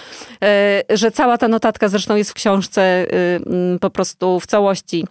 e, 0.45 0.83
że 0.91 1.11
cała 1.11 1.39
ta 1.39 1.49
notatka 1.49 1.89
zresztą 1.89 2.17
jest 2.17 2.31
w 2.31 2.35
książce 2.35 3.05
y, 3.05 3.41
mm, 3.47 3.79
po 3.79 3.91
prostu 3.91 4.41
w 4.41 4.47
całości 4.47 5.07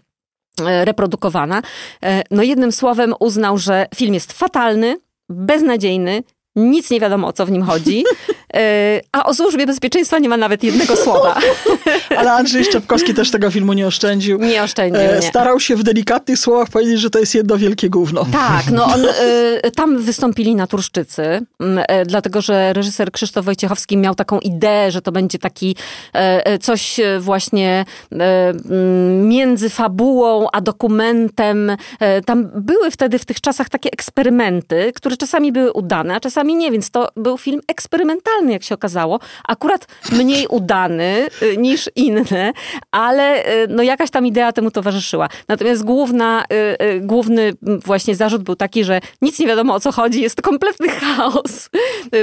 e, 0.61 0.85
reprodukowana. 0.85 1.61
E, 2.03 2.21
no 2.31 2.43
jednym 2.43 2.71
słowem 2.71 3.13
uznał, 3.19 3.57
że 3.57 3.85
film 3.95 4.13
jest 4.13 4.33
fatalny, 4.33 4.97
beznadziejny, 5.31 6.23
nic 6.55 6.91
nie 6.91 6.99
wiadomo 6.99 7.27
o 7.27 7.33
co 7.33 7.45
w 7.45 7.51
nim 7.51 7.63
chodzi, 7.63 8.03
a 9.11 9.25
o 9.25 9.33
służbie 9.33 9.65
bezpieczeństwa 9.65 10.19
nie 10.19 10.29
ma 10.29 10.37
nawet 10.37 10.63
jednego 10.63 10.95
słowa. 10.95 11.39
Ale 12.17 12.31
Andrzej 12.31 12.65
Szczepkowski 12.65 13.13
też 13.13 13.31
tego 13.31 13.51
filmu 13.51 13.73
nie 13.73 13.87
oszczędził. 13.87 14.39
Nie 14.39 14.63
oszczędził, 14.63 15.01
e, 15.01 15.15
nie. 15.15 15.21
Starał 15.21 15.59
się 15.59 15.75
w 15.75 15.83
delikatnych 15.83 16.39
słowach 16.39 16.69
powiedzieć, 16.69 16.99
że 16.99 17.09
to 17.09 17.19
jest 17.19 17.35
jedno 17.35 17.57
wielkie 17.57 17.89
gówno. 17.89 18.25
Tak, 18.31 18.71
no 18.71 18.85
on, 18.85 19.05
e, 19.63 19.71
tam 19.71 19.97
wystąpili 19.97 20.55
naturszczycy, 20.55 21.41
dlatego 22.05 22.41
że 22.41 22.73
reżyser 22.73 23.11
Krzysztof 23.11 23.45
Wojciechowski 23.45 23.97
miał 23.97 24.15
taką 24.15 24.39
ideę, 24.39 24.91
że 24.91 25.01
to 25.01 25.11
będzie 25.11 25.39
taki 25.39 25.75
coś 26.61 26.99
właśnie 27.19 27.85
między 29.23 29.69
fabułą 29.69 30.47
a 30.53 30.61
dokumentem. 30.61 31.77
Tam 32.25 32.49
były 32.55 32.91
wtedy 32.91 33.19
w 33.19 33.25
tych 33.25 33.41
czasach 33.41 33.69
takie 33.69 33.91
eksperymenty, 33.91 34.91
które 34.95 35.17
czasami 35.17 35.51
były 35.51 35.71
udane, 35.71 36.15
a 36.15 36.19
czasami 36.19 36.55
nie, 36.55 36.71
więc 36.71 36.91
to 36.91 37.09
był 37.15 37.37
film 37.37 37.61
eksperymentalny, 37.67 38.40
jak 38.49 38.63
się 38.63 38.75
okazało. 38.75 39.19
Akurat 39.47 39.87
mniej 40.11 40.47
udany 40.47 41.27
y, 41.41 41.57
niż 41.57 41.89
inne, 41.95 42.53
ale 42.91 43.45
y, 43.63 43.67
no 43.69 43.83
jakaś 43.83 44.09
tam 44.09 44.25
idea 44.25 44.51
temu 44.51 44.71
towarzyszyła. 44.71 45.29
Natomiast 45.47 45.83
główna, 45.83 46.43
y, 46.81 46.99
główny 46.99 47.53
właśnie 47.61 48.15
zarzut 48.15 48.43
był 48.43 48.55
taki, 48.55 48.83
że 48.83 49.01
nic 49.21 49.39
nie 49.39 49.47
wiadomo 49.47 49.73
o 49.73 49.79
co 49.79 49.91
chodzi, 49.91 50.21
jest 50.21 50.35
to 50.35 50.41
kompletny 50.41 50.89
chaos. 50.89 51.69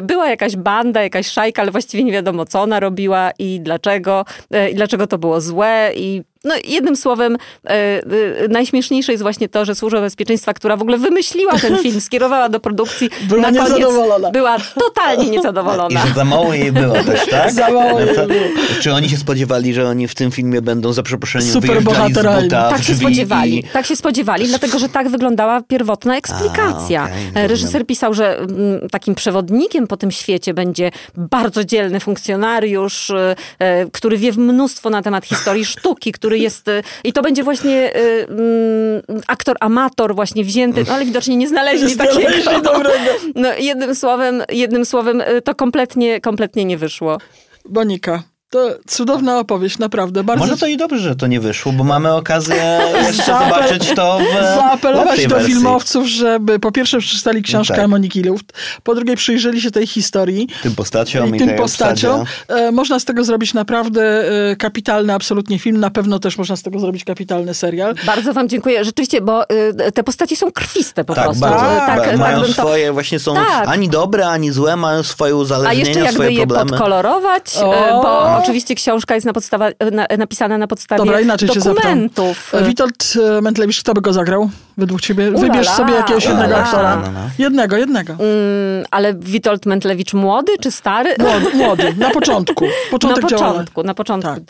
Była 0.03 0.29
jakaś 0.29 0.57
banda, 0.57 1.03
jakaś 1.03 1.27
szajka, 1.27 1.63
ale 1.63 1.71
właściwie 1.71 2.05
nie 2.05 2.13
wiadomo 2.13 2.45
co 2.47 2.63
ona 2.63 2.81
robiła 2.81 3.31
i 3.39 3.61
dlaczego, 3.61 4.25
i 4.73 4.75
dlaczego 4.75 5.07
to 5.07 5.19
było 5.19 5.41
złe 5.41 5.91
i 5.97 6.23
no, 6.45 6.55
jednym 6.65 6.97
słowem, 6.97 7.37
e, 7.65 7.71
e, 7.71 8.03
najśmieszniejsze 8.49 9.13
jest 9.13 9.23
właśnie 9.23 9.49
to, 9.49 9.65
że 9.65 9.75
Służba 9.75 10.01
Bezpieczeństwa, 10.01 10.55
która 10.55 10.77
w 10.77 10.83
ogóle 10.83 10.99
wymyśliła 10.99 11.59
ten 11.59 11.79
film, 11.83 12.01
skierowała 12.01 12.49
do 12.49 12.61
produkcji, 12.61 13.11
była 13.23 13.51
na 13.51 13.67
koniec 13.67 13.89
była 14.33 14.57
totalnie 14.75 15.31
niezadowolona. 15.31 16.05
I 16.05 16.09
że 16.09 16.15
za 16.15 16.25
mało 16.25 16.55
jej 16.55 16.73
było 16.73 16.95
też, 16.95 17.29
tak? 17.31 17.53
za 17.53 17.71
mało 17.71 18.01
jej 18.01 18.15
było. 18.15 18.45
Czy 18.81 18.93
oni 18.93 19.09
się 19.09 19.17
spodziewali, 19.17 19.75
że 19.75 19.89
oni 19.89 20.09
w 20.09 20.15
tym 20.15 20.31
filmie 20.31 20.63
będą 20.63 20.93
za 20.93 21.03
przeproszeniem 21.03 21.49
Super 21.53 21.83
bohaterami. 21.83 22.49
Tak 22.49 22.83
się 22.83 22.95
spodziewali. 22.95 23.59
I... 23.59 23.65
Tak 23.65 23.87
się 23.87 23.97
spodziewali, 23.97 24.49
dlatego 24.49 24.79
że 24.79 24.89
tak 24.89 25.09
wyglądała 25.09 25.63
pierwotna 25.63 26.17
eksplikacja. 26.17 27.03
A, 27.03 27.31
okay, 27.31 27.49
Reżyser 27.49 27.87
pisał, 27.87 28.15
że 28.15 28.39
mm, 28.39 28.89
takim 28.91 29.15
przewodnikiem 29.15 29.87
po 29.87 29.97
tym 29.97 30.11
świecie 30.11 30.55
będzie 30.55 30.91
bardzo 31.17 31.65
dzielny 31.65 32.01
funkcjonariusz, 32.01 33.11
e, 33.11 33.87
który 33.93 34.19
wie 34.19 34.33
mnóstwo 34.33 34.91
na 34.91 35.03
temat 35.03 35.25
historii 35.25 35.65
sztuki, 35.65 36.13
który 36.13 36.28
który 36.29 36.39
jest... 36.39 36.69
y, 36.69 36.83
I 37.05 37.13
to 37.13 37.23
będzie 37.23 37.43
właśnie 37.45 37.97
y, 37.97 38.27
mm, 38.29 39.23
aktor 39.27 39.57
amator 39.61 40.15
właśnie 40.15 40.45
wzięty, 40.45 40.85
no 40.89 40.95
ale 40.95 41.05
widocznie 41.05 41.37
nie 41.37 41.49
znaleźli 41.49 41.97
takiego. 41.97 42.61
dobrego. 42.63 43.11
No 43.35 43.49
jednym 43.59 43.95
słowem, 43.95 44.43
jednym 44.49 44.85
słowem 44.85 45.21
y, 45.21 45.43
to 45.43 45.55
kompletnie, 45.55 46.21
kompletnie 46.21 46.65
nie 46.65 46.79
wyszło. 46.79 47.19
Bonika. 47.69 48.23
To 48.51 48.71
cudowna 48.87 49.39
opowieść, 49.39 49.79
naprawdę. 49.79 50.25
Bardzo 50.25 50.45
Może 50.45 50.57
to 50.57 50.67
i 50.67 50.77
dobrze, 50.77 50.99
że 50.99 51.17
to 51.17 51.27
nie 51.27 51.41
wyszło, 51.41 51.73
bo 51.73 51.85
mamy 51.85 52.13
okazję 52.15 52.81
jeszcze 53.07 53.25
zobaczyć 53.25 53.89
to 53.97 54.19
w 54.19 54.45
zaapelować 54.45 55.27
do 55.27 55.35
wersji. 55.35 55.53
filmowców, 55.55 56.07
żeby 56.07 56.59
po 56.59 56.73
pierwsze 56.73 56.99
przeczytali 56.99 57.43
książkę 57.43 57.75
Tak. 57.77 57.89
Moniki 57.89 58.23
Luft, 58.23 58.53
po 58.83 58.95
drugie 58.95 59.17
przyjrzeli 59.17 59.61
się 59.61 59.71
tej 59.71 59.87
historii 59.87 60.49
Tym 60.63 60.75
postaciom 60.75 61.33
i, 61.35 61.37
i 61.37 61.39
tym 61.47 61.57
postaciom. 61.57 62.21
obsadzie. 62.21 62.67
E, 62.69 62.73
Można 62.73 62.99
z 62.99 63.05
tego 63.05 63.25
zrobić 63.25 63.55
naprawdę 63.55 64.03
e, 64.51 64.57
kapitalny 64.57 65.15
absolutnie 65.15 65.59
film. 65.59 65.81
Na 65.81 65.91
pewno 65.91 66.19
też 66.19 66.39
można 66.39 66.57
z 66.57 66.63
tego 66.63 66.79
zrobić 66.79 67.05
kapitalny 67.05 67.55
serial. 67.55 67.95
Bardzo 68.07 68.33
wam 68.33 68.49
dziękuję. 68.49 68.85
Rzeczywiście, 68.85 69.21
bo 69.21 69.45
y, 69.51 69.93
te 69.93 70.03
postacie 70.05 70.37
są 70.37 70.53
krwiste 70.53 71.05
po 71.05 71.15
Tak, 71.15 71.25
prostu. 71.25 71.41
bardzo. 71.41 71.59
Tak, 71.67 71.99
ba- 71.99 72.05
tak 72.05 72.17
mają 72.19 72.41
to... 72.43 72.53
swoje, 72.53 72.93
właśnie 72.93 73.19
są 73.19 73.35
Tak. 73.35 73.69
ani 73.69 73.89
dobre, 73.89 74.29
ani 74.29 74.51
złe, 74.53 74.77
mają 74.77 75.03
swoje 75.03 75.33
A 75.33 75.37
uzależnienia, 75.37 75.79
jeszcze 75.89 75.99
jakby 76.01 76.13
swoje 76.15 76.31
je 76.31 76.37
problemy. 76.39 76.71
podkolorować, 76.71 77.57
O! 77.63 77.75
e, 77.75 77.93
bo 78.03 78.38
oczywiście 78.39 78.75
książka 78.75 79.15
jest 79.15 79.27
na 79.27 79.33
podstawa, 79.33 79.69
na, 79.93 80.07
napisana 80.19 80.59
na 80.59 80.67
podstawie 80.67 80.99
Dobra, 80.99 81.21
inaczej 81.21 81.49
dokumentów. 81.49 82.55
E, 82.55 82.63
Witold 82.63 83.15
e, 83.39 83.41
Mentlewicz, 83.41 83.81
kto 83.81 83.95
by 83.95 84.01
go 84.01 84.13
zagrał 84.13 84.51
według 84.79 85.01
ciebie? 85.01 85.29
Ulala. 85.29 85.47
Wybierz 85.47 85.69
sobie 85.69 85.95
jakiegoś 85.95 86.25
jednego 86.25 86.49
Ulala. 86.49 86.65
aktora. 86.65 86.97
No, 86.97 87.03
no, 87.03 87.13
no. 87.13 87.31
Jednego, 87.39 87.77
jednego. 87.77 88.13
Mm, 88.13 88.87
ale 88.91 89.15
Witold 89.15 89.67
Mentlewicz 89.67 90.15
młody 90.15 90.53
czy 90.61 90.71
stary? 90.71 91.15
Młody, 91.19 91.57
młody, 91.57 91.95
na 91.99 92.11
początku. 92.11 92.65
Początek 92.91 93.23
na 93.23 93.29
działania. 93.29 93.51
początku, 93.53 93.83
na 93.83 93.95
początku. 93.95 94.31
Tak. 94.31 94.43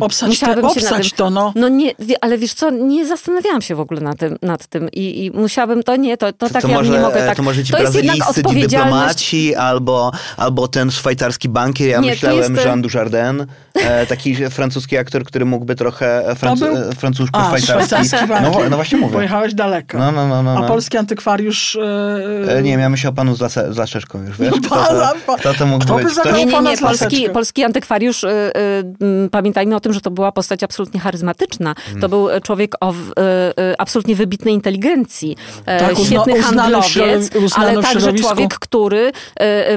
Obsać, 0.00 0.28
musiałabym 0.28 0.64
się 0.64 0.68
nad 0.68 0.76
obsać 0.92 1.08
tym- 1.10 1.16
to, 1.16 1.30
no. 1.30 1.52
No 1.56 1.68
nie, 1.68 1.92
ale 2.20 2.38
wiesz 2.38 2.54
co, 2.54 2.70
nie 2.70 3.06
zastanawiałam 3.06 3.62
się 3.62 3.74
w 3.74 3.80
ogóle 3.80 4.00
nad 4.00 4.18
tym, 4.18 4.36
nad 4.42 4.66
tym 4.66 4.88
i, 4.92 5.24
i 5.24 5.30
musiałabym, 5.30 5.82
to 5.82 5.96
nie, 5.96 6.16
to, 6.16 6.32
to, 6.32 6.46
To, 6.46 6.52
tak 6.52 6.62
to, 6.62 6.68
ja 6.68 6.74
może, 6.76 6.92
nie 6.92 6.98
mogę 7.00 7.26
tak. 7.26 7.36
to 7.36 7.42
może 7.42 7.64
ci 7.64 7.72
to 7.72 7.78
brazylijscy 7.78 8.42
dyplomaci 8.42 9.54
albo, 9.54 10.12
albo 10.36 10.68
ten 10.68 10.90
szwajcarski 10.90 11.48
bankier. 11.48 11.88
Ja 11.88 12.00
Nie, 12.00 12.08
to 12.08 12.10
myślałem 12.14 12.52
jest- 12.54 12.66
Jean 12.66 12.82
Dujardin, 12.82 13.46
e, 13.74 14.06
taki 14.06 14.34
francuski 14.50 14.98
aktor, 14.98 15.24
który 15.24 15.44
mógłby 15.44 15.74
trochę 15.74 16.28
e, 16.28 16.34
francu, 16.34 16.64
był- 16.64 16.76
e, 16.76 16.88
A, 16.90 16.94
francusko-szwajcarski. 16.94 17.84
szwajcarski 17.86 18.16
No, 18.42 18.52
no 18.70 18.76
właśnie 18.76 18.98
mówię. 18.98 19.12
Pojechałeś 19.12 19.54
daleko. 19.54 19.98
No, 19.98 20.12
no, 20.12 20.28
no, 20.28 20.42
no, 20.42 20.50
A 20.56 20.60
no. 20.60 20.68
polski 20.68 20.98
antykwariusz... 20.98 21.76
E, 21.76 22.56
E, 22.58 22.62
Nie, 22.62 22.70
ja 22.72 22.88
myślę 22.88 23.10
o 23.10 23.12
panu 23.12 23.34
z, 23.36 23.40
lase, 23.40 23.72
z 23.72 23.76
laszeczką 23.76 24.22
już, 24.24 24.38
wiesz? 24.38 24.50
Kto 24.60 24.68
Pana- 24.68 25.12
to, 25.26 25.36
kto 25.36 25.54
to 25.54 25.66
mógł 25.66 25.84
kto 25.84 25.94
by 25.94 26.04
być? 26.04 26.12
Nie, 26.24 26.44
nie, 26.46 26.60
nie. 26.62 26.76
Polski, 26.78 27.30
polski 27.30 27.64
antykwariusz, 27.64 28.24
y, 28.24 28.28
y, 28.28 28.50
mm, 29.00 29.30
pamiętajmy 29.60 29.76
o 29.76 29.80
tym, 29.80 29.92
że 29.92 30.00
to 30.00 30.10
była 30.10 30.32
postać 30.32 30.62
absolutnie 30.62 31.00
charyzmatyczna. 31.00 31.74
Mm. 31.88 32.00
To 32.00 32.08
był 32.08 32.28
człowiek 32.42 32.74
o 32.80 32.92
w- 32.92 32.98
y, 32.98 33.12
y, 33.62 33.74
absolutnie 33.78 34.14
wybitnej 34.16 34.54
inteligencji. 34.54 35.36
E, 35.66 35.78
Tak, 35.80 35.92
uzna- 35.92 36.04
świetny 36.06 36.32
uznany 36.34 36.42
w 36.42 36.44
handlowiec, 36.44 37.30
ale 37.56 37.82
także 37.82 38.12
człowiek, 38.12 38.54
który 38.58 39.12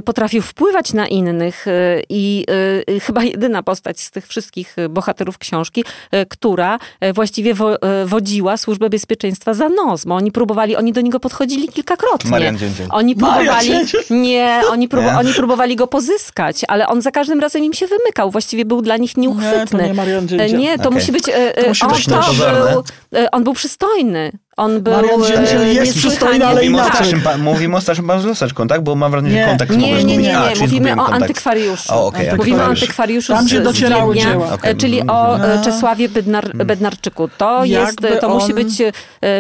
potrafił 0.06 0.42
wpływać 0.42 0.94
na 0.94 1.08
innych 1.08 1.66
i 2.10 2.46
y, 2.90 2.94
y, 2.94 3.00
chyba 3.00 3.24
jedyna 3.24 3.64
postać 3.64 4.00
z 4.00 4.12
tych 4.12 4.28
wszystkich 4.28 4.76
bohaterów 4.90 5.38
książki, 5.38 5.84
y, 6.14 6.26
która 6.26 6.80
właściwie 7.14 7.54
wo, 7.54 7.76
y, 7.76 7.80
wodziła 8.06 8.58
Służbę 8.58 8.90
Bezpieczeństwa 8.90 9.54
za 9.54 9.70
nos, 9.70 10.06
bo 10.06 10.16
oni 10.16 10.32
próbowali, 10.32 10.76
oni 10.76 10.94
do 10.94 11.02
niego 11.02 11.20
podchodzili 11.20 11.68
kilkakrotnie. 11.68 12.32
Marian 12.32 12.58
Dzień 12.58 12.74
Dzień. 12.74 12.88
Oni 12.92 13.16
Marian 13.16 13.38
próbowali, 13.46 13.68
Dzień. 13.88 14.22
nie, 14.22 14.62
oni, 14.70 14.88
próbu, 14.88 15.08
Nie? 15.08 15.18
oni 15.18 15.34
próbowali 15.34 15.76
go 15.76 15.88
pozyskać, 15.88 16.62
ale 16.68 16.88
on 16.88 17.02
za 17.02 17.12
każdym 17.12 17.40
razem 17.40 17.64
im 17.64 17.74
się 17.74 17.88
wymykał. 17.88 18.32
Właściwie 18.32 18.66
był 18.66 18.82
dla 18.82 18.98
nich 18.98 19.18
nieuchwytny. 19.18 19.73
Nie, 19.78 19.94
to 20.28 20.36
nie 20.36 20.44
E. 20.44 20.50
Nie, 20.54 20.78
to 20.78 20.84
Okej. 20.84 21.00
musi 21.00 21.12
być... 21.12 21.30
e, 21.30 21.58
e, 21.58 21.62
To 21.64 21.70
musi 21.70 21.86
on, 21.86 21.92
być 21.94 22.06
to 22.06 22.22
był, 22.22 22.84
e, 23.22 23.32
on 23.32 23.44
był 23.44 23.54
przystojny. 23.54 24.32
On 24.58 24.82
był... 24.82 24.94
Marian 24.94 25.22
e, 25.62 25.74
jest 25.74 25.98
przystojny, 25.98 26.46
ale 26.46 26.56
Mówimy 26.56 26.78
o, 26.78 26.80
inaczej. 26.82 26.96
starszym 26.96 27.22
pa, 27.22 27.38
mówimy 27.38 27.78
o 27.78 27.82
starszym 27.82 28.08
panu 28.08 28.22
z 28.22 28.26
laseczką, 28.26 28.68
tak? 28.68 28.82
Bo 28.84 28.96
mam 28.96 29.12
wrażenie, 29.12 29.34
Nie. 29.34 29.44
że 29.44 29.50
kontekst 29.50 29.78
Nie, 29.78 30.04
nie, 30.04 30.18
nie. 30.18 30.38
A, 30.38 30.50
nie. 30.50 30.56
czyli 30.56 30.62
Mówimy 30.80 31.02
o 31.02 31.06
antykwariuszu. 31.06 31.94
O, 31.94 32.06
okej, 32.06 32.30
Mówimy 32.38 32.58
o 32.62 32.66
antykwariusz. 32.66 32.82
antykwariuszu 32.82 33.34
Tam, 33.34 33.44
z, 33.44 33.48
gdzie 33.48 33.62
docierały 33.62 34.16
Wiednia, 34.16 34.32
dzieła. 34.32 34.54
Okej. 34.54 34.72
e, 34.72 34.76
czyli 34.76 35.02
o 35.08 35.40
e, 35.40 35.60
A. 35.60 35.64
Czesławie 35.64 36.10
Bednar, 36.10 36.58
Bednarczyku. 36.58 37.30
To, 37.38 37.66
jest, 37.66 38.02
Jakby 38.02 38.18
to 38.22 38.30
musi 38.30 38.54
być 38.54 38.82
e, 38.82 38.92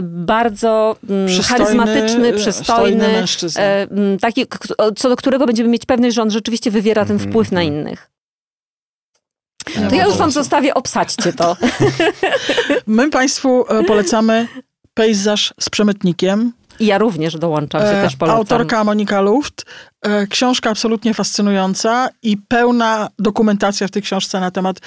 bardzo 0.01 0.95
mm, 1.09 1.27
Przystojny, 1.27 1.63
charyzmatyczny, 1.65 2.27
e, 2.27 2.33
przystojny, 2.33 3.05
e, 3.57 3.87
mm, 3.91 4.19
taki, 4.19 4.45
co 4.95 5.09
do 5.09 5.15
którego 5.15 5.45
będziemy 5.45 5.69
mieć 5.69 5.85
pewność, 5.85 6.15
że 6.15 6.21
on 6.21 6.31
rzeczywiście 6.31 6.71
wywiera 6.71 7.05
ten 7.05 7.19
wpływ 7.19 7.51
na 7.51 7.63
innych. 7.63 8.12
To 9.89 9.95
ja 9.95 10.05
już 10.05 10.15
wam 10.15 10.31
zostawię, 10.31 10.73
obsadźcie 10.73 11.33
to. 11.33 11.57
My 12.87 13.09
Państwu 13.09 13.65
e, 13.69 13.83
polecamy 13.83 14.47
pejzaż 14.93 15.53
z 15.59 15.69
przemytnikiem. 15.69 16.53
I 16.79 16.85
ja 16.85 16.97
również 16.97 17.37
dołączam 17.37 17.81
się, 17.81 17.87
E, 17.87 18.03
też 18.03 18.15
polecam. 18.15 18.37
Autorka 18.37 18.83
Monika 18.83 19.21
Luft. 19.21 19.65
E, 20.01 20.27
Książka 20.27 20.69
absolutnie 20.69 21.13
fascynująca 21.13 22.09
i 22.23 22.37
pełna 22.37 23.09
dokumentacja 23.19 23.87
w 23.87 23.91
tej 23.91 24.01
książce 24.01 24.39
na 24.39 24.51
temat 24.51 24.77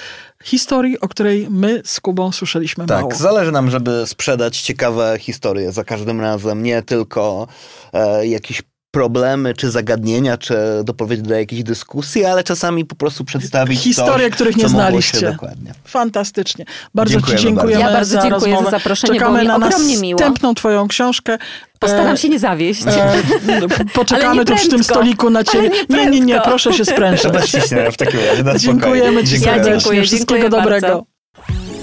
historii, 0.43 0.99
o 0.99 1.07
której 1.07 1.47
my 1.49 1.81
z 1.85 1.99
Kubą 1.99 2.31
słyszeliśmy 2.31 2.85
mało. 2.85 3.09
Tak, 3.09 3.17
zależy 3.17 3.51
nam, 3.51 3.69
żeby 3.69 4.03
sprzedać 4.07 4.61
ciekawe 4.61 5.17
historie 5.19 5.71
za 5.71 5.83
każdym 5.83 6.21
razem, 6.21 6.63
nie 6.63 6.81
tylko 6.81 7.47
e, 7.93 8.27
jakieś 8.27 8.61
problemy, 8.97 9.53
czy 9.53 9.71
zagadnienia, 9.71 10.37
czy 10.37 10.57
doprowadzić 10.83 11.23
do 11.25 11.35
jakiejś 11.35 11.63
dyskusji, 11.63 12.25
ale 12.25 12.43
czasami 12.43 12.85
po 12.85 12.95
prostu 12.95 13.25
przedstawić 13.25 13.79
Historie, 13.81 14.27
coś, 14.27 14.35
których 14.35 14.57
nie 14.57 14.69
znaliście. 14.69 15.31
Dokładnie. 15.31 15.71
Fantastycznie. 15.85 16.65
Bardzo 16.95 17.13
Dziękujemy 17.13 17.39
Ci 17.39 17.45
dziękujemy 17.45 17.83
bardzo. 17.83 17.89
Ja 17.89 17.93
bardzo 17.97 18.13
za 18.15 18.21
dziękuję 18.21 18.39
za 18.41 18.55
rozmowę. 18.55 18.71
zaproszenie, 18.71 19.19
było 19.19 19.31
Czekamy 19.31 19.43
na 19.47 19.55
ogromnie 19.55 19.97
miło. 19.97 20.19
następną 20.19 20.53
Twoją 20.55 20.87
książkę. 20.87 21.37
Postaram 21.79 22.13
E, 22.13 22.17
się 22.17 22.29
nie 22.29 22.39
zawieść. 22.39 22.81
E, 22.87 23.13
poczekamy 23.93 24.45
tu 24.45 24.55
przy 24.55 24.69
tym 24.69 24.83
stoliku 24.83 25.29
na 25.29 25.43
ciebie. 25.43 25.69
nie 25.89 26.05
Nie, 26.07 26.19
nie, 26.19 26.41
proszę 26.41 26.73
się 26.73 26.85
sprężyć. 26.85 27.21
Trzeba 27.21 27.41
ściśnąć 27.41 27.93
w 27.93 27.97
takim 27.97 28.19
razie. 28.29 28.43
na. 28.43 28.57
Dziękujemy 28.57 29.23
Ci 29.23 29.33
Ja 29.33 29.39
serdecznie. 29.39 29.71
dziękuję, 29.79 30.01
Wszystkiego 30.03 30.41
dziękuję 30.41 30.49
dobrego. 30.63 30.87
bardzo. 30.87 31.76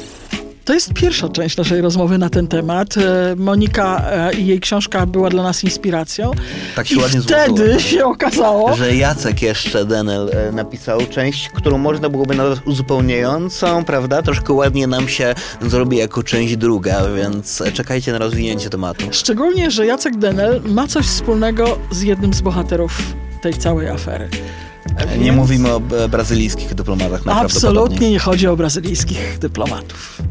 To 0.64 0.74
jest 0.74 0.92
pierwsza 0.92 1.28
część 1.28 1.56
naszej 1.56 1.80
rozmowy 1.80 2.18
na 2.18 2.30
ten 2.30 2.46
temat. 2.48 2.96
E, 2.96 3.36
Monika 3.36 4.04
e, 4.10 4.34
i 4.34 4.46
jej 4.46 4.60
książka 4.60 5.06
była 5.06 5.30
dla 5.30 5.42
nas 5.42 5.64
inspiracją. 5.64 6.30
Tak 6.76 6.86
się 6.86 6.94
I 6.94 6.98
ładnie 6.98 7.20
wtedy 7.20 7.56
złożyło. 7.56 7.80
się 7.80 8.04
okazało, 8.04 8.76
Że 8.76 8.96
Jacek 8.96 9.42
jeszcze, 9.42 9.84
Denel, 9.84 10.30
e, 10.32 10.52
napisał 10.52 11.00
część, 11.10 11.48
którą 11.48 11.78
można 11.78 12.08
byłoby 12.08 12.34
nazwać 12.34 12.58
uzupełniającą, 12.66 13.84
prawda? 13.84 14.22
Troszkę 14.22 14.52
ładnie 14.52 14.86
nam 14.86 15.08
się 15.08 15.34
zrobi 15.62 15.96
jako 15.96 16.22
część 16.22 16.56
druga, 16.56 17.02
więc 17.16 17.62
czekajcie 17.74 18.12
na 18.12 18.18
rozwinięcie 18.18 18.70
tematu. 18.70 19.04
szczególnie, 19.10 19.70
że 19.70 19.86
Jacek 19.86 20.16
Denel 20.16 20.60
ma 20.64 20.86
coś 20.86 21.06
wspólnego 21.06 21.78
z 21.90 22.02
jednym 22.02 22.34
z 22.34 22.40
bohaterów 22.40 23.02
tej 23.42 23.54
całej 23.54 23.88
afery. 23.88 24.28
E, 24.98 25.18
Nie 25.18 25.24
więc 25.24 25.36
mówimy 25.36 25.72
o 25.72 25.80
brazylijskich 26.08 26.74
dyplomatach. 26.74 27.20
Absolutnie 27.26 28.10
nie 28.10 28.18
chodzi 28.18 28.46
o 28.48 28.56
brazylijskich 28.56 29.38
dyplomatów. 29.38 30.22